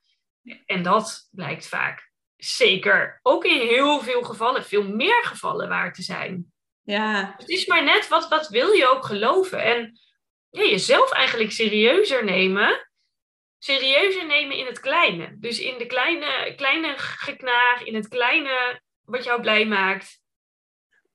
En 0.66 0.84
dat 0.84 1.28
blijkt 1.32 1.68
vaak 1.68 2.12
zeker 2.36 3.20
ook 3.22 3.46
in 3.46 3.68
heel 3.68 4.00
veel 4.00 4.24
gevallen, 4.24 4.66
veel 4.66 4.84
meer 4.84 5.24
gevallen 5.24 5.70
waar 5.70 5.94
te 5.94 6.02
zijn. 6.02 6.54
Ja. 6.82 7.36
Het 7.38 7.50
is 7.50 7.66
maar 7.66 7.84
net, 7.84 8.08
wat, 8.08 8.28
wat 8.28 8.48
wil 8.48 8.72
je 8.72 8.90
ook 8.90 9.06
geloven? 9.06 9.64
En 9.64 10.00
ja, 10.50 10.64
jezelf 10.64 11.12
eigenlijk 11.12 11.52
serieuzer 11.52 12.24
nemen 12.24 12.90
serieuzer 13.60 14.26
nemen 14.26 14.58
in 14.58 14.66
het 14.66 14.80
kleine. 14.80 15.36
Dus 15.40 15.60
in 15.60 15.78
de 15.78 15.86
kleine, 15.86 16.54
kleine 16.56 16.94
geknaag, 16.98 17.84
in 17.84 17.96
het 17.96 18.08
kleine 18.08 18.82
wat 19.02 19.24
jou 19.24 19.42
blij 19.42 19.66
maakt. 19.66 20.22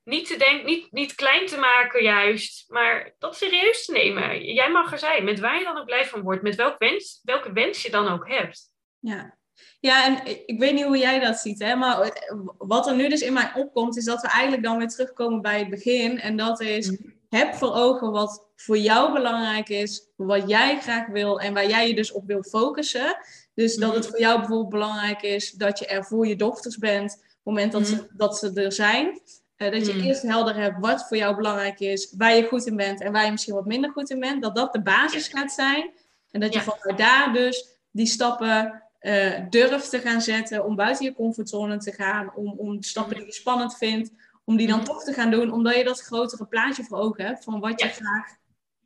Niet, 0.05 0.27
te 0.27 0.37
denk, 0.37 0.65
niet, 0.65 0.91
niet 0.91 1.15
klein 1.15 1.45
te 1.45 1.57
maken 1.57 2.03
juist, 2.03 2.69
maar 2.69 3.15
dat 3.19 3.37
serieus 3.37 3.85
te 3.85 3.91
nemen. 3.91 4.53
Jij 4.53 4.71
mag 4.71 4.91
er 4.91 4.99
zijn, 4.99 5.23
met 5.23 5.39
waar 5.39 5.57
je 5.57 5.63
dan 5.63 5.77
ook 5.77 5.85
blij 5.85 6.05
van 6.05 6.21
wordt, 6.21 6.41
met 6.41 6.55
welk 6.55 6.77
wens, 6.77 7.19
welke 7.23 7.53
wens 7.53 7.81
je 7.81 7.89
dan 7.91 8.07
ook 8.07 8.27
hebt. 8.27 8.71
Ja. 8.99 9.37
Ja, 9.79 10.05
en 10.05 10.41
ik 10.45 10.59
weet 10.59 10.73
niet 10.73 10.83
hoe 10.83 10.97
jij 10.97 11.19
dat 11.19 11.37
ziet, 11.37 11.59
hè? 11.59 11.75
maar 11.75 12.11
wat 12.57 12.87
er 12.87 12.95
nu 12.95 13.09
dus 13.09 13.21
in 13.21 13.33
mij 13.33 13.51
opkomt, 13.55 13.97
is 13.97 14.05
dat 14.05 14.21
we 14.21 14.27
eigenlijk 14.27 14.63
dan 14.63 14.77
weer 14.77 14.87
terugkomen 14.87 15.41
bij 15.41 15.59
het 15.59 15.69
begin. 15.69 16.19
En 16.19 16.37
dat 16.37 16.61
is, 16.61 16.91
mhm 16.91 17.13
heb 17.35 17.53
voor 17.53 17.73
ogen 17.73 18.11
wat 18.11 18.43
voor 18.55 18.77
jou 18.77 19.13
belangrijk 19.13 19.69
is, 19.69 20.09
wat 20.15 20.49
jij 20.49 20.79
graag 20.79 21.07
wil 21.07 21.39
en 21.39 21.53
waar 21.53 21.67
jij 21.69 21.87
je 21.87 21.95
dus 21.95 22.11
op 22.11 22.27
wil 22.27 22.43
focussen. 22.43 23.17
Dus 23.53 23.75
dat 23.75 23.93
het 23.93 24.03
mhm. 24.03 24.11
voor 24.11 24.19
jou 24.19 24.39
bijvoorbeeld 24.39 24.69
belangrijk 24.69 25.21
is 25.21 25.51
dat 25.51 25.79
je 25.79 25.85
er 25.85 26.05
voor 26.05 26.27
je 26.27 26.35
dochters 26.35 26.77
bent 26.77 27.13
op 27.13 27.19
het 27.19 27.43
moment 27.43 27.71
dat, 27.71 27.87
ze, 27.87 27.95
mhm. 27.95 28.17
dat 28.17 28.37
ze 28.37 28.51
er 28.53 28.71
zijn. 28.71 29.21
Uh, 29.57 29.71
dat 29.71 29.85
je 29.85 29.93
mhm. 29.93 30.05
eerst 30.05 30.21
helder 30.21 30.55
hebt 30.55 30.79
wat 30.79 31.07
voor 31.07 31.17
jou 31.17 31.35
belangrijk 31.35 31.79
is, 31.79 32.13
waar 32.17 32.35
je 32.35 32.47
goed 32.47 32.65
in 32.65 32.75
bent 32.75 33.01
en 33.01 33.11
waar 33.11 33.25
je 33.25 33.31
misschien 33.31 33.53
wat 33.53 33.65
minder 33.65 33.91
goed 33.91 34.09
in 34.09 34.19
bent. 34.19 34.41
Dat 34.41 34.55
dat 34.55 34.73
de 34.73 34.81
basis 34.81 35.27
gaat 35.27 35.51
zijn. 35.51 35.91
En 36.31 36.39
dat 36.39 36.53
je 36.53 36.61
vanuit 36.61 36.97
daar 36.97 37.33
dus 37.33 37.67
die 37.91 38.05
stappen 38.05 38.83
uh, 39.01 39.39
durft 39.49 39.89
te 39.89 39.99
gaan 39.99 40.21
zetten, 40.21 40.65
om 40.65 40.75
buiten 40.75 41.05
je 41.05 41.13
comfortzone 41.13 41.77
te 41.77 41.91
gaan, 41.91 42.35
om, 42.35 42.53
om 42.57 42.81
stappen 42.81 43.15
die 43.15 43.25
je 43.25 43.31
spannend 43.31 43.77
vindt, 43.77 44.11
om 44.43 44.57
die 44.57 44.67
dan 44.67 44.83
toch 44.83 45.03
te 45.03 45.13
gaan 45.13 45.31
doen, 45.31 45.51
omdat 45.51 45.75
je 45.75 45.83
dat 45.83 46.01
grotere 46.01 46.45
plaatje 46.45 46.83
voor 46.83 46.97
ogen 46.97 47.25
hebt 47.25 47.43
van 47.43 47.59
wat 47.59 47.81
je 47.81 47.87
graag 47.87 48.35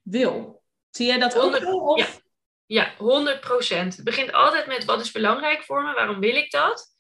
wil. 0.04 0.62
Zie 0.90 1.08
jij 1.08 1.18
dat 1.18 1.38
ook? 1.38 1.98
Ja. 1.98 2.08
ja, 2.66 2.94
100 2.98 3.40
procent. 3.40 3.96
Het 3.96 4.06
begint 4.06 4.32
altijd 4.32 4.68
met 4.68 4.86
wat 4.86 5.02
is 5.02 5.12
belangrijk 5.12 5.64
voor 5.64 5.84
me, 5.84 5.94
waarom 5.94 6.20
wil 6.20 6.36
ik 6.36 6.52
dat? 6.52 6.96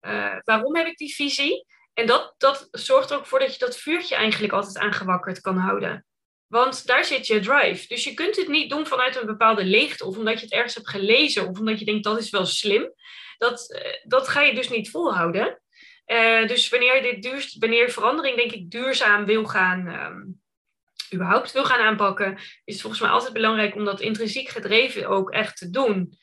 Uh, 0.00 0.38
waarom 0.44 0.76
heb 0.76 0.86
ik 0.86 0.98
die 0.98 1.14
visie? 1.14 1.66
En 1.94 2.06
dat, 2.06 2.34
dat 2.38 2.68
zorgt 2.70 3.10
er 3.10 3.16
ook 3.16 3.26
voor 3.26 3.38
dat 3.38 3.52
je 3.52 3.58
dat 3.58 3.78
vuurtje 3.78 4.14
eigenlijk 4.14 4.52
altijd 4.52 4.78
aangewakkerd 4.78 5.40
kan 5.40 5.56
houden. 5.56 6.04
Want 6.46 6.86
daar 6.86 7.04
zit 7.04 7.26
je 7.26 7.40
drive. 7.40 7.88
Dus 7.88 8.04
je 8.04 8.14
kunt 8.14 8.36
het 8.36 8.48
niet 8.48 8.70
doen 8.70 8.86
vanuit 8.86 9.16
een 9.16 9.26
bepaalde 9.26 9.64
leegte. 9.64 10.04
Of 10.04 10.16
omdat 10.16 10.38
je 10.38 10.44
het 10.44 10.54
ergens 10.54 10.74
hebt 10.74 10.88
gelezen. 10.88 11.48
Of 11.48 11.58
omdat 11.58 11.78
je 11.78 11.84
denkt 11.84 12.04
dat 12.04 12.18
is 12.18 12.30
wel 12.30 12.46
slim. 12.46 12.92
Dat, 13.38 13.72
eh, 13.72 13.92
dat 14.02 14.28
ga 14.28 14.40
je 14.40 14.54
dus 14.54 14.68
niet 14.68 14.90
volhouden. 14.90 15.60
Uh, 16.06 16.46
dus 16.46 16.68
wanneer 16.68 16.96
je, 16.96 17.02
dit 17.02 17.22
duurst, 17.22 17.58
wanneer 17.58 17.90
verandering 17.90 18.36
denk 18.36 18.52
ik 18.52 18.70
duurzaam 18.70 19.24
wil 19.24 19.44
gaan, 19.44 19.86
um, 19.88 20.40
überhaupt 21.14 21.52
wil 21.52 21.64
gaan 21.64 21.80
aanpakken, 21.80 22.36
is 22.64 22.72
het 22.72 22.80
volgens 22.80 23.02
mij 23.02 23.10
altijd 23.10 23.32
belangrijk 23.32 23.74
om 23.74 23.84
dat 23.84 24.00
intrinsiek 24.00 24.48
gedreven 24.48 25.06
ook 25.06 25.30
echt 25.30 25.56
te 25.56 25.70
doen. 25.70 26.18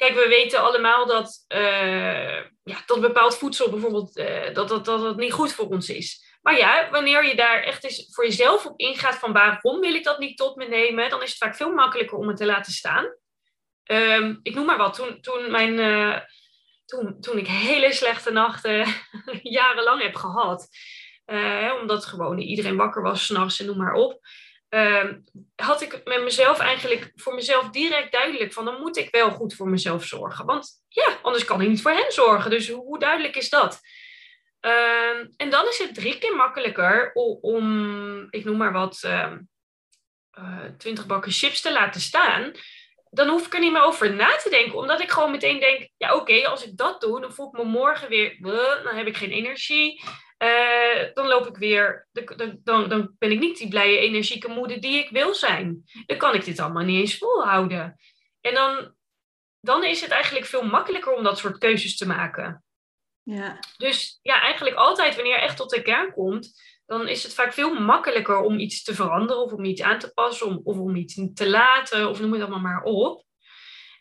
Kijk, 0.00 0.14
we 0.14 0.28
weten 0.28 0.60
allemaal 0.60 1.06
dat, 1.06 1.44
uh, 1.48 2.36
ja, 2.62 2.82
dat 2.86 3.00
bepaald 3.00 3.38
voedsel 3.38 3.70
bijvoorbeeld, 3.70 4.16
uh, 4.16 4.54
dat, 4.54 4.68
dat, 4.68 4.84
dat 4.84 5.16
niet 5.16 5.32
goed 5.32 5.52
voor 5.52 5.66
ons 5.66 5.88
is. 5.88 6.38
Maar 6.42 6.58
ja, 6.58 6.90
wanneer 6.90 7.26
je 7.26 7.36
daar 7.36 7.62
echt 7.62 7.84
eens 7.84 8.08
voor 8.10 8.24
jezelf 8.24 8.66
op 8.66 8.78
ingaat 8.78 9.16
van 9.16 9.32
waarom 9.32 9.80
wil 9.80 9.94
ik 9.94 10.04
dat 10.04 10.18
niet 10.18 10.36
tot 10.36 10.56
me 10.56 10.68
nemen, 10.68 11.10
dan 11.10 11.22
is 11.22 11.28
het 11.28 11.38
vaak 11.38 11.56
veel 11.56 11.72
makkelijker 11.72 12.18
om 12.18 12.28
het 12.28 12.36
te 12.36 12.46
laten 12.46 12.72
staan. 12.72 13.14
Um, 13.84 14.40
ik 14.42 14.54
noem 14.54 14.66
maar 14.66 14.78
wat, 14.78 14.94
toen, 14.94 15.20
toen, 15.20 15.50
mijn, 15.50 15.78
uh, 15.78 16.18
toen, 16.84 17.20
toen 17.20 17.38
ik 17.38 17.46
hele 17.46 17.92
slechte 17.92 18.30
nachten 18.30 18.86
jarenlang 19.42 20.02
heb 20.02 20.14
gehad, 20.14 20.68
omdat 21.80 22.04
gewoon 22.04 22.38
iedereen 22.38 22.76
wakker 22.76 23.02
was 23.02 23.24
s'nachts 23.26 23.60
en 23.60 23.66
noem 23.66 23.76
maar 23.76 23.94
op, 23.94 24.20
uh, 24.70 25.12
had 25.56 25.82
ik 25.82 26.00
met 26.04 26.22
mezelf 26.22 26.58
eigenlijk 26.58 27.12
voor 27.14 27.34
mezelf 27.34 27.70
direct 27.70 28.12
duidelijk 28.12 28.52
van 28.52 28.64
dan 28.64 28.80
moet 28.80 28.96
ik 28.96 29.10
wel 29.10 29.30
goed 29.30 29.54
voor 29.54 29.68
mezelf 29.68 30.04
zorgen. 30.04 30.46
Want 30.46 30.70
ja, 30.88 31.18
anders 31.22 31.44
kan 31.44 31.60
ik 31.60 31.68
niet 31.68 31.82
voor 31.82 31.90
hen 31.90 32.12
zorgen. 32.12 32.50
Dus 32.50 32.68
hoe, 32.68 32.98
duidelijk 32.98 33.36
is 33.36 33.50
dat? 33.50 33.80
Uh, 34.60 35.18
en 35.36 35.50
dan 35.50 35.68
is 35.68 35.78
het 35.78 35.94
drie 35.94 36.18
keer 36.18 36.36
makkelijker 36.36 37.10
om, 37.12 37.38
om 37.40 38.26
ik 38.30 38.44
noem 38.44 38.56
maar 38.56 38.72
wat, 38.72 39.02
uh, 39.04 39.32
twintig 40.78 41.06
bakken 41.06 41.32
chips 41.32 41.60
te 41.60 41.72
laten 41.72 42.00
staan. 42.00 42.52
Dan 43.10 43.28
hoef 43.28 43.46
ik 43.46 43.54
er 43.54 43.60
niet 43.60 43.72
meer 43.72 43.82
over 43.82 44.14
na 44.14 44.36
te 44.36 44.50
denken, 44.50 44.78
omdat 44.78 45.00
ik 45.00 45.10
gewoon 45.10 45.30
meteen 45.30 45.60
denk: 45.60 45.88
ja, 45.96 46.14
oké, 46.14 46.46
als 46.46 46.66
ik 46.66 46.76
dat 46.76 47.00
doe, 47.00 47.20
dan 47.20 47.32
voel 47.32 47.46
ik 47.46 47.52
me 47.52 47.64
morgen 47.64 48.08
weer, 48.08 48.36
dan 48.84 48.94
heb 48.94 49.06
ik 49.06 49.16
geen 49.16 49.30
energie. 49.30 50.02
Uh, 50.42 51.14
dan 51.14 51.26
loop 51.26 51.46
ik 51.46 51.56
weer, 51.56 52.08
dan, 52.12 52.58
dan, 52.64 52.88
dan 52.88 53.14
ben 53.18 53.30
ik 53.30 53.38
niet 53.38 53.58
die 53.58 53.68
blije, 53.68 53.98
energieke 53.98 54.48
moeder 54.48 54.80
die 54.80 54.98
ik 54.98 55.10
wil 55.10 55.34
zijn. 55.34 55.82
Dan 56.06 56.16
kan 56.16 56.34
ik 56.34 56.44
dit 56.44 56.58
allemaal 56.58 56.84
niet 56.84 57.00
eens 57.00 57.18
volhouden. 57.18 57.96
En 58.40 58.54
dan, 58.54 58.94
dan 59.60 59.84
is 59.84 60.00
het 60.00 60.10
eigenlijk 60.10 60.46
veel 60.46 60.62
makkelijker 60.62 61.12
om 61.12 61.22
dat 61.22 61.38
soort 61.38 61.58
keuzes 61.58 61.96
te 61.96 62.06
maken. 62.06 62.64
Ja. 63.22 63.58
Dus 63.76 64.18
ja, 64.22 64.40
eigenlijk 64.40 64.76
altijd 64.76 65.14
wanneer 65.14 65.34
je 65.34 65.40
echt 65.40 65.56
tot 65.56 65.70
de 65.70 65.82
kern 65.82 66.12
komt, 66.12 66.62
dan 66.90 67.08
is 67.08 67.22
het 67.22 67.34
vaak 67.34 67.52
veel 67.52 67.74
makkelijker 67.74 68.40
om 68.40 68.58
iets 68.58 68.82
te 68.82 68.94
veranderen 68.94 69.42
of 69.42 69.52
om 69.52 69.64
iets 69.64 69.82
aan 69.82 69.98
te 69.98 70.12
passen 70.12 70.46
om, 70.46 70.60
of 70.64 70.76
om 70.76 70.96
iets 70.96 71.20
te 71.34 71.50
laten 71.50 72.08
of 72.08 72.20
noem 72.20 72.32
het 72.32 72.40
allemaal 72.40 72.60
maar 72.60 72.82
op. 72.82 73.24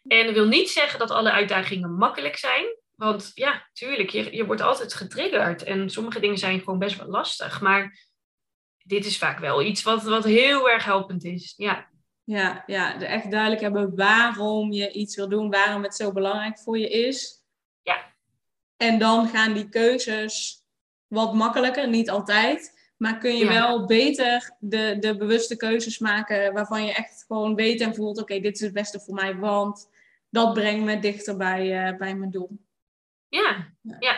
En 0.07 0.25
dat 0.25 0.33
wil 0.33 0.47
niet 0.47 0.69
zeggen 0.69 0.99
dat 0.99 1.11
alle 1.11 1.31
uitdagingen 1.31 1.93
makkelijk 1.93 2.37
zijn. 2.37 2.65
Want 2.95 3.31
ja, 3.33 3.69
tuurlijk, 3.73 4.09
je, 4.09 4.35
je 4.35 4.45
wordt 4.45 4.61
altijd 4.61 4.93
getriggerd. 4.93 5.63
En 5.63 5.89
sommige 5.89 6.19
dingen 6.19 6.37
zijn 6.37 6.59
gewoon 6.59 6.79
best 6.79 6.97
wel 6.97 7.07
lastig. 7.07 7.61
Maar 7.61 8.07
dit 8.77 9.05
is 9.05 9.17
vaak 9.17 9.39
wel 9.39 9.61
iets 9.61 9.83
wat, 9.83 10.03
wat 10.03 10.23
heel 10.23 10.69
erg 10.69 10.85
helpend 10.85 11.23
is. 11.23 11.53
Ja. 11.57 11.89
Ja, 12.23 12.63
ja, 12.65 13.01
echt 13.01 13.31
duidelijk 13.31 13.61
hebben 13.61 13.95
waarom 13.95 14.71
je 14.71 14.91
iets 14.91 15.15
wil 15.15 15.29
doen, 15.29 15.49
waarom 15.49 15.83
het 15.83 15.95
zo 15.95 16.11
belangrijk 16.11 16.59
voor 16.59 16.77
je 16.77 16.89
is. 16.89 17.43
Ja. 17.81 18.13
En 18.77 18.99
dan 18.99 19.27
gaan 19.27 19.53
die 19.53 19.69
keuzes 19.69 20.63
wat 21.07 21.33
makkelijker, 21.33 21.87
niet 21.89 22.09
altijd. 22.09 22.78
Maar 22.99 23.17
kun 23.17 23.37
je 23.37 23.47
wel 23.47 23.85
beter 23.85 24.51
de, 24.59 24.97
de 24.99 25.17
bewuste 25.17 25.57
keuzes 25.57 25.99
maken 25.99 26.53
waarvan 26.53 26.85
je 26.85 26.93
echt 26.93 27.23
gewoon 27.27 27.55
weet 27.55 27.81
en 27.81 27.95
voelt: 27.95 28.21
oké, 28.21 28.39
dit 28.39 28.55
is 28.55 28.61
het 28.61 28.73
beste 28.73 28.99
voor 28.99 29.13
mij, 29.13 29.35
want 29.35 29.89
dat 30.29 30.53
brengt 30.53 30.85
me 30.85 30.99
dichter 30.99 31.37
bij, 31.37 31.91
uh, 31.91 31.97
bij 31.97 32.15
mijn 32.15 32.31
doel. 32.31 32.49
Ja, 33.27 33.67
ja. 33.99 34.17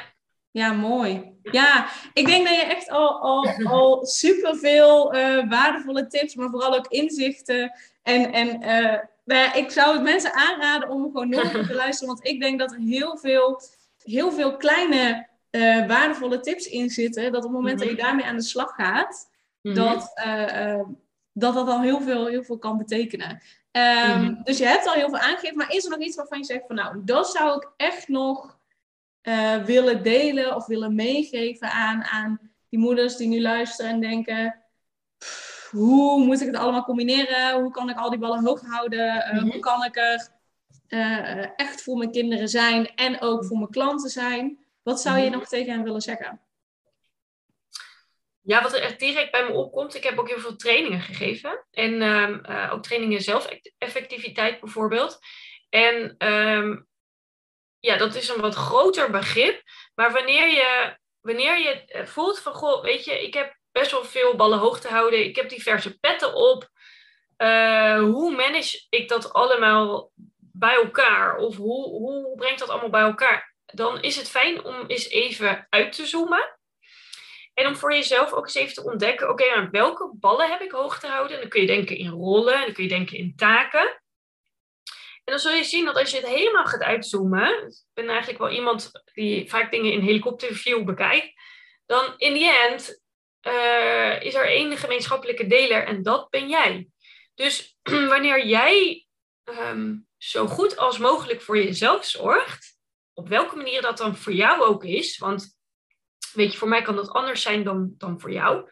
Ja, 0.52 0.74
mooi. 0.74 1.40
Ja, 1.44 1.88
ik 2.14 2.26
denk 2.26 2.48
dat 2.48 2.56
je 2.56 2.62
echt 2.62 2.90
al, 2.90 3.22
al, 3.22 3.50
al 3.64 4.06
superveel 4.06 5.16
uh, 5.16 5.50
waardevolle 5.50 6.08
tips, 6.08 6.36
maar 6.36 6.50
vooral 6.50 6.76
ook 6.76 6.88
inzichten. 6.88 7.72
En, 8.04 8.32
en 8.32 8.48
uh, 8.48 9.00
nou 9.26 9.42
ja, 9.42 9.54
ik 9.54 9.72
zou 9.72 9.94
het 9.94 10.04
mensen 10.04 10.34
aanraden 10.34 10.90
om 10.90 11.04
gewoon 11.04 11.30
nog 11.30 11.52
te 11.52 11.74
luisteren, 11.84 12.14
want 12.14 12.28
ik 12.28 12.40
denk 12.40 12.60
dat 12.60 12.72
er 12.72 12.80
heel 12.80 13.18
veel, 13.18 13.62
heel 14.04 14.32
veel 14.32 14.58
kleine 14.58 15.28
uh, 15.52 15.88
waardevolle 15.88 16.39
tips 16.39 16.66
in 16.66 16.89
zitten. 16.89 17.32
Dat 17.32 17.45
op 17.45 17.52
het 17.52 17.52
moment 17.52 17.80
dat 17.80 17.88
je 17.88 17.93
mhm. 17.93 18.04
daarmee 18.04 18.26
aan 18.26 18.36
de 18.36 18.43
slag 18.43 18.76
gaat, 18.76 19.30
mm 19.62 19.74
-hmm. 19.74 19.84
dat, 19.84 20.14
dat 21.34 21.54
dat 21.54 21.68
al 21.68 21.82
heel 21.82 22.02
veel, 22.02 22.28
heel 22.28 22.43
veel 22.43 22.58
kan 22.58 22.78
betekenen. 22.78 23.41
Um, 23.72 23.82
mm 23.82 24.26
-hmm. 24.26 24.41
Dus 24.43 24.58
je 24.58 24.66
hebt 24.66 24.88
al 24.88 24.93
heel 24.93 25.10
veel 25.10 25.18
aangegeven, 25.18 25.58
maar 25.58 25.74
is 25.74 25.84
er 25.84 25.89
nog 25.89 25.99
iets 25.99 26.16
waarvan 26.16 26.38
je 26.38 26.45
zegt 26.45 26.68
van 26.68 26.76
nou, 26.76 27.02
dat 27.06 27.32
zou 27.32 27.56
ik 27.56 27.72
echt 27.78 28.08
nog 28.08 28.60
willen 29.66 30.04
delen 30.04 30.56
of 30.56 30.66
willen 30.66 30.95
meegeven 30.95 31.72
aan, 31.72 32.04
aan 32.04 32.39
die 32.70 32.80
moeders 32.80 33.16
die 33.16 33.28
nu 33.28 33.41
luisteren 33.41 33.91
en 33.91 33.99
denken: 33.99 34.62
hoe 35.70 36.24
moet 36.24 36.41
ik 36.41 36.47
het 36.47 36.56
allemaal 36.56 36.84
combineren? 36.84 37.62
Hoe 37.62 37.72
kan 37.72 37.89
ik 37.89 37.97
al 37.97 38.10
die 38.10 38.20
ballen 38.20 38.45
hoog 38.45 38.62
houden? 38.62 39.39
Hoe 39.39 39.60
kan 39.60 39.84
ik 39.84 39.97
er 39.97 40.32
echt 41.56 41.84
voor 41.84 41.97
mijn 41.97 42.12
kinderen 42.12 42.49
zijn 42.49 42.95
en 42.95 43.22
ook 43.22 43.45
voor 43.45 43.58
mijn 43.58 43.70
klanten 43.70 44.10
zijn? 44.10 44.61
Wat 44.84 45.02
zou 45.02 45.16
je 45.16 45.22
mm-hmm. 45.22 45.40
nog 45.40 45.48
tegen 45.48 45.74
hen 45.74 45.84
willen 45.84 46.02
zeggen? 46.02 46.42
Ja, 48.42 48.62
wat 48.62 48.74
er 48.74 48.82
echt 48.82 49.00
direct 49.00 49.32
bij 49.32 49.44
me 49.44 49.52
opkomt, 49.52 49.96
ik 49.96 50.04
heb 50.04 50.20
ook 50.20 50.30
heel 50.30 50.40
veel 50.40 50.56
trainingen 50.56 51.02
gegeven. 51.02 51.66
En 51.72 52.02
um, 52.02 52.46
ook 52.72 52.84
trainingen 52.84 53.22
zelfeffectiviteit 53.22 54.60
bijvoorbeeld. 54.60 55.20
En 55.70 56.16
um, 56.28 56.88
ja, 57.80 57.98
dat 57.98 58.16
is 58.16 58.30
een 58.30 58.42
wat 58.42 58.56
groter 58.56 59.12
begrip. 59.12 59.62
Maar 59.96 60.12
wanneer 60.12 60.48
je, 60.48 60.98
wanneer 61.22 61.60
je 61.60 61.86
eh, 61.86 62.06
voelt 62.06 62.40
van, 62.40 62.54
goh, 62.54 62.84
weet 62.84 63.06
je, 63.06 63.24
ik 63.24 63.34
heb 63.34 63.58
best 63.72 63.92
wel 63.92 64.04
veel 64.04 64.36
ballen 64.36 64.60
hoog 64.60 64.80
te 64.80 64.88
houden. 64.88 65.26
Ik 65.26 65.36
heb 65.36 65.50
diverse 65.50 66.00
petten 66.00 66.34
op. 66.34 66.70
Uh, 67.38 68.00
hoe 68.00 68.36
manage 68.36 68.86
ik 68.90 69.10
dat 69.10 69.34
allemaal 69.34 70.12
bij 70.38 70.76
elkaar? 70.76 71.38
Of 71.38 71.56
hoe, 71.56 71.90
hoe 71.90 72.36
brengt 72.36 72.60
dat 72.60 72.70
allemaal 72.70 72.90
bij 72.90 73.02
elkaar? 73.02 73.51
Dan 73.72 74.02
is 74.02 74.16
het 74.16 74.30
fijn 74.30 74.64
om 74.64 74.86
eens 74.88 75.10
even 75.10 75.68
uit 75.70 75.92
te 75.92 76.06
zoomen. 76.06 76.60
En 77.54 77.68
om 77.68 77.76
voor 77.76 77.94
jezelf 77.94 78.34
ook 78.34 78.44
eens 78.44 78.56
even 78.56 78.74
te 78.74 78.84
ontdekken, 78.84 79.30
oké, 79.30 79.44
okay, 79.44 79.70
welke 79.70 80.12
ballen 80.14 80.50
heb 80.50 80.62
ik 80.62 80.72
hoog 80.72 81.00
te 81.00 81.08
houden? 81.08 81.36
En 81.36 81.42
dan 81.42 81.50
kun 81.50 81.62
je 81.62 81.68
denken 81.68 81.98
in 81.98 82.10
rollen, 82.10 82.54
en 82.54 82.66
dan 82.66 82.74
kun 82.74 82.84
je 82.84 82.90
denken 82.90 83.18
in 83.18 83.34
taken. 83.36 84.02
En 85.24 85.34
dan 85.34 85.40
zul 85.40 85.52
je 85.52 85.64
zien 85.64 85.86
dat 85.86 85.96
als 85.96 86.12
je 86.12 86.18
het 86.18 86.28
helemaal 86.28 86.66
gaat 86.66 86.82
uitzoomen, 86.82 87.68
ik 87.68 87.84
ben 87.94 88.10
eigenlijk 88.10 88.40
wel 88.40 88.50
iemand 88.50 88.92
die 89.14 89.50
vaak 89.50 89.72
dingen 89.72 89.92
in 89.92 90.02
helikopterview 90.02 90.84
bekijkt, 90.84 91.34
dan 91.86 92.14
in 92.18 92.34
die 92.34 92.52
end 92.52 93.02
uh, 93.48 94.22
is 94.22 94.34
er 94.34 94.46
één 94.46 94.78
gemeenschappelijke 94.78 95.48
deler 95.48 95.84
en 95.84 96.04
dat 96.04 96.30
ben 96.30 96.50
jij. 96.50 96.88
Dus 97.36 97.78
wanneer 98.14 98.46
jij 98.46 99.06
um, 99.44 100.08
zo 100.18 100.48
goed 100.48 100.78
als 100.78 100.98
mogelijk 100.98 101.42
voor 101.42 101.58
jezelf 101.58 102.06
zorgt, 102.06 102.71
op 103.22 103.28
welke 103.28 103.56
manier 103.56 103.82
dat 103.82 103.98
dan 103.98 104.16
voor 104.16 104.34
jou 104.34 104.62
ook 104.62 104.84
is, 104.84 105.18
want 105.18 105.58
weet 106.34 106.52
je, 106.52 106.58
voor 106.58 106.68
mij 106.68 106.82
kan 106.82 106.96
dat 106.96 107.10
anders 107.10 107.42
zijn 107.42 107.64
dan, 107.64 107.94
dan 107.98 108.20
voor 108.20 108.32
jou. 108.32 108.70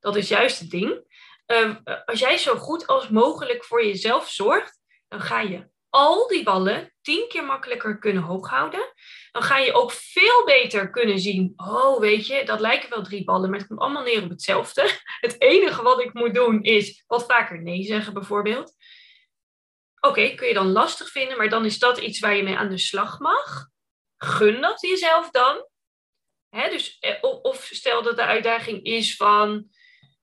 Dat 0.00 0.16
is 0.16 0.28
juist 0.28 0.58
het 0.58 0.70
ding. 0.70 1.04
Uh, 1.46 1.76
als 2.04 2.18
jij 2.18 2.36
zo 2.36 2.56
goed 2.56 2.86
als 2.86 3.08
mogelijk 3.08 3.64
voor 3.64 3.84
jezelf 3.84 4.30
zorgt, 4.30 4.80
dan 5.08 5.20
ga 5.20 5.40
je 5.40 5.68
al 5.88 6.28
die 6.28 6.42
ballen 6.42 6.94
tien 7.00 7.28
keer 7.28 7.44
makkelijker 7.44 7.98
kunnen 7.98 8.22
hooghouden. 8.22 8.92
Dan 9.32 9.42
ga 9.42 9.58
je 9.58 9.72
ook 9.72 9.92
veel 9.92 10.44
beter 10.44 10.90
kunnen 10.90 11.18
zien, 11.18 11.52
oh 11.56 12.00
weet 12.00 12.26
je, 12.26 12.44
dat 12.44 12.60
lijken 12.60 12.90
wel 12.90 13.02
drie 13.02 13.24
ballen, 13.24 13.50
maar 13.50 13.58
het 13.58 13.68
komt 13.68 13.80
allemaal 13.80 14.02
neer 14.02 14.22
op 14.22 14.30
hetzelfde. 14.30 14.90
Het 15.26 15.40
enige 15.40 15.82
wat 15.82 16.00
ik 16.00 16.12
moet 16.12 16.34
doen 16.34 16.62
is 16.62 17.04
wat 17.06 17.26
vaker 17.26 17.62
nee 17.62 17.82
zeggen 17.82 18.12
bijvoorbeeld. 18.12 18.74
Oké, 20.00 20.34
kun 20.34 20.48
je 20.48 20.54
dan 20.54 20.72
lastig 20.72 21.10
vinden, 21.10 21.36
maar 21.36 21.48
dan 21.48 21.64
is 21.64 21.78
dat 21.78 21.98
iets 21.98 22.20
waar 22.20 22.36
je 22.36 22.42
mee 22.42 22.56
aan 22.56 22.68
de 22.68 22.78
slag 22.78 23.18
mag. 23.18 23.74
Gun 24.16 24.60
dat 24.60 24.80
jezelf 24.80 25.30
dan. 25.30 25.68
dus, 26.50 26.98
eh, 27.00 27.22
of 27.42 27.68
stel 27.72 28.02
dat 28.02 28.16
de 28.16 28.24
uitdaging 28.24 28.84
is 28.84 29.16
van, 29.16 29.68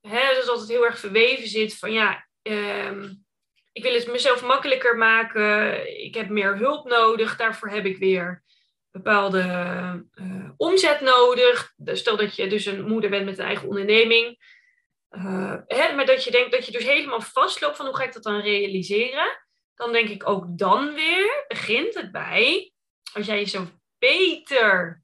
hè, 0.02 0.34
dat 0.46 0.60
het 0.60 0.70
heel 0.70 0.86
erg 0.86 1.00
verweven 1.00 1.48
zit 1.48 1.78
van 1.78 1.92
ja, 1.92 2.28
um, 2.42 3.26
ik 3.72 3.84
wil 3.84 3.94
het 3.94 4.08
mezelf 4.08 4.44
makkelijker 4.44 4.98
maken. 4.98 6.04
Ik 6.04 6.16
heb 6.16 6.30
meer 6.30 6.58
hulp 6.58 6.88
nodig. 6.88 7.36
Daarvoor 7.36 7.70
heb 7.70 7.86
ik 7.86 7.98
weer 7.98 8.44
bepaalde 8.92 9.44
uh, 10.16 10.50
omzet 10.58 11.02
nodig. 11.02 11.74
Stel 11.86 12.18
dat 12.18 12.36
je 12.36 12.48
dus 12.48 12.66
een 12.66 12.88
moeder 12.88 13.10
bent 13.10 13.26
met 13.26 13.38
een 13.40 13.46
eigen 13.46 13.68
onderneming. 13.68 14.38
Hè, 15.68 15.94
maar 15.96 16.06
dat 16.06 16.24
je 16.24 16.32
denkt 16.32 16.52
dat 16.52 16.66
je 16.66 16.72
dus 16.72 16.84
helemaal 16.84 17.22
vastloopt 17.22 17.78
van 17.78 17.86
hoe 17.86 17.96
ga 17.96 18.04
ik 18.04 18.14
dat 18.14 18.24
dan 18.24 18.42
realiseren. 18.42 19.42
Dan 19.76 19.92
denk 19.92 20.10
ik 20.10 20.28
ook 20.28 20.46
dan 20.48 20.94
weer 20.94 21.46
begint 21.48 21.94
het 21.94 22.12
bij 22.12 22.72
als 23.14 23.26
jij 23.26 23.40
jezelf 23.40 23.70
beter, 24.12 25.04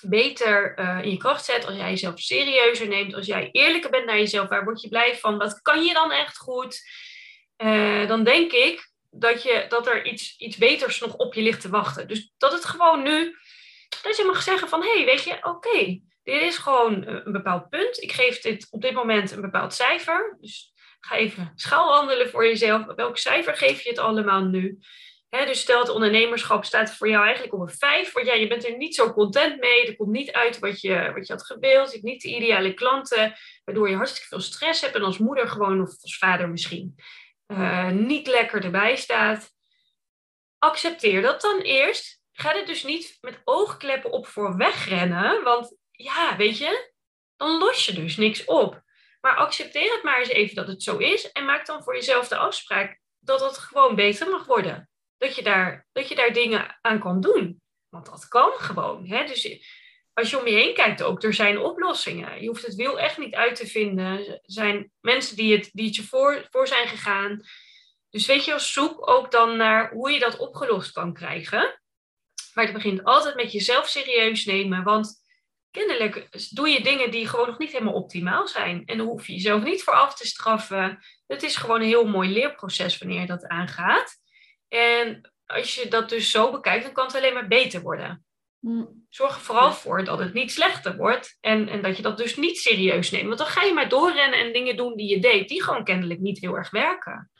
beter 0.00 0.78
uh, 0.78 0.98
in 1.02 1.10
je 1.10 1.16
kracht 1.16 1.44
zet, 1.44 1.66
als 1.66 1.76
jij 1.76 1.90
jezelf 1.90 2.20
serieuzer 2.20 2.88
neemt, 2.88 3.14
als 3.14 3.26
jij 3.26 3.48
eerlijker 3.52 3.90
bent 3.90 4.06
naar 4.06 4.18
jezelf, 4.18 4.48
waar 4.48 4.64
word 4.64 4.80
je 4.80 4.88
blij 4.88 5.16
van, 5.16 5.38
wat 5.38 5.60
kan 5.62 5.84
je 5.84 5.92
dan 5.92 6.12
echt 6.12 6.36
goed, 6.36 6.80
uh, 7.58 8.08
dan 8.08 8.24
denk 8.24 8.52
ik 8.52 8.90
dat, 9.10 9.42
je, 9.42 9.66
dat 9.68 9.86
er 9.86 10.06
iets, 10.06 10.36
iets 10.38 10.56
beters 10.56 11.00
nog 11.00 11.14
op 11.14 11.34
je 11.34 11.42
ligt 11.42 11.60
te 11.60 11.68
wachten. 11.68 12.08
Dus 12.08 12.32
dat 12.38 12.52
het 12.52 12.64
gewoon 12.64 13.02
nu, 13.02 13.36
dat 14.02 14.16
je 14.16 14.24
mag 14.24 14.42
zeggen 14.42 14.68
van, 14.68 14.82
hé, 14.82 14.94
hey, 14.94 15.04
weet 15.04 15.24
je, 15.24 15.38
oké, 15.42 16.00
dit 16.22 16.42
is 16.42 16.56
gewoon 16.56 17.06
een 17.06 17.32
bepaald 17.32 17.68
punt. 17.68 18.02
Ik 18.02 18.12
geef 18.12 18.40
dit 18.40 18.66
op 18.70 18.82
dit 18.82 18.92
moment 18.92 19.30
een 19.30 19.40
bepaald 19.40 19.74
cijfer. 19.74 20.36
Dus 20.40 20.72
ga 21.00 21.16
even 21.16 21.52
schaalwandelen 21.54 22.30
voor 22.30 22.46
jezelf. 22.46 22.84
Welk 22.94 23.18
cijfer 23.18 23.56
geef 23.56 23.82
je 23.82 23.88
het 23.88 23.98
allemaal 23.98 24.44
nu? 24.44 24.78
Dus 25.42 25.60
stel 25.60 25.82
ondernemerschap 25.82 26.64
staat 26.64 26.94
voor 26.94 27.08
jou 27.08 27.24
eigenlijk 27.24 27.54
op 27.54 27.60
een 27.60 27.74
5. 27.74 28.12
Want 28.12 28.26
ja, 28.26 28.34
je 28.34 28.46
bent 28.46 28.64
er 28.64 28.76
niet 28.76 28.94
zo 28.94 29.12
content 29.12 29.60
mee. 29.60 29.86
Er 29.86 29.96
komt 29.96 30.10
niet 30.10 30.32
uit 30.32 30.58
wat 30.58 30.80
je, 30.80 31.12
wat 31.14 31.26
je 31.26 31.32
had 31.32 31.46
gebeeld. 31.46 31.86
Je 31.86 31.92
hebt 31.92 32.04
niet 32.04 32.22
de 32.22 32.28
ideale 32.28 32.74
klanten. 32.74 33.36
Waardoor 33.64 33.88
je 33.88 33.96
hartstikke 33.96 34.28
veel 34.28 34.40
stress 34.40 34.80
hebt. 34.80 34.94
En 34.94 35.02
als 35.02 35.18
moeder 35.18 35.48
gewoon, 35.48 35.80
of 35.80 35.88
als 36.00 36.18
vader 36.18 36.48
misschien, 36.48 36.94
uh, 37.46 37.90
niet 37.90 38.26
lekker 38.26 38.64
erbij 38.64 38.96
staat. 38.96 39.50
Accepteer 40.58 41.22
dat 41.22 41.40
dan 41.40 41.60
eerst. 41.60 42.22
Ga 42.32 42.56
er 42.56 42.66
dus 42.66 42.84
niet 42.84 43.18
met 43.20 43.40
oogkleppen 43.44 44.12
op 44.12 44.26
voor 44.26 44.56
wegrennen. 44.56 45.42
Want 45.42 45.76
ja, 45.90 46.36
weet 46.36 46.58
je, 46.58 46.92
dan 47.36 47.58
los 47.58 47.86
je 47.86 47.92
dus 47.92 48.16
niks 48.16 48.44
op. 48.44 48.82
Maar 49.20 49.36
accepteer 49.36 49.92
het 49.92 50.02
maar 50.02 50.18
eens 50.18 50.28
even 50.28 50.54
dat 50.54 50.66
het 50.66 50.82
zo 50.82 50.96
is. 50.96 51.32
En 51.32 51.44
maak 51.44 51.66
dan 51.66 51.82
voor 51.82 51.94
jezelf 51.94 52.28
de 52.28 52.36
afspraak 52.36 53.00
dat 53.20 53.40
het 53.40 53.58
gewoon 53.58 53.94
beter 53.94 54.28
mag 54.28 54.46
worden 54.46 54.88
dat 55.18 55.36
je 55.36 55.42
daar, 55.42 55.86
dat 55.92 56.08
je 56.08 56.14
daar 56.14 56.32
dingen 56.32 56.78
aan 56.80 56.98
kan 56.98 57.20
doen. 57.20 57.62
Want 57.88 58.06
dat 58.06 58.28
kan 58.28 58.52
gewoon. 58.52 59.06
Hè? 59.06 59.24
Dus 59.24 59.64
als 60.12 60.30
je 60.30 60.38
om 60.38 60.46
je 60.46 60.54
heen 60.54 60.74
kijkt 60.74 61.02
ook, 61.02 61.22
er 61.22 61.34
zijn 61.34 61.58
oplossingen. 61.58 62.40
Je 62.40 62.48
hoeft 62.48 62.66
het 62.66 62.74
wiel 62.74 62.98
echt 62.98 63.18
niet 63.18 63.34
uit 63.34 63.56
te 63.56 63.66
vinden. 63.66 64.28
Er 64.28 64.40
zijn 64.42 64.92
mensen 65.00 65.36
die 65.36 65.56
het, 65.56 65.70
die 65.72 65.94
je 65.94 66.02
voor, 66.02 66.46
voor 66.50 66.66
zijn 66.66 66.88
gegaan. 66.88 67.40
Dus 68.10 68.26
weet 68.26 68.44
je, 68.44 68.58
zoek 68.58 69.08
ook 69.08 69.30
dan 69.30 69.56
naar 69.56 69.92
hoe 69.92 70.10
je 70.10 70.18
dat 70.18 70.36
opgelost 70.36 70.92
kan 70.92 71.12
krijgen. 71.12 71.80
Maar 72.54 72.64
het 72.64 72.72
begint 72.72 73.04
altijd 73.04 73.34
met 73.34 73.52
jezelf 73.52 73.88
serieus 73.88 74.44
nemen. 74.44 74.82
Want 74.82 75.22
kennelijk 75.70 76.28
doe 76.50 76.68
je 76.68 76.82
dingen 76.82 77.10
die 77.10 77.28
gewoon 77.28 77.46
nog 77.46 77.58
niet 77.58 77.72
helemaal 77.72 77.94
optimaal 77.94 78.48
zijn. 78.48 78.84
En 78.84 78.98
dan 78.98 79.06
hoef 79.06 79.26
je 79.26 79.32
jezelf 79.32 79.62
niet 79.62 79.82
voor 79.82 79.94
af 79.94 80.14
te 80.14 80.26
straffen. 80.26 81.04
Het 81.26 81.42
is 81.42 81.56
gewoon 81.56 81.80
een 81.80 81.86
heel 81.86 82.06
mooi 82.06 82.32
leerproces 82.32 82.98
wanneer 82.98 83.20
je 83.20 83.26
dat 83.26 83.46
aangaat. 83.46 84.22
En 84.68 85.32
als 85.46 85.74
je 85.74 85.88
dat 85.88 86.08
dus 86.08 86.30
zo 86.30 86.50
bekijkt, 86.50 86.84
dan 86.84 86.92
kan 86.92 87.06
het 87.06 87.16
alleen 87.16 87.34
maar 87.34 87.48
beter 87.48 87.80
worden. 87.80 88.24
Mm. 88.58 89.06
Zorg 89.08 89.34
er 89.34 89.40
vooral 89.40 89.72
voor 89.72 90.04
dat 90.04 90.18
het 90.18 90.32
niet 90.32 90.52
slechter 90.52 90.96
wordt 90.96 91.36
en, 91.40 91.68
en 91.68 91.82
dat 91.82 91.96
je 91.96 92.02
dat 92.02 92.18
dus 92.18 92.36
niet 92.36 92.58
serieus 92.58 93.10
neemt. 93.10 93.26
Want 93.26 93.38
dan 93.38 93.46
ga 93.46 93.62
je 93.62 93.72
maar 93.72 93.88
doorrennen 93.88 94.38
en 94.38 94.52
dingen 94.52 94.76
doen 94.76 94.96
die 94.96 95.08
je 95.08 95.20
deed, 95.20 95.48
die 95.48 95.62
gewoon 95.62 95.84
kennelijk 95.84 96.20
niet 96.20 96.40
heel 96.40 96.56
erg 96.56 96.70
werken. 96.70 97.30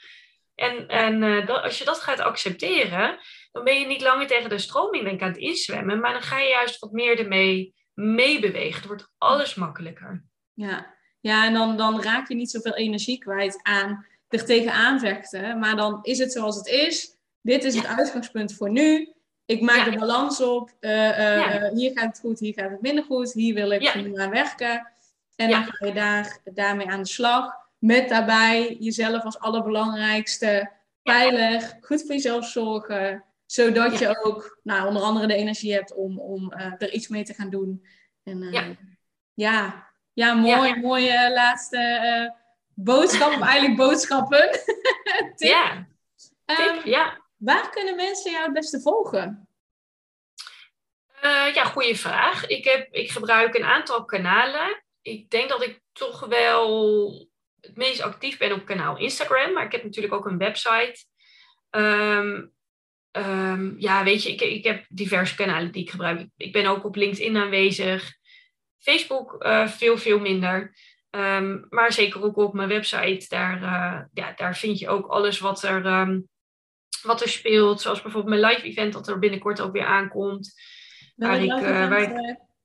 En, 0.54 0.88
en 0.88 1.22
uh, 1.22 1.46
dat, 1.46 1.62
als 1.62 1.78
je 1.78 1.84
dat 1.84 2.00
gaat 2.00 2.20
accepteren, 2.20 3.18
dan 3.52 3.64
ben 3.64 3.80
je 3.80 3.86
niet 3.86 4.00
langer 4.00 4.26
tegen 4.26 4.48
de 4.48 4.58
stroming 4.58 5.04
denk 5.04 5.22
aan 5.22 5.28
het 5.28 5.36
inzwemmen, 5.36 6.00
maar 6.00 6.12
dan 6.12 6.22
ga 6.22 6.38
je 6.38 6.48
juist 6.48 6.78
wat 6.78 6.92
meer 6.92 7.18
ermee 7.18 7.74
meebewegen. 7.94 8.76
Het 8.76 8.86
wordt 8.86 9.12
alles 9.18 9.54
makkelijker. 9.54 10.24
Ja, 10.52 10.94
ja 11.20 11.46
en 11.46 11.54
dan, 11.54 11.76
dan 11.76 12.02
raak 12.02 12.28
je 12.28 12.34
niet 12.34 12.50
zoveel 12.50 12.74
energie 12.74 13.18
kwijt 13.18 13.60
aan 13.62 14.06
er 14.28 14.44
tegenaan 14.44 15.00
vechten, 15.00 15.58
maar 15.58 15.76
dan 15.76 15.98
is 16.02 16.18
het 16.18 16.32
zoals 16.32 16.56
het 16.56 16.66
is 16.66 17.13
dit 17.44 17.64
is 17.64 17.74
het 17.74 17.86
uitgangspunt 17.86 18.54
voor 18.54 18.70
nu. 18.70 19.12
Ik 19.44 19.60
maak 19.60 19.92
de 19.92 19.98
balans 19.98 20.40
op. 20.40 20.70
Uh, 20.80 21.18
uh, 21.18 21.70
hier 21.72 21.92
gaat 21.98 22.06
het 22.06 22.20
goed, 22.20 22.38
hier 22.38 22.52
gaat 22.52 22.70
het 22.70 22.80
minder 22.80 23.04
goed. 23.04 23.32
Hier 23.32 23.54
wil 23.54 23.70
ik 23.70 23.94
nu 23.94 24.16
aan 24.16 24.30
werken. 24.30 24.92
En 25.36 25.50
dan 25.50 25.64
ga 25.64 25.86
je 25.86 25.92
daar, 25.92 26.38
daarmee 26.44 26.86
aan 26.86 27.02
de 27.02 27.08
slag. 27.08 27.52
Met 27.78 28.08
daarbij 28.08 28.76
jezelf 28.80 29.22
als 29.22 29.38
allerbelangrijkste 29.38 30.70
pijler. 31.02 31.78
Goed 31.80 32.00
voor 32.00 32.14
jezelf 32.14 32.46
zorgen. 32.46 33.24
Zodat 33.46 33.98
je 33.98 34.24
ook 34.24 34.58
nou, 34.62 34.88
onder 34.88 35.02
andere 35.02 35.26
de 35.26 35.34
energie 35.34 35.72
hebt 35.72 35.94
om, 35.94 36.18
om 36.18 36.52
er 36.52 36.92
iets 36.92 37.08
mee 37.08 37.24
te 37.24 37.34
gaan 37.34 37.50
doen. 37.50 37.86
En, 38.22 38.42
ja. 38.42 38.64
ja. 39.34 39.92
Ja, 40.12 40.34
mooi, 40.34 40.80
mooie 40.80 41.32
laatste 41.32 42.32
boodschap. 42.74 43.32
of 43.32 43.40
eigenlijk 43.40 43.76
boodschappen. 43.76 44.50
Tip. 45.36 45.48
Ja. 45.48 45.86
Tip, 46.44 46.58
um, 46.58 46.90
ja. 46.90 47.22
Waar 47.44 47.70
kunnen 47.70 47.96
mensen 47.96 48.32
jou 48.32 48.44
het 48.44 48.52
beste 48.52 48.80
volgen? 48.80 49.48
Uh, 51.24 51.54
ja, 51.54 51.64
goede 51.64 51.96
vraag. 51.96 52.46
Ik, 52.46 52.64
heb, 52.64 52.92
ik 52.92 53.10
gebruik 53.10 53.54
een 53.54 53.64
aantal 53.64 54.04
kanalen. 54.04 54.84
Ik 55.02 55.30
denk 55.30 55.48
dat 55.48 55.62
ik 55.62 55.80
toch 55.92 56.26
wel 56.26 57.28
het 57.60 57.76
meest 57.76 58.00
actief 58.00 58.38
ben 58.38 58.52
op 58.52 58.64
kanaal 58.64 58.98
Instagram. 58.98 59.52
Maar 59.52 59.64
ik 59.64 59.72
heb 59.72 59.84
natuurlijk 59.84 60.14
ook 60.14 60.26
een 60.26 60.38
website. 60.38 61.04
Um, 61.70 62.52
um, 63.12 63.74
ja, 63.78 64.04
weet 64.04 64.22
je, 64.22 64.32
ik, 64.32 64.40
ik 64.40 64.64
heb 64.64 64.84
diverse 64.88 65.34
kanalen 65.34 65.72
die 65.72 65.82
ik 65.82 65.90
gebruik. 65.90 66.28
Ik 66.36 66.52
ben 66.52 66.66
ook 66.66 66.84
op 66.84 66.96
LinkedIn 66.96 67.36
aanwezig. 67.36 68.12
Facebook 68.78 69.44
uh, 69.44 69.68
veel, 69.68 69.98
veel 69.98 70.18
minder. 70.18 70.76
Um, 71.10 71.66
maar 71.70 71.92
zeker 71.92 72.22
ook 72.22 72.36
op 72.36 72.54
mijn 72.54 72.68
website. 72.68 73.26
Daar, 73.28 73.62
uh, 73.62 74.00
ja, 74.12 74.32
daar 74.36 74.56
vind 74.56 74.78
je 74.78 74.88
ook 74.88 75.06
alles 75.06 75.38
wat 75.38 75.62
er 75.62 75.82
wat 77.02 77.20
er 77.20 77.28
speelt. 77.28 77.80
Zoals 77.80 78.02
bijvoorbeeld 78.02 78.40
mijn 78.40 78.52
live 78.52 78.66
event 78.66 78.92
dat 78.92 79.08
er 79.08 79.18
binnenkort 79.18 79.60
ook 79.60 79.72
weer 79.72 79.86
aankomt. 79.86 80.62
Waar 81.16 81.42
ik, 81.42 81.50
uh, 81.50 81.88
waar 81.88 82.02
ik, 82.02 82.10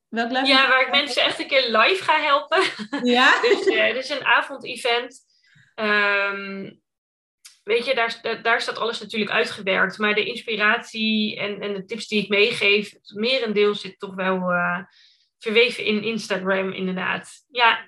uh, 0.09 0.45
ja, 0.45 0.67
waar 0.67 0.81
ik 0.81 0.91
mensen 0.91 1.23
echt 1.23 1.39
een 1.39 1.47
keer 1.47 1.77
live 1.77 2.03
ga 2.03 2.19
helpen. 2.19 2.63
Ja? 3.03 3.41
dus 3.41 3.65
het 3.65 3.95
is 3.95 4.09
een 4.09 4.25
avondevent. 4.25 5.27
Um, 5.75 6.81
weet 7.63 7.85
je, 7.85 7.95
daar, 7.95 8.39
daar 8.41 8.61
staat 8.61 8.77
alles 8.77 8.99
natuurlijk 8.99 9.31
uitgewerkt. 9.31 9.97
Maar 9.97 10.13
de 10.13 10.25
inspiratie 10.25 11.39
en, 11.39 11.61
en 11.61 11.73
de 11.73 11.85
tips 11.85 12.07
die 12.07 12.23
ik 12.23 12.29
meegeef, 12.29 12.93
merendeel 13.13 13.75
zit 13.75 13.99
toch 13.99 14.15
wel 14.15 14.51
verweven 15.39 15.85
in 15.85 16.03
Instagram 16.03 16.71
inderdaad. 16.71 17.45
Ja, 17.47 17.85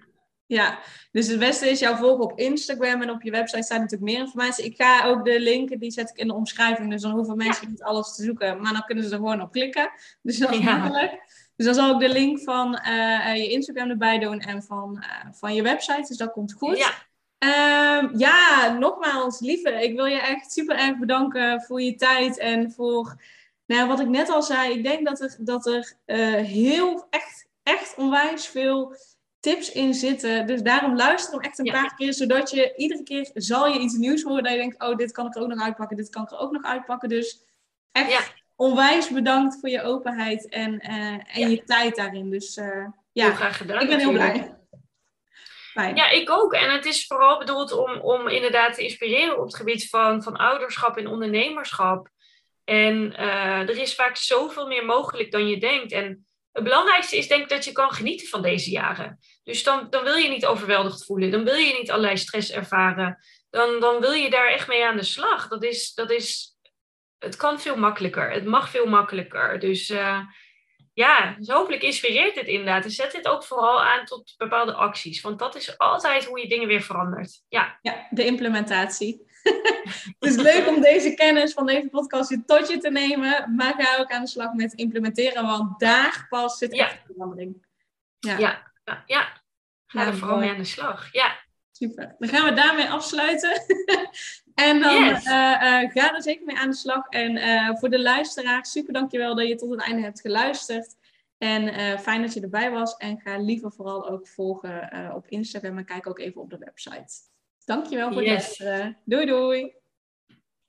ja, 0.55 0.79
dus 1.11 1.27
het 1.27 1.39
beste 1.39 1.69
is 1.69 1.79
jou 1.79 1.97
volgen 1.97 2.23
op 2.23 2.39
Instagram 2.39 3.01
en 3.01 3.09
op 3.09 3.21
je 3.21 3.31
website 3.31 3.63
staat 3.63 3.79
natuurlijk 3.79 4.11
meer 4.11 4.19
informatie. 4.19 4.65
Ik 4.65 4.75
ga 4.75 5.05
ook 5.05 5.25
de 5.25 5.39
linken, 5.39 5.79
die 5.79 5.91
zet 5.91 6.09
ik 6.09 6.17
in 6.17 6.27
de 6.27 6.33
omschrijving, 6.33 6.89
dus 6.89 7.01
dan 7.01 7.11
hoeven 7.11 7.37
mensen 7.37 7.69
niet 7.69 7.83
alles 7.83 8.15
te 8.15 8.23
zoeken, 8.23 8.61
maar 8.61 8.73
dan 8.73 8.85
kunnen 8.85 9.03
ze 9.03 9.09
er 9.09 9.15
gewoon 9.15 9.41
op 9.41 9.51
klikken. 9.51 9.91
Dus 10.21 10.37
dat 10.37 10.51
is 10.51 10.57
ja. 10.57 10.77
makkelijk. 10.77 11.11
Dus 11.55 11.65
dan 11.65 11.75
zal 11.75 11.93
ik 11.93 11.99
de 11.99 12.13
link 12.13 12.39
van 12.39 12.79
uh, 12.87 13.35
je 13.35 13.51
Instagram 13.51 13.89
erbij 13.89 14.19
doen 14.19 14.39
en 14.39 14.63
van, 14.63 15.03
uh, 15.03 15.31
van 15.31 15.53
je 15.53 15.61
website, 15.61 16.07
dus 16.07 16.17
dat 16.17 16.31
komt 16.31 16.53
goed. 16.53 16.77
Ja. 16.77 16.91
Um, 17.99 18.11
ja, 18.17 18.75
nogmaals, 18.79 19.39
lieve, 19.39 19.69
ik 19.69 19.95
wil 19.95 20.05
je 20.05 20.19
echt 20.19 20.51
super 20.51 20.77
erg 20.77 20.97
bedanken 20.97 21.61
voor 21.61 21.81
je 21.81 21.95
tijd 21.95 22.37
en 22.37 22.71
voor, 22.71 23.21
nou, 23.65 23.87
wat 23.87 23.99
ik 23.99 24.07
net 24.07 24.29
al 24.29 24.43
zei, 24.43 24.73
ik 24.73 24.83
denk 24.83 25.07
dat 25.07 25.21
er, 25.21 25.35
dat 25.39 25.65
er 25.65 25.95
heel, 26.43 27.07
echt, 27.09 27.47
echt 27.63 27.95
onwijs 27.97 28.47
veel 28.47 28.95
tips 29.41 29.71
in 29.71 29.93
zitten. 29.93 30.47
Dus 30.47 30.61
daarom 30.61 30.95
luister 30.95 31.33
hem 31.33 31.41
echt 31.41 31.59
een 31.59 31.71
paar 31.71 31.95
keer, 31.95 32.13
zodat 32.13 32.49
je 32.49 32.73
iedere 32.75 33.03
keer 33.03 33.29
zal 33.33 33.67
je 33.67 33.79
iets 33.79 33.95
nieuws 33.95 34.23
horen 34.23 34.43
dat 34.43 34.51
je 34.51 34.57
denkt, 34.57 34.83
oh, 34.83 34.95
dit 34.95 35.11
kan 35.11 35.25
ik 35.25 35.35
er 35.35 35.41
ook 35.41 35.47
nog 35.47 35.61
uitpakken, 35.61 35.97
dit 35.97 36.09
kan 36.09 36.23
ik 36.23 36.31
er 36.31 36.37
ook 36.37 36.51
nog 36.51 36.63
uitpakken. 36.63 37.09
Dus 37.09 37.45
echt 37.91 38.33
onwijs 38.55 39.09
bedankt 39.09 39.59
voor 39.59 39.69
je 39.69 39.81
openheid 39.81 40.49
en, 40.49 40.73
uh, 40.73 41.37
en 41.37 41.49
je 41.49 41.63
tijd 41.63 41.95
daarin. 41.95 42.29
Dus 42.29 42.57
uh, 42.57 42.85
ja, 43.11 43.25
heel 43.25 43.35
graag 43.35 43.57
gedaan. 43.57 43.81
Ik 43.81 43.87
ben 43.87 43.99
heel 43.99 44.11
blij. 44.11 44.55
Fijn. 45.71 45.95
Ja, 45.95 46.09
ik 46.09 46.29
ook. 46.29 46.53
En 46.53 46.71
het 46.71 46.85
is 46.85 47.07
vooral 47.07 47.37
bedoeld 47.37 47.71
om, 47.71 47.99
om 47.99 48.27
inderdaad 48.27 48.73
te 48.73 48.83
inspireren 48.83 49.37
op 49.37 49.45
het 49.45 49.55
gebied 49.55 49.89
van, 49.89 50.23
van 50.23 50.35
ouderschap 50.35 50.97
en 50.97 51.07
ondernemerschap. 51.07 52.09
En 52.63 53.11
uh, 53.11 53.69
er 53.69 53.77
is 53.77 53.95
vaak 53.95 54.15
zoveel 54.15 54.67
meer 54.67 54.85
mogelijk 54.85 55.31
dan 55.31 55.47
je 55.47 55.57
denkt. 55.57 55.91
En 55.91 56.25
het 56.51 56.63
belangrijkste 56.63 57.17
is 57.17 57.27
denk 57.27 57.41
ik 57.41 57.49
dat 57.49 57.65
je 57.65 57.71
kan 57.71 57.91
genieten 57.91 58.27
van 58.27 58.41
deze 58.41 58.69
jaren. 58.69 59.19
Dus 59.43 59.63
dan, 59.63 59.89
dan 59.89 60.03
wil 60.03 60.15
je 60.15 60.29
niet 60.29 60.45
overweldigd 60.45 61.05
voelen. 61.05 61.31
Dan 61.31 61.43
wil 61.43 61.55
je 61.55 61.77
niet 61.79 61.91
allerlei 61.91 62.17
stress 62.17 62.51
ervaren. 62.51 63.17
Dan, 63.49 63.79
dan 63.79 63.99
wil 63.99 64.11
je 64.11 64.29
daar 64.29 64.47
echt 64.47 64.67
mee 64.67 64.85
aan 64.85 64.97
de 64.97 65.03
slag. 65.03 65.47
Dat 65.47 65.63
is, 65.63 65.93
dat 65.93 66.11
is, 66.11 66.57
het 67.17 67.35
kan 67.35 67.59
veel 67.59 67.77
makkelijker. 67.77 68.31
Het 68.31 68.45
mag 68.45 68.69
veel 68.69 68.85
makkelijker. 68.85 69.59
Dus 69.59 69.89
uh, 69.89 70.19
ja, 70.93 71.35
dus 71.37 71.47
hopelijk 71.47 71.81
inspireert 71.81 72.35
dit 72.35 72.47
inderdaad. 72.47 72.83
En 72.83 72.91
zet 72.91 73.11
dit 73.11 73.27
ook 73.27 73.43
vooral 73.43 73.83
aan 73.83 74.05
tot 74.05 74.33
bepaalde 74.37 74.73
acties. 74.73 75.21
Want 75.21 75.39
dat 75.39 75.55
is 75.55 75.77
altijd 75.77 76.25
hoe 76.25 76.39
je 76.39 76.47
dingen 76.47 76.67
weer 76.67 76.81
verandert. 76.81 77.41
Ja, 77.47 77.79
ja 77.81 78.07
de 78.09 78.25
implementatie. 78.25 79.30
het 80.19 80.29
is 80.29 80.35
leuk 80.35 80.67
om 80.67 80.81
deze 80.81 81.13
kennis 81.13 81.53
van 81.53 81.65
deze 81.65 81.87
podcast 81.87 82.37
tot 82.45 82.69
je 82.69 82.77
te 82.77 82.89
nemen. 82.89 83.55
Maar 83.55 83.73
ga 83.77 83.97
ook 83.97 84.11
aan 84.11 84.21
de 84.21 84.29
slag 84.29 84.53
met 84.53 84.73
implementeren, 84.73 85.45
want 85.45 85.79
daar 85.79 86.25
pas 86.29 86.57
zit 86.57 86.71
echt 86.71 86.97
verandering. 87.05 87.65
Ja, 88.19 88.37
ja, 88.37 88.71
ja. 88.83 89.03
ja. 89.05 89.41
Ga 89.85 90.05
er 90.05 90.17
vooral 90.17 90.37
mee 90.37 90.49
aan 90.49 90.57
de 90.57 90.63
slag. 90.63 91.11
Ja. 91.11 91.39
Super. 91.71 92.15
Dan 92.19 92.29
gaan 92.29 92.49
we 92.49 92.53
daarmee 92.53 92.89
afsluiten. 92.89 93.51
en 94.53 94.79
dan 94.79 95.03
yes. 95.03 95.25
uh, 95.25 95.31
uh, 95.31 95.91
ga 95.91 96.15
er 96.15 96.21
zeker 96.21 96.45
mee 96.45 96.57
aan 96.57 96.69
de 96.69 96.75
slag. 96.75 97.07
En 97.07 97.37
uh, 97.37 97.77
voor 97.77 97.89
de 97.89 98.01
luisteraar, 98.01 98.65
super 98.65 98.93
dankjewel 98.93 99.35
dat 99.35 99.47
je 99.47 99.55
tot 99.55 99.69
het 99.69 99.81
einde 99.81 100.01
hebt 100.01 100.21
geluisterd. 100.21 100.95
En 101.37 101.99
fijn 101.99 102.21
dat 102.21 102.33
je 102.33 102.41
erbij 102.41 102.71
was. 102.71 102.97
En 102.97 103.19
ga 103.19 103.37
liever 103.37 103.71
vooral 103.71 104.09
ook 104.09 104.27
volgen 104.27 105.11
op 105.15 105.27
Instagram 105.27 105.77
en 105.77 105.85
kijk 105.85 106.07
ook 106.07 106.19
even 106.19 106.41
op 106.41 106.49
de 106.49 106.57
website. 106.57 107.30
Dankjewel 107.65 108.13
voor 108.13 108.23
yes. 108.23 108.31
het 108.31 108.59
luisteren. 108.59 108.97
Doei 109.05 109.25
doei. 109.25 109.80